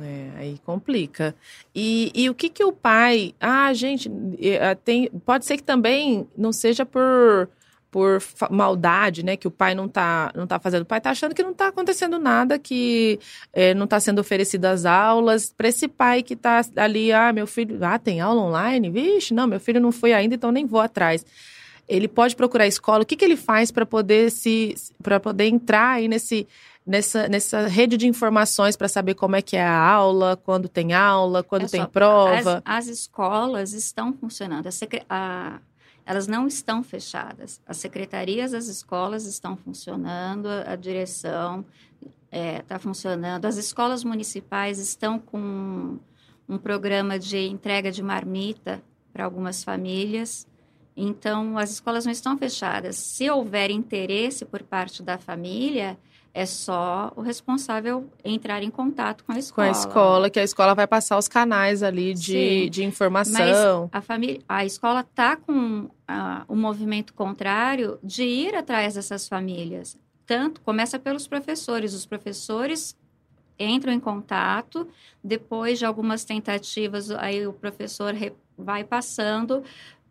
É, 0.02 0.32
aí 0.38 0.60
complica. 0.66 1.36
E, 1.74 2.12
e 2.14 2.30
o 2.30 2.36
que 2.36 2.50
que 2.50 2.64
o 2.64 2.72
pai... 2.72 3.34
Ah, 3.40 3.74
gente, 3.74 4.10
tem, 4.84 5.10
pode 5.26 5.46
ser 5.46 5.58
que 5.58 5.64
também 5.64 6.28
não 6.38 6.52
seja 6.52 6.86
por 6.86 7.50
por 7.96 8.22
maldade, 8.52 9.24
né, 9.24 9.38
que 9.38 9.48
o 9.48 9.52
pai 9.52 9.74
não 9.74 9.88
tá, 9.88 10.30
não 10.36 10.46
tá 10.46 10.60
fazendo. 10.60 10.82
O 10.82 10.86
pai 10.86 11.00
tá 11.00 11.12
achando 11.12 11.34
que 11.34 11.42
não 11.42 11.54
tá 11.54 11.70
acontecendo 11.70 12.20
nada, 12.20 12.60
que 12.60 13.18
é, 13.54 13.74
não 13.74 13.88
tá 13.88 14.02
sendo 14.02 14.20
oferecido 14.20 14.66
as 14.66 14.84
aulas. 14.84 15.54
Para 15.56 15.70
esse 15.70 15.88
pai 15.88 16.22
que 16.22 16.36
tá 16.36 16.60
ali, 16.76 17.14
ah, 17.14 17.32
meu 17.32 17.48
filho, 17.48 17.80
ah, 17.86 17.98
tem 17.98 18.20
aula 18.20 18.42
online? 18.42 18.90
Vixe, 18.90 19.34
não, 19.34 19.48
meu 19.48 19.62
filho 19.62 19.80
não 19.80 19.94
foi 19.94 20.12
ainda, 20.12 20.36
então 20.36 20.52
nem 20.52 20.66
vou 20.66 20.82
atrás. 20.82 21.26
Ele 21.88 22.10
pode 22.10 22.36
procurar 22.36 22.68
escola. 22.68 23.04
O 23.04 23.06
que, 23.06 23.16
que 23.16 23.24
ele 23.24 23.38
faz 23.38 23.72
para 23.72 23.86
poder 23.86 24.30
se 24.30 24.76
para 25.02 25.18
poder 25.18 25.46
entrar 25.46 25.92
aí 25.92 26.10
nesse 26.10 26.46
nessa, 26.86 27.28
nessa 27.28 27.68
rede 27.68 27.98
de 27.98 28.08
informações 28.08 28.76
para 28.76 28.88
saber 28.88 29.16
como 29.16 29.36
é 29.36 29.42
que 29.42 29.58
é 29.58 29.64
a 29.64 29.78
aula, 29.78 30.38
quando 30.38 30.70
tem 30.70 30.94
aula, 30.94 31.44
quando 31.44 31.66
é 31.66 31.68
tem 31.68 31.82
só, 31.82 31.88
prova. 31.88 32.62
As, 32.64 32.88
as, 32.88 33.00
escolas 33.00 33.74
estão 33.74 34.14
funcionando. 34.14 34.68
A, 34.68 34.70
a, 35.10 35.60
elas 36.06 36.28
não 36.28 36.46
estão 36.46 36.84
fechadas. 36.84 37.60
As 37.66 37.78
secretarias 37.78 38.52
das 38.52 38.68
escolas 38.68 39.26
estão 39.26 39.58
funcionando, 39.58 40.48
a 40.48 40.76
direção 40.76 41.66
está 42.02 42.14
é, 42.32 42.62
tá 42.62 42.78
funcionando. 42.78 43.46
As 43.46 43.58
escolas 43.58 44.04
municipais 44.04 44.78
estão 44.78 45.18
com 45.18 45.98
um 46.48 46.58
programa 46.58 47.18
de 47.18 47.40
entrega 47.48 47.92
de 47.92 48.04
marmita 48.04 48.84
para 49.12 49.26
algumas 49.26 49.64
famílias. 49.64 50.48
Então, 50.96 51.58
as 51.58 51.72
escolas 51.72 52.06
não 52.06 52.12
estão 52.12 52.38
fechadas. 52.38 52.96
Se 52.98 53.30
houver 53.30 53.72
interesse 53.72 54.46
por 54.46 54.62
parte 54.62 55.02
da 55.02 55.18
família, 55.18 55.98
é 56.36 56.46
só 56.46 57.14
o 57.16 57.22
responsável 57.22 58.10
entrar 58.22 58.62
em 58.62 58.70
contato 58.70 59.24
com 59.24 59.32
a 59.32 59.40
escola. 59.40 59.70
Com 59.70 59.74
a 59.74 59.80
escola, 59.80 60.30
que 60.30 60.38
a 60.38 60.44
escola 60.44 60.76
vai 60.76 60.86
passar 60.86 61.18
os 61.18 61.30
canais 61.30 61.82
ali 61.82 62.14
de, 62.14 62.70
de 62.70 62.84
informação. 62.84 63.90
Mas 63.90 63.90
a, 63.94 64.02
família, 64.02 64.42
a 64.46 64.66
escola 64.66 65.00
está 65.00 65.38
com 65.38 65.90
o 66.50 66.56
movimento 66.56 67.14
contrário 67.14 67.98
de 68.04 68.24
ir 68.24 68.54
atrás 68.54 68.96
dessas 68.96 69.30
famílias. 69.30 69.98
Tanto, 70.26 70.60
começa 70.60 71.00
pelos 71.00 71.26
professores. 71.26 71.94
Os 71.94 72.06
professores 72.06 72.98
entram 73.58 73.94
em 73.94 74.00
contato, 74.00 74.90
depois 75.24 75.80
de 75.80 75.86
algumas 75.86 76.26
tentativas, 76.26 77.12
aí 77.12 77.48
o 77.48 77.54
professor 77.54 78.14
vai 78.58 78.84
passando 78.84 79.64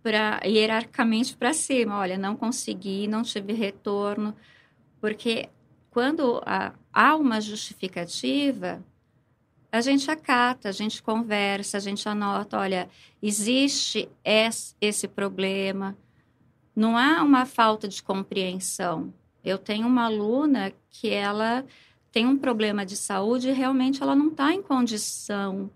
para 0.03 0.41
hierarquicamente 0.43 1.37
para 1.37 1.53
cima. 1.53 1.99
Olha, 1.99 2.17
não 2.17 2.35
consegui, 2.35 3.07
não 3.07 3.23
tive 3.23 3.53
retorno, 3.53 4.35
porque 5.03 5.51
quando 5.95 6.43
há 6.93 7.17
uma 7.17 7.41
justificativa, 7.41 8.85
a 9.71 9.81
gente 9.81 10.11
acata, 10.11 10.69
a 10.69 10.73
gente 10.73 11.01
conversa, 11.01 11.77
a 11.77 11.81
gente 11.81 12.09
anota, 12.09 12.59
olha, 12.59 12.91
existe 13.23 14.09
esse 14.81 15.07
problema, 15.07 15.97
não 16.75 16.99
há 16.99 17.23
uma 17.23 17.47
falta 17.47 17.87
de 17.87 18.03
compreensão. 18.03 19.15
Eu 19.45 19.57
tenho 19.57 19.87
uma 19.87 20.07
aluna 20.07 20.73
que 20.91 21.11
ela 21.11 21.65
tem 22.11 22.27
um 22.27 22.37
problema 22.37 22.85
de 22.85 22.97
saúde 22.97 23.51
e 23.51 23.53
realmente 23.53 24.03
ela 24.03 24.17
não 24.17 24.29
está 24.29 24.53
em 24.53 24.63
condição 24.63 25.71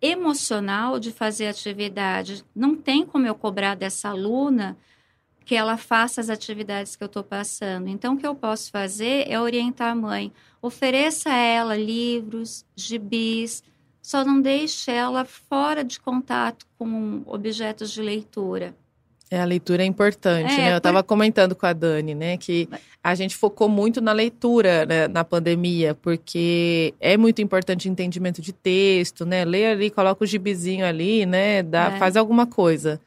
emocional 0.00 0.98
de 0.98 1.12
fazer 1.12 1.48
atividade. 1.48 2.42
Não 2.54 2.74
tem 2.74 3.04
como 3.04 3.26
eu 3.26 3.34
cobrar 3.34 3.74
dessa 3.74 4.08
aluna 4.08 4.78
que 5.50 5.56
ela 5.56 5.76
faça 5.76 6.20
as 6.20 6.30
atividades 6.30 6.94
que 6.94 7.02
eu 7.02 7.06
estou 7.06 7.24
passando. 7.24 7.88
Então, 7.88 8.14
o 8.14 8.16
que 8.16 8.24
eu 8.24 8.36
posso 8.36 8.70
fazer 8.70 9.24
é 9.28 9.40
orientar 9.40 9.90
a 9.90 9.94
mãe. 9.96 10.30
Ofereça 10.62 11.28
a 11.28 11.36
ela 11.36 11.76
livros, 11.76 12.64
gibis, 12.76 13.60
só 14.00 14.24
não 14.24 14.40
deixe 14.40 14.92
ela 14.92 15.24
fora 15.24 15.82
de 15.82 15.98
contato 15.98 16.64
com 16.78 17.24
objetos 17.26 17.90
de 17.90 18.00
leitura. 18.00 18.76
É, 19.28 19.40
a 19.40 19.44
leitura 19.44 19.82
é 19.82 19.86
importante, 19.86 20.54
é, 20.54 20.56
né? 20.56 20.72
Eu 20.72 20.78
estava 20.78 21.02
por... 21.02 21.08
comentando 21.08 21.56
com 21.56 21.66
a 21.66 21.72
Dani, 21.72 22.14
né, 22.14 22.36
que 22.36 22.68
a 23.02 23.16
gente 23.16 23.36
focou 23.36 23.68
muito 23.68 24.00
na 24.00 24.12
leitura 24.12 24.86
né, 24.86 25.08
na 25.08 25.24
pandemia, 25.24 25.96
porque 25.96 26.94
é 27.00 27.16
muito 27.16 27.42
importante 27.42 27.88
o 27.88 27.90
entendimento 27.90 28.40
de 28.40 28.52
texto, 28.52 29.26
né? 29.26 29.44
Lê 29.44 29.66
ali, 29.66 29.90
coloca 29.90 30.22
o 30.22 30.26
gibizinho 30.28 30.86
ali, 30.86 31.26
né? 31.26 31.60
Dá, 31.60 31.90
é. 31.90 31.98
Faz 31.98 32.16
alguma 32.16 32.46
coisa 32.46 33.00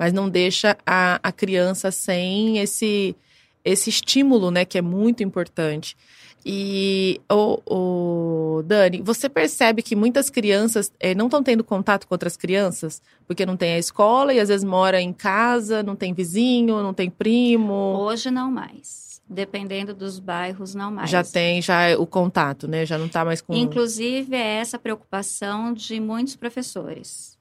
mas 0.00 0.14
não 0.14 0.30
deixa 0.30 0.78
a, 0.86 1.20
a 1.22 1.30
criança 1.30 1.90
sem 1.90 2.56
esse, 2.56 3.14
esse 3.62 3.90
estímulo, 3.90 4.50
né, 4.50 4.64
que 4.64 4.78
é 4.78 4.80
muito 4.80 5.22
importante. 5.22 5.94
E, 6.42 7.20
o, 7.30 8.56
o 8.56 8.62
Dani, 8.62 9.02
você 9.02 9.28
percebe 9.28 9.82
que 9.82 9.94
muitas 9.94 10.30
crianças 10.30 10.90
é, 10.98 11.14
não 11.14 11.26
estão 11.26 11.42
tendo 11.42 11.62
contato 11.62 12.08
com 12.08 12.14
outras 12.14 12.34
crianças, 12.34 13.02
porque 13.26 13.44
não 13.44 13.58
tem 13.58 13.74
a 13.74 13.78
escola 13.78 14.32
e 14.32 14.40
às 14.40 14.48
vezes 14.48 14.64
mora 14.64 15.02
em 15.02 15.12
casa, 15.12 15.82
não 15.82 15.94
tem 15.94 16.14
vizinho, 16.14 16.82
não 16.82 16.94
tem 16.94 17.10
primo? 17.10 17.98
Hoje 17.98 18.30
não 18.30 18.50
mais. 18.50 19.20
Dependendo 19.28 19.92
dos 19.92 20.18
bairros, 20.18 20.74
não 20.74 20.90
mais. 20.90 21.10
Já 21.10 21.22
tem 21.22 21.60
já 21.60 21.94
o 21.98 22.06
contato, 22.06 22.66
né? 22.66 22.86
Já 22.86 22.96
não 22.96 23.04
está 23.04 23.22
mais 23.22 23.42
com. 23.42 23.52
Inclusive, 23.54 24.34
é 24.34 24.56
essa 24.56 24.78
preocupação 24.78 25.74
de 25.74 26.00
muitos 26.00 26.36
professores. 26.36 27.38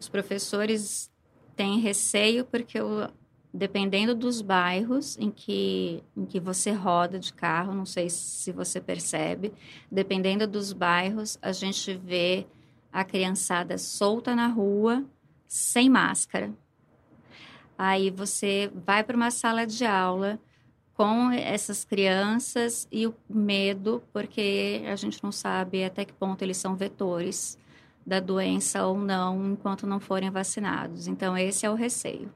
Os 0.00 0.08
professores 0.08 1.10
tem 1.58 1.80
receio 1.80 2.44
porque 2.44 2.80
o, 2.80 3.10
dependendo 3.52 4.14
dos 4.14 4.40
bairros 4.40 5.18
em 5.18 5.28
que, 5.28 6.04
em 6.16 6.24
que 6.24 6.38
você 6.38 6.70
roda 6.70 7.18
de 7.18 7.32
carro, 7.32 7.74
não 7.74 7.84
sei 7.84 8.08
se 8.08 8.52
você 8.52 8.80
percebe, 8.80 9.52
dependendo 9.90 10.46
dos 10.46 10.72
bairros, 10.72 11.36
a 11.42 11.50
gente 11.50 11.94
vê 11.94 12.46
a 12.92 13.04
criançada 13.04 13.76
solta 13.76 14.36
na 14.36 14.46
rua, 14.46 15.04
sem 15.48 15.90
máscara. 15.90 16.54
Aí 17.76 18.08
você 18.08 18.70
vai 18.86 19.02
para 19.02 19.16
uma 19.16 19.32
sala 19.32 19.66
de 19.66 19.84
aula 19.84 20.38
com 20.94 21.32
essas 21.32 21.84
crianças 21.84 22.86
e 22.90 23.04
o 23.04 23.14
medo, 23.28 24.00
porque 24.12 24.82
a 24.86 24.94
gente 24.94 25.22
não 25.24 25.32
sabe 25.32 25.82
até 25.82 26.04
que 26.04 26.12
ponto 26.12 26.40
eles 26.42 26.56
são 26.56 26.76
vetores 26.76 27.58
da 28.08 28.18
doença 28.18 28.86
ou 28.86 28.98
não 28.98 29.52
enquanto 29.52 29.86
não 29.86 30.00
forem 30.00 30.30
vacinados. 30.30 31.06
Então, 31.06 31.36
esse 31.36 31.66
é 31.66 31.70
o 31.70 31.74
receio. 31.74 32.30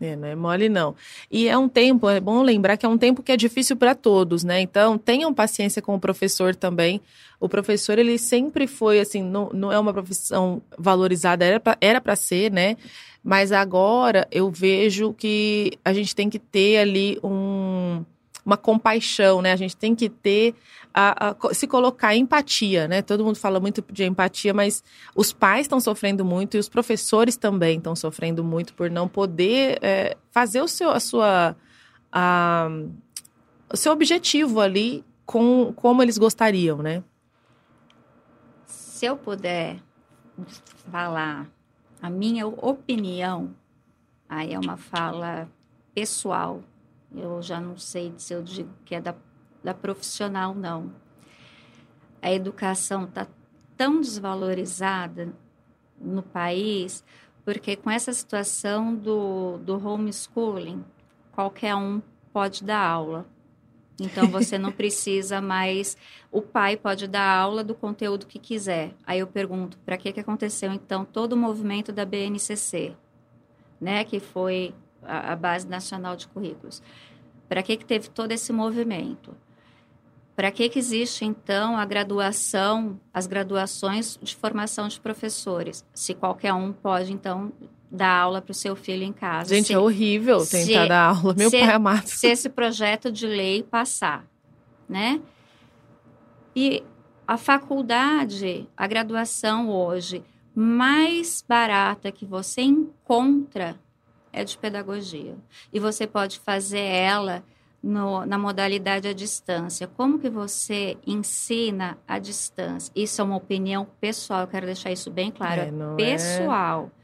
É, 0.00 0.16
não 0.16 0.28
é 0.28 0.34
mole 0.34 0.70
não. 0.70 0.94
E 1.30 1.46
é 1.46 1.58
um 1.58 1.68
tempo, 1.68 2.08
é 2.08 2.18
bom 2.18 2.40
lembrar 2.42 2.78
que 2.78 2.86
é 2.86 2.88
um 2.88 2.96
tempo 2.96 3.22
que 3.22 3.32
é 3.32 3.36
difícil 3.36 3.76
para 3.76 3.94
todos, 3.94 4.42
né? 4.42 4.58
Então, 4.60 4.96
tenham 4.96 5.34
paciência 5.34 5.82
com 5.82 5.94
o 5.94 6.00
professor 6.00 6.54
também. 6.54 7.02
O 7.38 7.50
professor, 7.50 7.98
ele 7.98 8.16
sempre 8.16 8.66
foi, 8.66 8.98
assim, 8.98 9.22
não, 9.22 9.50
não 9.52 9.70
é 9.70 9.78
uma 9.78 9.92
profissão 9.92 10.62
valorizada, 10.78 11.44
era 11.80 12.00
para 12.00 12.16
ser, 12.16 12.50
né? 12.50 12.78
Mas 13.22 13.52
agora 13.52 14.26
eu 14.30 14.50
vejo 14.50 15.12
que 15.12 15.78
a 15.84 15.92
gente 15.92 16.16
tem 16.16 16.30
que 16.30 16.38
ter 16.38 16.78
ali 16.78 17.18
um, 17.22 18.02
uma 18.44 18.56
compaixão, 18.56 19.42
né? 19.42 19.52
A 19.52 19.56
gente 19.56 19.76
tem 19.76 19.94
que 19.94 20.08
ter 20.08 20.54
a, 20.92 21.30
a, 21.30 21.54
se 21.54 21.66
colocar 21.66 22.14
em 22.14 22.22
empatia, 22.22 22.88
né? 22.88 23.02
Todo 23.02 23.24
mundo 23.24 23.36
fala 23.36 23.60
muito 23.60 23.84
de 23.90 24.04
empatia, 24.04 24.52
mas 24.52 24.82
os 25.14 25.32
pais 25.32 25.62
estão 25.62 25.80
sofrendo 25.80 26.24
muito 26.24 26.56
e 26.56 26.60
os 26.60 26.68
professores 26.68 27.36
também 27.36 27.78
estão 27.78 27.94
sofrendo 27.94 28.42
muito 28.42 28.74
por 28.74 28.90
não 28.90 29.08
poder 29.08 29.78
é, 29.82 30.16
fazer 30.30 30.60
o 30.60 30.68
seu, 30.68 30.90
a 30.90 31.00
sua, 31.00 31.56
a, 32.12 32.68
o 33.72 33.76
seu 33.76 33.92
objetivo 33.92 34.60
ali 34.60 35.04
com 35.24 35.72
como 35.74 36.02
eles 36.02 36.18
gostariam, 36.18 36.78
né? 36.78 37.02
Se 38.66 39.06
eu 39.06 39.16
puder 39.16 39.78
falar 40.90 41.46
a 42.02 42.10
minha 42.10 42.46
opinião, 42.46 43.54
aí 44.28 44.52
é 44.54 44.58
uma 44.58 44.76
fala 44.76 45.48
pessoal. 45.94 46.62
Eu 47.14 47.42
já 47.42 47.60
não 47.60 47.76
sei 47.76 48.14
se 48.16 48.32
eu 48.32 48.42
digo 48.42 48.70
que 48.84 48.94
é 48.94 49.00
da 49.00 49.14
da 49.62 49.74
profissional, 49.74 50.54
não. 50.54 50.92
A 52.20 52.32
educação 52.32 53.04
está 53.04 53.26
tão 53.76 54.00
desvalorizada 54.00 55.32
no 56.00 56.22
país, 56.22 57.04
porque 57.44 57.76
com 57.76 57.90
essa 57.90 58.12
situação 58.12 58.94
do, 58.94 59.58
do 59.58 59.86
homeschooling, 59.86 60.84
qualquer 61.32 61.74
um 61.74 62.02
pode 62.32 62.64
dar 62.64 62.80
aula. 62.80 63.26
Então 63.98 64.28
você 64.28 64.58
não 64.58 64.72
precisa 64.72 65.40
mais. 65.40 65.96
O 66.30 66.40
pai 66.40 66.76
pode 66.76 67.06
dar 67.06 67.38
aula 67.38 67.62
do 67.62 67.74
conteúdo 67.74 68.26
que 68.26 68.38
quiser. 68.38 68.94
Aí 69.06 69.18
eu 69.18 69.26
pergunto, 69.26 69.78
para 69.78 69.96
que, 69.96 70.12
que 70.12 70.20
aconteceu 70.20 70.72
então 70.72 71.04
todo 71.04 71.34
o 71.34 71.36
movimento 71.36 71.92
da 71.92 72.04
BNCC, 72.04 72.94
né, 73.80 74.04
que 74.04 74.20
foi 74.20 74.74
a, 75.02 75.32
a 75.32 75.36
base 75.36 75.66
nacional 75.66 76.16
de 76.16 76.28
currículos? 76.28 76.82
Para 77.48 77.62
que, 77.62 77.76
que 77.76 77.84
teve 77.84 78.08
todo 78.08 78.32
esse 78.32 78.52
movimento? 78.52 79.36
Para 80.36 80.50
que, 80.50 80.68
que 80.68 80.78
existe, 80.78 81.24
então, 81.24 81.76
a 81.76 81.84
graduação, 81.84 82.98
as 83.12 83.26
graduações 83.26 84.18
de 84.22 84.34
formação 84.34 84.88
de 84.88 84.98
professores? 84.98 85.84
Se 85.92 86.14
qualquer 86.14 86.54
um 86.54 86.72
pode, 86.72 87.12
então, 87.12 87.52
dar 87.90 88.20
aula 88.20 88.40
para 88.40 88.52
o 88.52 88.54
seu 88.54 88.76
filho 88.76 89.02
em 89.02 89.12
casa. 89.12 89.54
Gente, 89.54 89.66
se, 89.66 89.72
é 89.74 89.78
horrível 89.78 90.38
tentar 90.46 90.82
se, 90.82 90.88
dar 90.88 91.16
aula. 91.16 91.34
Meu 91.36 91.50
se, 91.50 91.58
pai 91.58 91.70
amado. 91.70 92.06
Se 92.06 92.28
esse 92.28 92.48
projeto 92.48 93.10
de 93.10 93.26
lei 93.26 93.62
passar, 93.62 94.24
né? 94.88 95.20
E 96.54 96.82
a 97.26 97.36
faculdade, 97.36 98.68
a 98.76 98.86
graduação 98.86 99.70
hoje 99.70 100.22
mais 100.54 101.44
barata 101.46 102.10
que 102.10 102.24
você 102.24 102.62
encontra 102.62 103.78
é 104.32 104.44
de 104.44 104.56
pedagogia. 104.56 105.36
E 105.72 105.80
você 105.80 106.06
pode 106.06 106.38
fazer 106.40 106.80
ela 106.80 107.42
no, 107.82 108.24
na 108.26 108.38
modalidade 108.38 109.08
à 109.08 109.12
distância. 109.12 109.86
Como 109.86 110.18
que 110.18 110.28
você 110.28 110.96
ensina 111.06 111.98
à 112.06 112.18
distância? 112.18 112.92
Isso 112.94 113.20
é 113.20 113.24
uma 113.24 113.36
opinião 113.36 113.86
pessoal, 114.00 114.42
eu 114.42 114.46
quero 114.46 114.66
deixar 114.66 114.92
isso 114.92 115.10
bem 115.10 115.30
claro. 115.30 115.60
É, 115.62 115.68
é 115.68 115.96
pessoal. 115.96 116.90
É... 116.96 117.00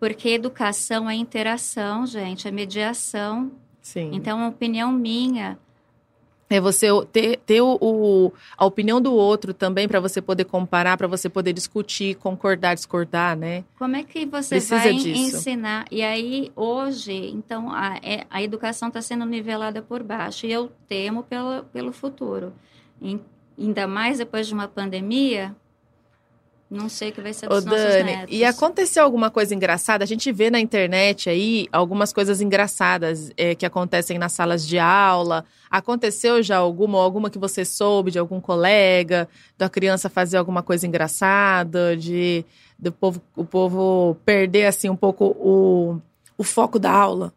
Porque 0.00 0.28
educação 0.28 1.10
é 1.10 1.14
interação, 1.14 2.06
gente, 2.06 2.46
é 2.46 2.50
mediação. 2.50 3.50
Sim. 3.80 4.10
Então, 4.12 4.38
é 4.38 4.42
uma 4.42 4.48
opinião 4.48 4.92
minha. 4.92 5.58
É 6.50 6.60
você 6.60 6.86
ter, 7.12 7.36
ter 7.38 7.60
o, 7.60 7.76
o, 7.80 8.32
a 8.56 8.64
opinião 8.64 9.00
do 9.00 9.12
outro 9.12 9.52
também 9.52 9.86
para 9.86 10.00
você 10.00 10.22
poder 10.22 10.44
comparar, 10.44 10.96
para 10.96 11.06
você 11.06 11.28
poder 11.28 11.52
discutir, 11.52 12.14
concordar, 12.14 12.74
discordar, 12.74 13.36
né? 13.36 13.64
Como 13.78 13.96
é 13.96 14.02
que 14.02 14.24
você 14.24 14.54
Precisa 14.54 14.78
vai 14.78 14.94
disso. 14.94 15.36
ensinar? 15.36 15.84
E 15.90 16.02
aí, 16.02 16.50
hoje, 16.56 17.12
então, 17.12 17.70
a, 17.70 17.96
é, 18.02 18.24
a 18.30 18.42
educação 18.42 18.88
está 18.88 19.02
sendo 19.02 19.26
nivelada 19.26 19.82
por 19.82 20.02
baixo. 20.02 20.46
E 20.46 20.52
eu 20.52 20.72
temo 20.88 21.22
pelo, 21.22 21.64
pelo 21.64 21.92
futuro. 21.92 22.54
E, 23.02 23.20
ainda 23.58 23.86
mais 23.86 24.16
depois 24.16 24.46
de 24.46 24.54
uma 24.54 24.68
pandemia, 24.68 25.54
não 26.70 26.88
sei 26.88 27.08
o 27.08 27.12
que 27.12 27.20
vai 27.22 27.32
ser 27.32 27.48
dos 27.48 27.64
Ô, 27.64 27.66
nossos 27.66 27.82
Dani. 27.82 28.26
E 28.28 28.44
aconteceu 28.44 29.02
alguma 29.02 29.30
coisa 29.30 29.54
engraçada? 29.54 30.04
A 30.04 30.06
gente 30.06 30.30
vê 30.30 30.50
na 30.50 30.60
internet 30.60 31.30
aí 31.30 31.66
algumas 31.72 32.12
coisas 32.12 32.42
engraçadas 32.42 33.30
é, 33.38 33.54
que 33.54 33.64
acontecem 33.64 34.18
nas 34.18 34.32
salas 34.32 34.66
de 34.66 34.78
aula. 34.78 35.46
Aconteceu 35.70 36.42
já 36.42 36.58
alguma, 36.58 37.02
alguma 37.02 37.30
que 37.30 37.38
você 37.38 37.64
soube 37.64 38.10
de 38.10 38.18
algum 38.18 38.38
colega, 38.38 39.26
da 39.56 39.68
criança 39.68 40.10
fazer 40.10 40.36
alguma 40.36 40.62
coisa 40.62 40.86
engraçada, 40.86 41.96
de 41.96 42.44
do 42.78 42.92
povo, 42.92 43.20
o 43.34 43.44
povo 43.44 44.16
perder 44.24 44.66
assim 44.66 44.88
um 44.88 44.96
pouco 44.96 45.24
o, 45.38 45.98
o 46.36 46.44
foco 46.44 46.78
da 46.78 46.92
aula? 46.92 47.32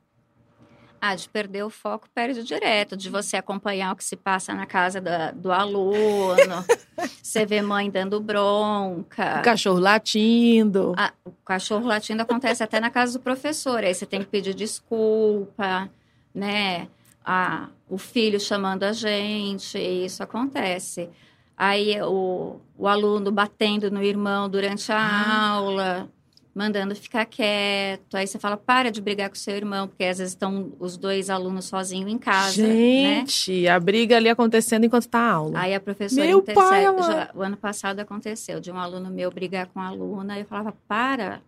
Ah, 1.03 1.15
de 1.15 1.27
perder 1.27 1.63
o 1.63 1.69
foco, 1.71 2.07
perde 2.13 2.43
direto, 2.43 2.95
de 2.95 3.09
você 3.09 3.35
acompanhar 3.35 3.91
o 3.91 3.95
que 3.95 4.03
se 4.03 4.15
passa 4.15 4.53
na 4.53 4.67
casa 4.67 5.01
da, 5.01 5.31
do 5.31 5.51
aluno, 5.51 6.63
você 7.23 7.43
vê 7.43 7.59
mãe 7.59 7.89
dando 7.89 8.19
bronca. 8.19 9.39
O 9.39 9.41
cachorro 9.41 9.79
latindo. 9.79 10.93
Ah, 10.95 11.11
o 11.25 11.31
cachorro 11.43 11.87
latindo 11.87 12.21
acontece 12.21 12.63
até 12.63 12.79
na 12.79 12.91
casa 12.91 13.17
do 13.17 13.23
professor, 13.23 13.83
aí 13.83 13.95
você 13.95 14.05
tem 14.05 14.19
que 14.19 14.27
pedir 14.27 14.53
desculpa, 14.53 15.89
né? 16.35 16.87
Ah, 17.25 17.69
o 17.89 17.97
filho 17.97 18.39
chamando 18.39 18.83
a 18.83 18.93
gente, 18.93 19.79
isso 19.79 20.21
acontece. 20.21 21.09
Aí 21.57 21.99
o, 22.03 22.59
o 22.77 22.87
aluno 22.87 23.31
batendo 23.31 23.89
no 23.89 24.03
irmão 24.03 24.47
durante 24.47 24.91
a 24.91 24.99
ah. 24.99 25.49
aula 25.49 26.09
mandando 26.53 26.93
ficar 26.95 27.25
quieto. 27.25 28.15
Aí 28.15 28.27
você 28.27 28.37
fala, 28.37 28.57
para 28.57 28.91
de 28.91 29.01
brigar 29.01 29.29
com 29.29 29.35
seu 29.35 29.55
irmão, 29.55 29.87
porque 29.87 30.03
às 30.03 30.17
vezes 30.17 30.33
estão 30.33 30.73
os 30.79 30.97
dois 30.97 31.29
alunos 31.29 31.65
sozinhos 31.65 32.11
em 32.11 32.17
casa. 32.17 32.61
Né? 32.61 32.69
Gente, 32.69 33.61
né? 33.61 33.69
a 33.69 33.79
briga 33.79 34.17
ali 34.17 34.29
acontecendo 34.29 34.85
enquanto 34.85 35.07
tá 35.07 35.19
a 35.19 35.31
aula. 35.31 35.59
Aí 35.59 35.73
a 35.73 35.79
professora 35.79 36.27
meu 36.27 36.39
intercede. 36.39 36.67
Pai, 36.67 36.83
já, 36.83 37.31
o 37.33 37.41
ano 37.41 37.57
passado 37.57 37.99
aconteceu, 37.99 38.59
de 38.59 38.71
um 38.71 38.77
aluno 38.77 39.09
meu 39.09 39.31
brigar 39.31 39.67
com 39.67 39.79
a 39.79 39.87
aluna, 39.87 40.37
e 40.37 40.41
eu 40.41 40.45
falava, 40.45 40.73
para. 40.87 41.41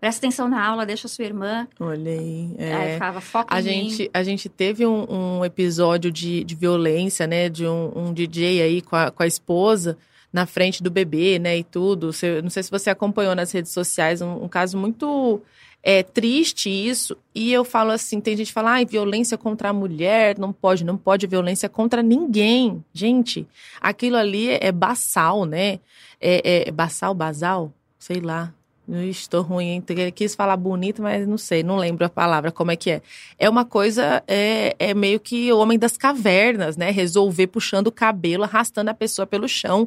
Presta 0.00 0.24
atenção 0.24 0.48
na 0.48 0.64
aula, 0.64 0.86
deixa 0.86 1.08
sua 1.08 1.24
irmã. 1.24 1.66
Olhei. 1.80 2.54
É. 2.56 2.72
Aí 2.72 2.92
ficava, 2.92 3.20
foca 3.20 3.52
a 3.52 3.60
gente, 3.60 4.02
mim. 4.04 4.10
A 4.14 4.22
gente 4.22 4.48
teve 4.48 4.86
um, 4.86 5.38
um 5.40 5.44
episódio 5.44 6.12
de, 6.12 6.44
de 6.44 6.54
violência, 6.54 7.26
né? 7.26 7.48
De 7.48 7.66
um, 7.66 7.90
um 7.96 8.12
DJ 8.12 8.62
aí 8.62 8.80
com 8.80 8.94
a, 8.94 9.10
com 9.10 9.24
a 9.24 9.26
esposa 9.26 9.98
na 10.32 10.46
frente 10.46 10.82
do 10.82 10.90
bebê, 10.90 11.38
né, 11.38 11.58
e 11.58 11.64
tudo. 11.64 12.12
Você, 12.12 12.42
não 12.42 12.50
sei 12.50 12.62
se 12.62 12.70
você 12.70 12.90
acompanhou 12.90 13.34
nas 13.34 13.50
redes 13.52 13.72
sociais, 13.72 14.20
um, 14.20 14.44
um 14.44 14.48
caso 14.48 14.76
muito 14.76 15.40
é, 15.82 16.02
triste 16.02 16.68
isso. 16.68 17.16
E 17.34 17.52
eu 17.52 17.64
falo 17.64 17.90
assim, 17.90 18.20
tem 18.20 18.36
gente 18.36 18.48
que 18.48 18.52
fala, 18.52 18.72
ai, 18.72 18.84
violência 18.84 19.38
contra 19.38 19.70
a 19.70 19.72
mulher, 19.72 20.38
não 20.38 20.52
pode, 20.52 20.84
não 20.84 20.96
pode 20.96 21.26
violência 21.26 21.68
contra 21.68 22.02
ninguém. 22.02 22.84
Gente, 22.92 23.46
aquilo 23.80 24.16
ali 24.16 24.50
é, 24.50 24.66
é 24.66 24.72
basal, 24.72 25.44
né? 25.44 25.80
É, 26.20 26.42
é, 26.44 26.68
é 26.68 26.72
basal, 26.72 27.14
basal? 27.14 27.72
Sei 27.98 28.20
lá. 28.20 28.52
Estou 28.88 29.42
ruim, 29.42 29.68
hein? 29.68 29.84
Quis 30.14 30.34
falar 30.34 30.56
bonito, 30.56 31.02
mas 31.02 31.26
não 31.26 31.36
sei, 31.36 31.62
não 31.62 31.76
lembro 31.76 32.06
a 32.06 32.08
palavra, 32.08 32.50
como 32.50 32.70
é 32.70 32.76
que 32.76 32.90
é. 32.90 33.02
É 33.38 33.48
uma 33.48 33.62
coisa, 33.62 34.22
é, 34.26 34.74
é 34.78 34.94
meio 34.94 35.20
que 35.20 35.52
o 35.52 35.58
homem 35.58 35.78
das 35.78 35.98
cavernas, 35.98 36.74
né? 36.74 36.90
Resolver 36.90 37.48
puxando 37.48 37.88
o 37.88 37.92
cabelo, 37.92 38.44
arrastando 38.44 38.88
a 38.88 38.94
pessoa 38.94 39.26
pelo 39.26 39.46
chão. 39.46 39.86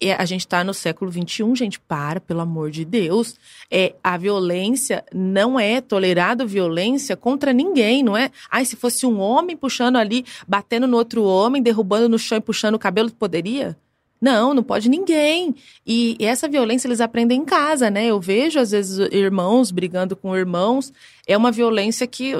E 0.00 0.12
a 0.12 0.24
gente 0.24 0.42
está 0.42 0.62
no 0.62 0.72
século 0.72 1.10
XXI, 1.10 1.56
gente, 1.56 1.80
para, 1.80 2.20
pelo 2.20 2.40
amor 2.40 2.70
de 2.70 2.84
Deus. 2.84 3.34
É, 3.68 3.94
a 4.04 4.16
violência 4.16 5.04
não 5.12 5.58
é 5.58 5.80
tolerado 5.80 6.46
violência 6.46 7.16
contra 7.16 7.52
ninguém, 7.52 8.02
não 8.02 8.16
é? 8.16 8.30
Ai, 8.48 8.64
se 8.64 8.76
fosse 8.76 9.06
um 9.06 9.18
homem 9.18 9.56
puxando 9.56 9.96
ali, 9.96 10.24
batendo 10.46 10.86
no 10.86 10.96
outro 10.96 11.24
homem, 11.24 11.62
derrubando 11.62 12.08
no 12.08 12.18
chão 12.18 12.38
e 12.38 12.42
puxando 12.42 12.76
o 12.76 12.78
cabelo, 12.78 13.10
poderia? 13.10 13.76
Não, 14.20 14.54
não 14.54 14.62
pode 14.62 14.88
ninguém. 14.88 15.54
E, 15.86 16.16
e, 16.18 16.24
essa 16.24 16.48
violência 16.48 16.88
eles 16.88 17.00
aprendem 17.00 17.40
em 17.40 17.44
casa, 17.44 17.90
né? 17.90 18.06
Eu 18.06 18.20
vejo, 18.20 18.58
às 18.58 18.70
vezes, 18.70 18.98
irmãos 19.12 19.70
brigando 19.70 20.16
com 20.16 20.36
irmãos. 20.36 20.92
É 21.26 21.36
uma 21.36 21.52
violência 21.52 22.06
que 22.06 22.34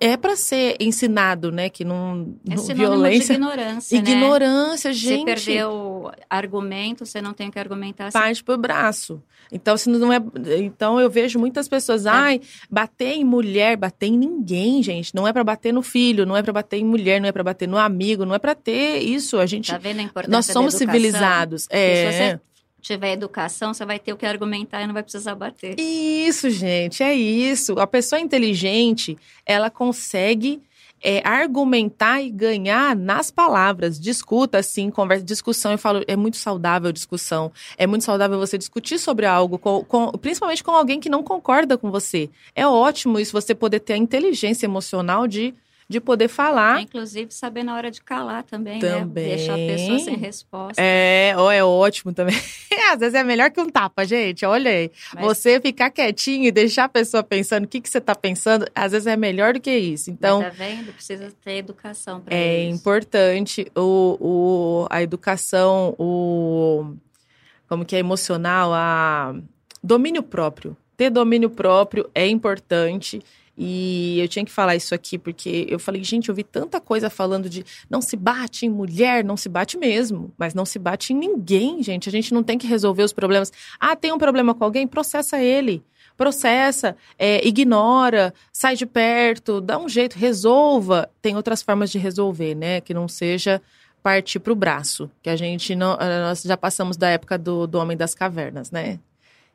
é 0.00 0.16
para 0.16 0.34
ser 0.34 0.76
ensinado, 0.80 1.52
né? 1.52 1.68
Que 1.68 1.84
não, 1.84 2.34
é 2.48 2.74
violência, 2.74 3.34
de 3.34 3.40
ignorância, 3.40 3.96
ignorância, 3.96 4.88
né? 4.88 4.94
gente. 4.94 5.18
Você 5.18 5.24
perdeu 5.24 6.10
argumento, 6.28 7.04
você 7.04 7.20
não 7.20 7.34
tem 7.34 7.50
que 7.50 7.58
argumentar. 7.58 8.06
Assim. 8.06 8.18
Parte 8.18 8.42
pro 8.42 8.56
braço. 8.56 9.22
Então, 9.52 9.76
se 9.76 9.90
não 9.90 10.10
é, 10.10 10.18
então 10.58 10.98
eu 10.98 11.10
vejo 11.10 11.38
muitas 11.38 11.68
pessoas, 11.68 12.06
é. 12.06 12.08
ai, 12.08 12.40
bater 12.70 13.12
em 13.12 13.24
mulher, 13.24 13.76
bater 13.76 14.06
em 14.06 14.16
ninguém, 14.16 14.82
gente. 14.82 15.14
Não 15.14 15.28
é 15.28 15.34
para 15.34 15.44
bater 15.44 15.72
no 15.72 15.82
filho, 15.82 16.24
não 16.24 16.36
é 16.36 16.42
para 16.42 16.52
bater 16.52 16.78
em 16.78 16.84
mulher, 16.84 17.20
não 17.20 17.28
é 17.28 17.32
para 17.32 17.44
bater 17.44 17.68
no 17.68 17.76
amigo, 17.76 18.24
não 18.24 18.34
é 18.34 18.38
para 18.38 18.54
ter 18.54 19.00
isso. 19.00 19.38
A 19.38 19.44
gente, 19.44 19.70
tá 19.70 19.76
vendo 19.76 20.00
a 20.00 20.02
importância 20.02 20.30
nós 20.30 20.46
somos 20.46 20.74
civilizados. 20.74 21.66
É. 21.68 21.94
Se 21.94 22.16
você 22.16 22.40
tiver 22.80 23.12
educação, 23.12 23.72
você 23.72 23.84
vai 23.84 23.98
ter 23.98 24.12
o 24.12 24.16
que 24.16 24.26
argumentar 24.26 24.82
e 24.82 24.86
não 24.86 24.94
vai 24.94 25.02
precisar 25.02 25.34
bater. 25.34 25.78
Isso, 25.78 26.50
gente, 26.50 27.02
é 27.02 27.14
isso. 27.14 27.78
A 27.78 27.86
pessoa 27.86 28.20
inteligente, 28.20 29.16
ela 29.46 29.70
consegue 29.70 30.62
é, 31.02 31.22
argumentar 31.26 32.20
e 32.20 32.30
ganhar 32.30 32.94
nas 32.94 33.30
palavras. 33.30 33.98
Discuta, 33.98 34.58
assim, 34.58 34.90
conversa, 34.90 35.24
discussão. 35.24 35.72
Eu 35.72 35.78
falo, 35.78 36.04
é 36.06 36.16
muito 36.16 36.36
saudável 36.36 36.92
discussão. 36.92 37.50
É 37.76 37.86
muito 37.86 38.04
saudável 38.04 38.38
você 38.38 38.58
discutir 38.58 38.98
sobre 38.98 39.26
algo, 39.26 39.58
com, 39.58 39.82
com, 39.84 40.10
principalmente 40.12 40.62
com 40.62 40.72
alguém 40.72 41.00
que 41.00 41.08
não 41.08 41.22
concorda 41.22 41.78
com 41.78 41.90
você. 41.90 42.28
É 42.54 42.66
ótimo 42.66 43.18
isso, 43.18 43.32
você 43.32 43.54
poder 43.54 43.80
ter 43.80 43.94
a 43.94 43.98
inteligência 43.98 44.66
emocional 44.66 45.26
de 45.26 45.54
de 45.90 46.00
poder 46.00 46.28
falar. 46.28 46.80
Inclusive, 46.80 47.34
saber 47.34 47.64
na 47.64 47.74
hora 47.74 47.90
de 47.90 48.00
calar 48.00 48.44
também, 48.44 48.78
também. 48.78 49.26
né? 49.26 49.36
Deixar 49.36 49.54
a 49.54 49.56
pessoa 49.56 49.98
sem 49.98 50.16
resposta. 50.16 50.80
É, 50.80 51.34
oh, 51.36 51.50
é 51.50 51.64
ótimo 51.64 52.12
também. 52.12 52.36
Às 52.92 53.00
vezes 53.00 53.14
é 53.14 53.24
melhor 53.24 53.50
que 53.50 53.60
um 53.60 53.68
tapa, 53.68 54.04
gente. 54.04 54.46
Olha 54.46 54.70
aí. 54.70 54.88
Mas... 55.12 55.24
Você 55.24 55.60
ficar 55.60 55.90
quietinho 55.90 56.44
e 56.44 56.52
deixar 56.52 56.84
a 56.84 56.88
pessoa 56.88 57.24
pensando 57.24 57.64
o 57.64 57.66
que, 57.66 57.80
que 57.80 57.90
você 57.90 57.98
está 57.98 58.14
pensando, 58.14 58.66
às 58.72 58.92
vezes 58.92 59.08
é 59.08 59.16
melhor 59.16 59.54
do 59.54 59.60
que 59.60 59.76
isso. 59.76 60.12
Então. 60.12 60.42
Mas 60.42 60.56
tá 60.56 60.64
vendo? 60.64 60.92
Precisa 60.92 61.32
ter 61.42 61.56
educação 61.56 62.20
para 62.20 62.36
é 62.36 62.62
isso. 62.62 62.72
É 62.72 62.76
importante 62.76 63.72
o, 63.74 64.16
o, 64.20 64.86
a 64.88 65.02
educação, 65.02 65.96
o. 65.98 66.94
Como 67.68 67.84
que 67.84 67.96
é 67.96 67.98
emocional, 67.98 68.72
a 68.72 69.34
domínio 69.82 70.22
próprio. 70.22 70.76
Ter 70.96 71.10
domínio 71.10 71.50
próprio 71.50 72.08
é 72.14 72.28
importante. 72.28 73.20
E 73.62 74.18
eu 74.18 74.26
tinha 74.26 74.42
que 74.42 74.50
falar 74.50 74.74
isso 74.74 74.94
aqui 74.94 75.18
porque 75.18 75.66
eu 75.68 75.78
falei, 75.78 76.02
gente, 76.02 76.30
eu 76.30 76.34
vi 76.34 76.42
tanta 76.42 76.80
coisa 76.80 77.10
falando 77.10 77.46
de 77.46 77.62
não 77.90 78.00
se 78.00 78.16
bate 78.16 78.64
em 78.64 78.70
mulher, 78.70 79.22
não 79.22 79.36
se 79.36 79.50
bate 79.50 79.76
mesmo, 79.76 80.32
mas 80.38 80.54
não 80.54 80.64
se 80.64 80.78
bate 80.78 81.12
em 81.12 81.16
ninguém, 81.16 81.82
gente. 81.82 82.08
A 82.08 82.12
gente 82.12 82.32
não 82.32 82.42
tem 82.42 82.56
que 82.56 82.66
resolver 82.66 83.02
os 83.02 83.12
problemas. 83.12 83.52
Ah, 83.78 83.94
tem 83.94 84.12
um 84.12 84.18
problema 84.18 84.54
com 84.54 84.64
alguém? 84.64 84.86
Processa 84.86 85.38
ele. 85.38 85.84
Processa, 86.16 86.96
é, 87.18 87.46
ignora, 87.46 88.32
sai 88.50 88.76
de 88.76 88.86
perto, 88.86 89.60
dá 89.60 89.78
um 89.78 89.90
jeito, 89.90 90.16
resolva. 90.16 91.10
Tem 91.20 91.36
outras 91.36 91.60
formas 91.60 91.90
de 91.90 91.98
resolver, 91.98 92.54
né? 92.54 92.80
Que 92.80 92.94
não 92.94 93.06
seja 93.06 93.60
partir 94.02 94.38
para 94.38 94.54
o 94.54 94.56
braço, 94.56 95.10
que 95.22 95.28
a 95.28 95.36
gente 95.36 95.76
não, 95.76 95.98
nós 95.98 96.40
já 96.40 96.56
passamos 96.56 96.96
da 96.96 97.10
época 97.10 97.36
do, 97.36 97.66
do 97.66 97.78
homem 97.78 97.94
das 97.94 98.14
cavernas, 98.14 98.70
né? 98.70 98.98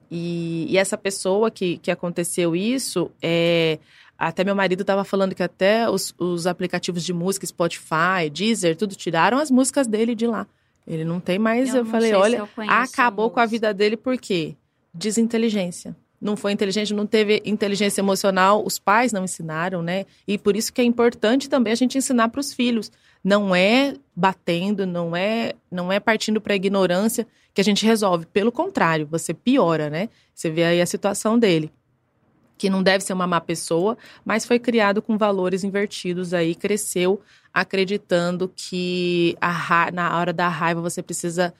E, 0.09 0.67
e, 0.69 0.77
essa 0.77 0.97
pessoa 0.97 1.49
que, 1.49 1.77
que 1.77 1.89
aconteceu 1.89 2.55
isso, 2.55 3.11
é, 3.21 3.79
até 4.17 4.43
meu 4.43 4.55
marido 4.55 4.81
estava 4.81 5.03
falando 5.03 5.35
que 5.35 5.43
até 5.43 5.89
os, 5.89 6.13
os, 6.17 6.47
aplicativos 6.47 7.03
de 7.03 7.13
música, 7.13 7.45
Spotify, 7.45 8.29
Deezer, 8.31 8.75
tudo 8.75 8.95
tiraram 8.95 9.37
as 9.37 9.51
músicas 9.51 9.87
dele 9.87 10.15
de 10.15 10.27
lá. 10.27 10.47
Ele 10.87 11.03
não 11.03 11.19
tem 11.19 11.39
mais. 11.39 11.69
Eu, 11.69 11.77
eu 11.77 11.85
falei, 11.85 12.13
olha, 12.13 12.47
acabou 12.67 13.29
com 13.29 13.39
a 13.39 13.45
vida 13.45 13.73
dele 13.73 13.97
por 13.97 14.17
quê? 14.17 14.55
Desinteligência. 14.93 15.95
Não 16.21 16.37
foi 16.37 16.51
inteligente, 16.53 16.93
não 16.93 17.05
teve 17.05 17.41
inteligência 17.45 18.01
emocional, 18.01 18.63
os 18.65 18.79
pais 18.79 19.11
não 19.11 19.25
ensinaram, 19.25 19.81
né? 19.81 20.05
E 20.27 20.37
por 20.37 20.55
isso 20.55 20.71
que 20.71 20.81
é 20.81 20.83
importante 20.83 21.49
também 21.49 21.73
a 21.73 21.75
gente 21.75 21.97
ensinar 21.97 22.29
para 22.29 22.39
os 22.39 22.53
filhos. 22.53 22.91
Não 23.25 23.55
é 23.55 23.95
batendo, 24.15 24.85
não 24.85 25.15
é, 25.15 25.53
não 25.71 25.91
é 25.91 25.99
partindo 25.99 26.39
para 26.39 26.53
a 26.53 26.55
ignorância 26.55 27.25
que 27.55 27.59
a 27.59 27.63
gente 27.63 27.83
resolve. 27.83 28.27
Pelo 28.27 28.51
contrário, 28.51 29.07
você 29.09 29.33
piora, 29.33 29.89
né? 29.89 30.09
Você 30.31 30.51
vê 30.51 30.63
aí 30.63 30.79
a 30.79 30.85
situação 30.85 31.39
dele. 31.39 31.71
Que 32.55 32.69
não 32.69 32.83
deve 32.83 33.03
ser 33.03 33.13
uma 33.13 33.25
má 33.25 33.41
pessoa, 33.41 33.97
mas 34.23 34.45
foi 34.45 34.59
criado 34.59 35.01
com 35.01 35.17
valores 35.17 35.63
invertidos 35.63 36.35
aí, 36.35 36.53
cresceu 36.53 37.19
acreditando 37.51 38.51
que 38.55 39.35
a, 39.41 39.89
na 39.91 40.19
hora 40.19 40.31
da 40.31 40.47
raiva 40.47 40.79
você 40.79 41.01
precisa 41.01 41.51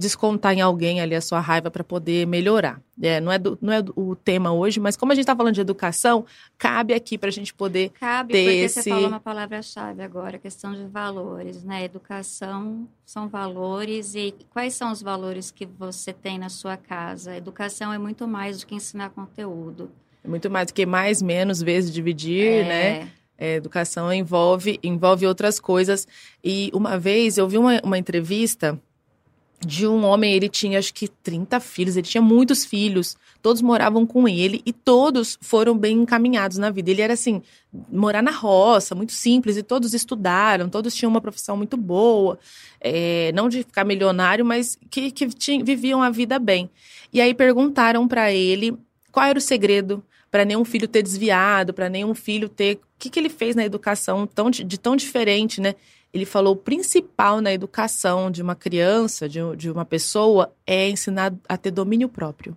descontar 0.00 0.54
em 0.54 0.60
alguém 0.62 1.00
ali 1.00 1.14
a 1.14 1.20
sua 1.20 1.38
raiva 1.40 1.70
para 1.70 1.84
poder 1.84 2.26
melhorar. 2.26 2.80
É, 3.00 3.20
não, 3.20 3.30
é 3.30 3.38
do, 3.38 3.58
não 3.60 3.72
é 3.72 3.84
o 3.94 4.16
tema 4.16 4.50
hoje, 4.50 4.80
mas 4.80 4.96
como 4.96 5.12
a 5.12 5.14
gente 5.14 5.22
está 5.22 5.36
falando 5.36 5.54
de 5.54 5.60
educação, 5.60 6.24
cabe 6.58 6.94
aqui 6.94 7.16
para 7.16 7.28
a 7.28 7.32
gente 7.32 7.54
poder 7.54 7.90
cabe, 7.90 8.32
ter 8.32 8.44
porque 8.44 8.56
esse... 8.56 8.82
você 8.82 8.90
falou 8.90 9.08
uma 9.08 9.20
palavra-chave 9.20 10.02
agora, 10.02 10.38
questão 10.38 10.72
de 10.72 10.84
valores, 10.86 11.62
né? 11.62 11.84
Educação 11.84 12.88
são 13.04 13.28
valores 13.28 14.14
e 14.14 14.34
quais 14.50 14.74
são 14.74 14.90
os 14.90 15.02
valores 15.02 15.50
que 15.50 15.66
você 15.66 16.12
tem 16.12 16.38
na 16.38 16.48
sua 16.48 16.76
casa? 16.76 17.36
Educação 17.36 17.92
é 17.92 17.98
muito 17.98 18.26
mais 18.26 18.60
do 18.60 18.66
que 18.66 18.74
ensinar 18.74 19.10
conteúdo. 19.10 19.90
É 20.24 20.28
muito 20.28 20.50
mais 20.50 20.66
do 20.68 20.74
que 20.74 20.84
mais, 20.84 21.22
menos, 21.22 21.62
vezes, 21.62 21.92
dividir, 21.92 22.46
é... 22.46 22.64
né? 22.64 23.10
É, 23.42 23.54
educação 23.54 24.12
envolve, 24.12 24.78
envolve 24.82 25.26
outras 25.26 25.58
coisas. 25.58 26.06
E 26.44 26.70
uma 26.74 26.98
vez 26.98 27.38
eu 27.38 27.48
vi 27.48 27.56
uma, 27.56 27.80
uma 27.82 27.96
entrevista 27.96 28.78
de 29.64 29.86
um 29.86 30.04
homem, 30.04 30.32
ele 30.32 30.48
tinha 30.48 30.78
acho 30.78 30.92
que 30.94 31.06
30 31.06 31.60
filhos, 31.60 31.96
ele 31.96 32.06
tinha 32.06 32.22
muitos 32.22 32.64
filhos, 32.64 33.16
todos 33.42 33.60
moravam 33.60 34.06
com 34.06 34.26
ele 34.26 34.62
e 34.64 34.72
todos 34.72 35.38
foram 35.40 35.76
bem 35.76 35.98
encaminhados 35.98 36.56
na 36.56 36.70
vida. 36.70 36.90
Ele 36.90 37.02
era 37.02 37.12
assim, 37.12 37.42
morar 37.92 38.22
na 38.22 38.30
roça, 38.30 38.94
muito 38.94 39.12
simples, 39.12 39.58
e 39.58 39.62
todos 39.62 39.92
estudaram, 39.92 40.68
todos 40.68 40.94
tinham 40.94 41.10
uma 41.10 41.20
profissão 41.20 41.58
muito 41.58 41.76
boa, 41.76 42.38
é, 42.80 43.30
não 43.32 43.50
de 43.50 43.58
ficar 43.58 43.84
milionário, 43.84 44.44
mas 44.44 44.78
que, 44.90 45.10
que 45.10 45.26
viviam 45.62 46.02
a 46.02 46.08
vida 46.08 46.38
bem. 46.38 46.70
E 47.12 47.20
aí 47.20 47.34
perguntaram 47.34 48.08
para 48.08 48.32
ele 48.32 48.74
qual 49.12 49.26
era 49.26 49.38
o 49.38 49.42
segredo 49.42 50.02
para 50.30 50.44
nenhum 50.44 50.64
filho 50.64 50.88
ter 50.88 51.02
desviado, 51.02 51.74
para 51.74 51.88
nenhum 51.88 52.14
filho 52.14 52.48
ter. 52.48 52.76
O 52.76 52.80
que, 52.98 53.10
que 53.10 53.18
ele 53.18 53.28
fez 53.28 53.56
na 53.56 53.64
educação 53.64 54.26
tão, 54.26 54.50
de 54.50 54.78
tão 54.78 54.94
diferente, 54.94 55.60
né? 55.60 55.74
Ele 56.12 56.24
falou: 56.24 56.54
o 56.54 56.56
principal 56.56 57.40
na 57.40 57.52
educação 57.52 58.30
de 58.30 58.42
uma 58.42 58.54
criança, 58.54 59.28
de, 59.28 59.40
de 59.56 59.70
uma 59.70 59.84
pessoa, 59.84 60.52
é 60.66 60.88
ensinar 60.88 61.32
a 61.48 61.56
ter 61.56 61.70
domínio 61.70 62.08
próprio. 62.08 62.56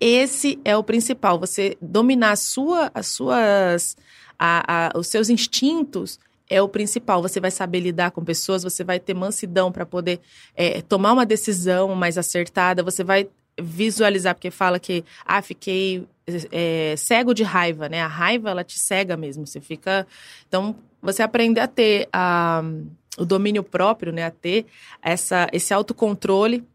Esse 0.00 0.60
é 0.64 0.76
o 0.76 0.84
principal, 0.84 1.40
você 1.40 1.76
dominar 1.82 2.32
a 2.32 2.36
sua, 2.36 2.90
as 2.94 3.08
suas, 3.08 3.96
a, 4.38 4.88
a, 4.94 4.98
os 4.98 5.08
seus 5.08 5.28
instintos 5.28 6.20
é 6.48 6.62
o 6.62 6.68
principal. 6.68 7.20
Você 7.20 7.40
vai 7.40 7.50
saber 7.50 7.80
lidar 7.80 8.12
com 8.12 8.24
pessoas, 8.24 8.62
você 8.62 8.84
vai 8.84 9.00
ter 9.00 9.12
mansidão 9.12 9.72
para 9.72 9.84
poder 9.84 10.20
é, 10.54 10.80
tomar 10.82 11.12
uma 11.12 11.26
decisão 11.26 11.94
mais 11.96 12.16
acertada, 12.16 12.82
você 12.82 13.02
vai 13.02 13.28
visualizar, 13.60 14.36
porque 14.36 14.52
fala 14.52 14.78
que, 14.78 15.04
ah, 15.26 15.42
fiquei 15.42 16.06
é, 16.52 16.94
cego 16.96 17.34
de 17.34 17.42
raiva, 17.42 17.88
né? 17.88 18.00
A 18.00 18.06
raiva, 18.06 18.50
ela 18.50 18.62
te 18.62 18.78
cega 18.78 19.16
mesmo, 19.16 19.46
você 19.46 19.60
fica... 19.60 20.06
Então, 20.46 20.76
você 21.00 21.22
aprender 21.22 21.60
a 21.60 21.68
ter 21.68 22.08
a, 22.12 22.62
o 23.16 23.24
domínio 23.24 23.62
próprio, 23.62 24.12
né? 24.12 24.24
A 24.24 24.30
ter 24.30 24.66
essa, 25.02 25.48
esse 25.52 25.72
autocontrole 25.72 26.66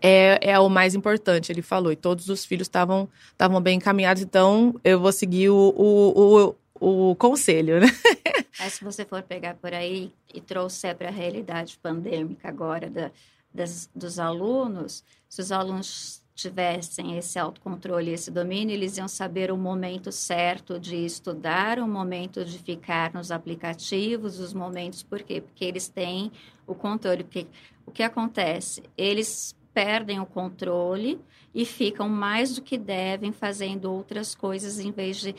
é, 0.00 0.52
é 0.52 0.58
o 0.58 0.68
mais 0.68 0.94
importante, 0.94 1.52
ele 1.52 1.62
falou. 1.62 1.92
E 1.92 1.96
todos 1.96 2.28
os 2.28 2.44
filhos 2.44 2.66
estavam 2.66 3.08
bem 3.62 3.76
encaminhados, 3.76 4.22
então 4.22 4.74
eu 4.82 4.98
vou 4.98 5.12
seguir 5.12 5.50
o, 5.50 5.74
o, 5.76 6.56
o, 6.80 7.10
o 7.10 7.16
conselho, 7.16 7.80
né? 7.80 7.86
Mas 8.58 8.74
se 8.74 8.84
você 8.84 9.04
for 9.04 9.22
pegar 9.22 9.54
por 9.54 9.72
aí 9.72 10.12
e 10.34 10.40
trouxer 10.40 10.94
para 10.96 11.08
a 11.08 11.12
realidade 11.12 11.78
pandêmica 11.82 12.48
agora 12.48 12.90
da, 12.90 13.10
das, 13.52 13.88
dos 13.94 14.18
alunos, 14.18 15.04
se 15.28 15.40
os 15.40 15.52
alunos 15.52 16.19
tivessem 16.40 17.16
esse 17.16 17.38
autocontrole, 17.38 18.12
esse 18.12 18.30
domínio, 18.30 18.74
eles 18.74 18.96
iam 18.98 19.08
saber 19.08 19.50
o 19.50 19.56
momento 19.56 20.10
certo 20.10 20.78
de 20.78 20.96
estudar, 20.96 21.78
o 21.78 21.86
momento 21.86 22.44
de 22.44 22.58
ficar 22.58 23.12
nos 23.12 23.30
aplicativos, 23.30 24.40
os 24.40 24.52
momentos, 24.52 25.02
por 25.02 25.22
quê? 25.22 25.40
Porque 25.40 25.64
eles 25.64 25.88
têm 25.88 26.32
o 26.66 26.74
controle. 26.74 27.24
Porque 27.24 27.46
o 27.86 27.90
que 27.90 28.02
acontece? 28.02 28.82
Eles 28.96 29.56
perdem 29.72 30.20
o 30.20 30.26
controle 30.26 31.20
e 31.54 31.64
ficam 31.64 32.08
mais 32.08 32.54
do 32.54 32.62
que 32.62 32.78
devem 32.78 33.32
fazendo 33.32 33.92
outras 33.92 34.34
coisas 34.34 34.78
em 34.78 34.90
vez 34.90 35.18
de 35.18 35.34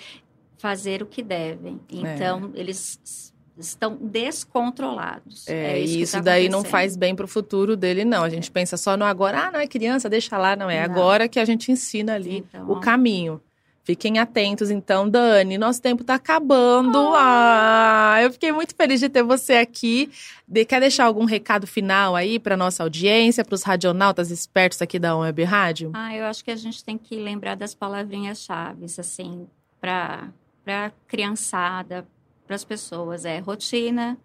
fazer 0.57 1.01
o 1.01 1.05
que 1.05 1.23
devem. 1.23 1.79
É. 1.91 1.95
Então, 1.95 2.51
é. 2.53 2.59
eles 2.59 3.33
estão 3.57 3.97
descontrolados. 3.99 5.47
É, 5.47 5.73
é 5.73 5.79
isso, 5.79 5.97
isso 5.99 6.17
tá 6.17 6.21
daí 6.21 6.49
não 6.49 6.63
faz 6.63 6.95
bem 6.95 7.15
para 7.15 7.25
o 7.25 7.27
futuro 7.27 7.75
dele, 7.75 8.05
não. 8.05 8.23
A 8.23 8.29
gente 8.29 8.49
é. 8.49 8.51
pensa 8.51 8.77
só 8.77 8.95
no 8.97 9.05
agora, 9.05 9.47
ah, 9.47 9.51
não 9.51 9.59
é 9.59 9.67
criança, 9.67 10.09
deixa 10.09 10.37
lá, 10.37 10.55
não 10.55 10.69
é 10.69 10.87
não. 10.87 10.93
agora 10.93 11.27
que 11.27 11.39
a 11.39 11.45
gente 11.45 11.71
ensina 11.71 12.15
ali 12.15 12.37
então, 12.37 12.69
o 12.69 12.79
caminho. 12.79 13.41
Fiquem 13.83 14.19
atentos, 14.19 14.69
então, 14.69 15.09
Dani. 15.09 15.57
Nosso 15.57 15.81
tempo 15.81 16.03
está 16.03 16.13
acabando. 16.15 16.97
Oh. 16.97 17.13
Ah, 17.15 18.19
eu 18.21 18.31
fiquei 18.31 18.51
muito 18.51 18.75
feliz 18.75 18.99
de 18.99 19.09
ter 19.09 19.23
você 19.23 19.53
aqui. 19.53 20.11
De, 20.47 20.63
quer 20.65 20.79
deixar 20.79 21.05
algum 21.05 21.25
recado 21.25 21.65
final 21.65 22.15
aí 22.15 22.37
para 22.37 22.55
nossa 22.55 22.83
audiência, 22.83 23.43
para 23.43 23.55
os 23.55 23.63
radionautas 23.63 24.29
espertos 24.29 24.81
aqui 24.81 24.99
da 24.99 25.17
Web 25.17 25.43
Rádio? 25.43 25.91
Ah, 25.95 26.15
eu 26.15 26.25
acho 26.25 26.43
que 26.43 26.51
a 26.51 26.55
gente 26.55 26.83
tem 26.83 26.95
que 26.95 27.15
lembrar 27.15 27.55
das 27.55 27.73
palavrinhas-chave, 27.73 28.85
assim, 28.85 29.47
para 29.79 30.29
para 30.63 30.91
criançada, 31.07 32.07
para 32.51 32.57
as 32.57 32.65
pessoas 32.65 33.23
é 33.23 33.39
rotina, 33.39 34.17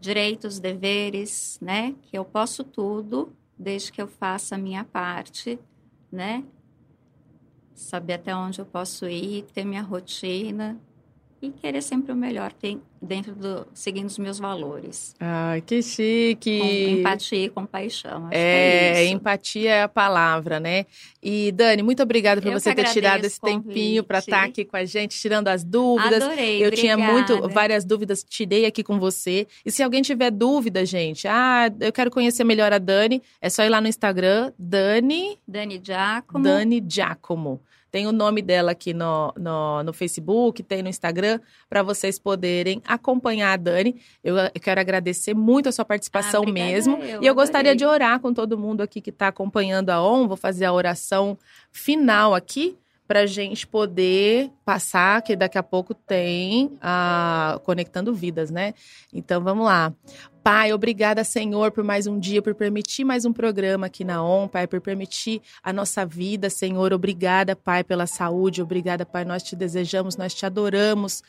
direitos, 0.00 0.58
deveres, 0.58 1.58
né? 1.60 1.94
Que 2.00 2.16
eu 2.16 2.24
posso 2.24 2.64
tudo 2.64 3.36
desde 3.58 3.92
que 3.92 4.00
eu 4.00 4.08
faça 4.08 4.54
a 4.54 4.58
minha 4.58 4.82
parte, 4.82 5.58
né? 6.10 6.42
Saber 7.74 8.14
até 8.14 8.34
onde 8.34 8.62
eu 8.62 8.64
posso 8.64 9.06
ir, 9.06 9.42
ter 9.52 9.62
minha 9.62 9.82
rotina 9.82 10.80
e 11.46 11.50
querer 11.50 11.82
sempre 11.82 12.12
o 12.12 12.16
melhor 12.16 12.52
dentro 13.00 13.34
do 13.34 13.66
seguindo 13.74 14.06
os 14.06 14.18
meus 14.18 14.38
valores. 14.38 15.14
Ai, 15.20 15.60
que 15.60 15.82
chique! 15.82 16.58
Com 16.58 16.66
empatia 17.00 17.44
e 17.44 17.48
compaixão. 17.48 18.28
É, 18.30 19.04
é 19.04 19.06
empatia 19.08 19.70
é 19.70 19.82
a 19.82 19.88
palavra, 19.88 20.58
né? 20.58 20.86
E 21.22 21.52
Dani, 21.52 21.82
muito 21.82 22.02
obrigada 22.02 22.40
por 22.40 22.50
Eu 22.50 22.58
você 22.58 22.74
ter 22.74 22.84
tirado 22.90 23.24
esse 23.24 23.40
tempinho 23.40 24.02
para 24.02 24.18
convite. 24.20 24.30
estar 24.34 24.44
aqui 24.44 24.64
com 24.64 24.76
a 24.76 24.84
gente, 24.84 25.18
tirando 25.18 25.48
as 25.48 25.62
dúvidas. 25.62 26.22
Adorei, 26.22 26.64
Eu 26.64 26.70
tinha 26.70 26.96
muito 26.96 27.32
obrigada. 27.32 27.54
várias 27.54 27.84
dúvidas, 27.84 28.24
tirei 28.24 28.64
aqui 28.66 28.82
com 28.82 28.98
você. 28.98 29.46
E 29.64 29.70
se 29.70 29.82
alguém 29.82 30.02
tiver 30.02 30.30
dúvida, 30.30 30.84
gente, 30.86 31.28
ah, 31.28 31.70
eu 31.80 31.92
quero 31.92 32.10
conhecer 32.10 32.44
melhor 32.44 32.72
a 32.72 32.78
Dani, 32.78 33.22
é 33.40 33.50
só 33.50 33.62
ir 33.64 33.68
lá 33.68 33.80
no 33.80 33.88
Instagram, 33.88 34.52
Dani, 34.58 35.38
Dani 35.46 35.80
Giacomo. 35.82 36.44
Dani 36.44 36.82
Giacomo. 36.86 37.60
Tem 37.94 38.08
o 38.08 38.12
nome 38.12 38.42
dela 38.42 38.72
aqui 38.72 38.92
no, 38.92 39.32
no, 39.38 39.84
no 39.84 39.92
Facebook, 39.92 40.64
tem 40.64 40.82
no 40.82 40.88
Instagram, 40.88 41.38
para 41.68 41.80
vocês 41.80 42.18
poderem 42.18 42.82
acompanhar 42.84 43.52
a 43.52 43.56
Dani. 43.56 44.02
Eu, 44.24 44.36
eu 44.36 44.60
quero 44.60 44.80
agradecer 44.80 45.32
muito 45.32 45.68
a 45.68 45.72
sua 45.72 45.84
participação 45.84 46.42
Ah, 46.44 46.50
mesmo. 46.50 46.96
eu, 46.96 47.22
e 47.22 47.26
eu 47.28 47.32
gostaria 47.36 47.70
adorei. 47.70 47.76
de 47.76 47.84
orar 47.86 48.18
com 48.18 48.34
todo 48.34 48.58
mundo 48.58 48.80
aqui 48.80 49.00
que 49.00 49.10
está 49.10 49.28
acompanhando 49.28 49.90
a 49.90 50.02
ON. 50.02 50.26
Vou 50.26 50.36
fazer 50.36 50.64
a 50.64 50.72
oração 50.72 51.38
final 51.70 52.34
aqui 52.34 52.76
para 53.06 53.20
a 53.20 53.26
gente 53.26 53.66
poder 53.66 54.50
passar, 54.64 55.20
que 55.22 55.36
daqui 55.36 55.58
a 55.58 55.62
pouco 55.62 55.92
tem 55.94 56.76
a 56.80 57.60
Conectando 57.64 58.14
Vidas, 58.14 58.50
né? 58.50 58.72
Então 59.12 59.42
vamos 59.42 59.66
lá. 59.66 59.92
Pai, 60.42 60.72
obrigada, 60.72 61.24
Senhor, 61.24 61.70
por 61.72 61.82
mais 61.82 62.06
um 62.06 62.18
dia, 62.18 62.42
por 62.42 62.54
permitir 62.54 63.04
mais 63.04 63.24
um 63.24 63.32
programa 63.32 63.86
aqui 63.86 64.04
na 64.04 64.22
ON, 64.22 64.46
Pai, 64.46 64.66
por 64.66 64.80
permitir 64.80 65.40
a 65.62 65.72
nossa 65.72 66.04
vida, 66.04 66.50
Senhor. 66.50 66.92
Obrigada, 66.92 67.56
Pai, 67.56 67.82
pela 67.82 68.06
saúde. 68.06 68.62
Obrigada, 68.62 69.06
Pai. 69.06 69.24
Nós 69.24 69.42
te 69.42 69.56
desejamos, 69.56 70.16
nós 70.16 70.34
te 70.34 70.44
adoramos. 70.44 71.22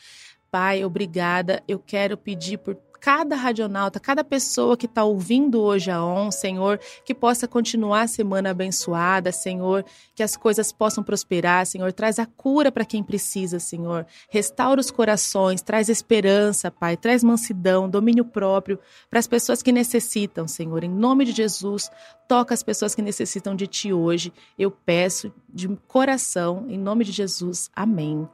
Pai, 0.50 0.84
obrigada. 0.84 1.62
Eu 1.66 1.78
quero 1.78 2.16
pedir 2.16 2.58
por 2.58 2.74
cada 3.00 3.36
radionauta, 3.36 4.00
cada 4.00 4.24
pessoa 4.24 4.76
que 4.76 4.86
está 4.86 5.04
ouvindo 5.04 5.60
hoje 5.60 5.90
a 5.90 6.04
ON, 6.04 6.30
Senhor, 6.30 6.78
que 7.04 7.14
possa 7.14 7.46
continuar 7.46 8.02
a 8.02 8.06
semana 8.06 8.50
abençoada, 8.50 9.32
Senhor, 9.32 9.84
que 10.14 10.22
as 10.22 10.36
coisas 10.36 10.72
possam 10.72 11.02
prosperar, 11.02 11.66
Senhor. 11.66 11.92
Traz 11.92 12.18
a 12.18 12.26
cura 12.26 12.72
para 12.72 12.84
quem 12.84 13.02
precisa, 13.02 13.58
Senhor. 13.58 14.06
Restaura 14.28 14.80
os 14.80 14.90
corações, 14.90 15.62
traz 15.62 15.88
esperança, 15.88 16.70
Pai, 16.70 16.96
traz 16.96 17.22
mansidão, 17.22 17.88
domínio 17.88 18.24
próprio 18.24 18.78
para 19.08 19.18
as 19.18 19.26
pessoas 19.26 19.62
que 19.62 19.72
necessitam, 19.72 20.48
Senhor. 20.48 20.84
Em 20.84 20.90
nome 20.90 21.24
de 21.24 21.32
Jesus, 21.32 21.90
toca 22.28 22.54
as 22.54 22.62
pessoas 22.62 22.94
que 22.94 23.02
necessitam 23.02 23.54
de 23.54 23.66
Ti 23.66 23.92
hoje. 23.92 24.32
Eu 24.58 24.70
peço 24.70 25.32
de 25.48 25.68
coração, 25.88 26.66
em 26.68 26.78
nome 26.78 27.04
de 27.04 27.12
Jesus. 27.12 27.70
Amém. 27.74 28.28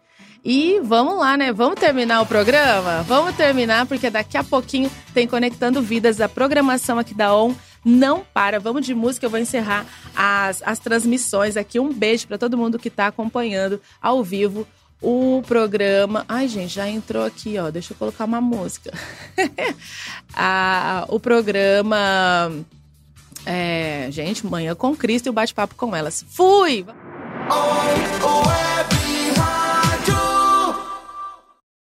E 0.45 0.80
vamos 0.82 1.18
lá, 1.18 1.36
né? 1.36 1.53
Vamos 1.53 1.78
terminar 1.78 2.20
o 2.20 2.26
programa? 2.26 3.03
Vamos 3.05 3.36
terminar, 3.36 3.86
porque 3.86 4.11
daqui 4.11 4.36
a 4.36 4.43
pouquinho 4.43 4.90
tem 5.14 5.26
Conectando 5.26 5.80
Vidas, 5.80 6.20
a 6.20 6.28
programação 6.28 6.99
aqui 6.99 7.14
da 7.14 7.34
ON. 7.34 7.55
Não 7.84 8.24
para, 8.32 8.61
vamos 8.61 8.86
de 8.86 8.95
música, 8.95 9.26
eu 9.26 9.30
vou 9.30 9.40
encerrar 9.40 9.84
as, 10.14 10.62
as 10.64 10.78
transmissões 10.78 11.57
aqui. 11.57 11.80
Um 11.80 11.93
beijo 11.93 12.26
para 12.26 12.38
todo 12.38 12.57
mundo 12.57 12.78
que 12.78 12.88
está 12.88 13.09
acompanhando 13.09 13.80
ao 14.01 14.22
vivo 14.22 14.66
o 15.01 15.43
programa. 15.47 16.24
Ai, 16.28 16.47
gente, 16.47 16.74
já 16.74 16.88
entrou 16.88 17.24
aqui, 17.24 17.59
ó. 17.59 17.70
Deixa 17.70 17.93
eu 17.93 17.97
colocar 17.97 18.24
uma 18.24 18.40
música. 18.40 18.93
Ah, 20.34 21.05
o 21.09 21.20
programa. 21.20 22.51
É, 23.45 24.07
gente, 24.11 24.47
manhã 24.47 24.74
com 24.74 24.97
Cristo 24.97 25.26
e 25.26 25.28
o 25.28 25.32
bate-papo 25.32 25.74
com 25.74 25.95
elas. 25.95 26.24
Fui! 26.30 26.86
Web 27.51 28.72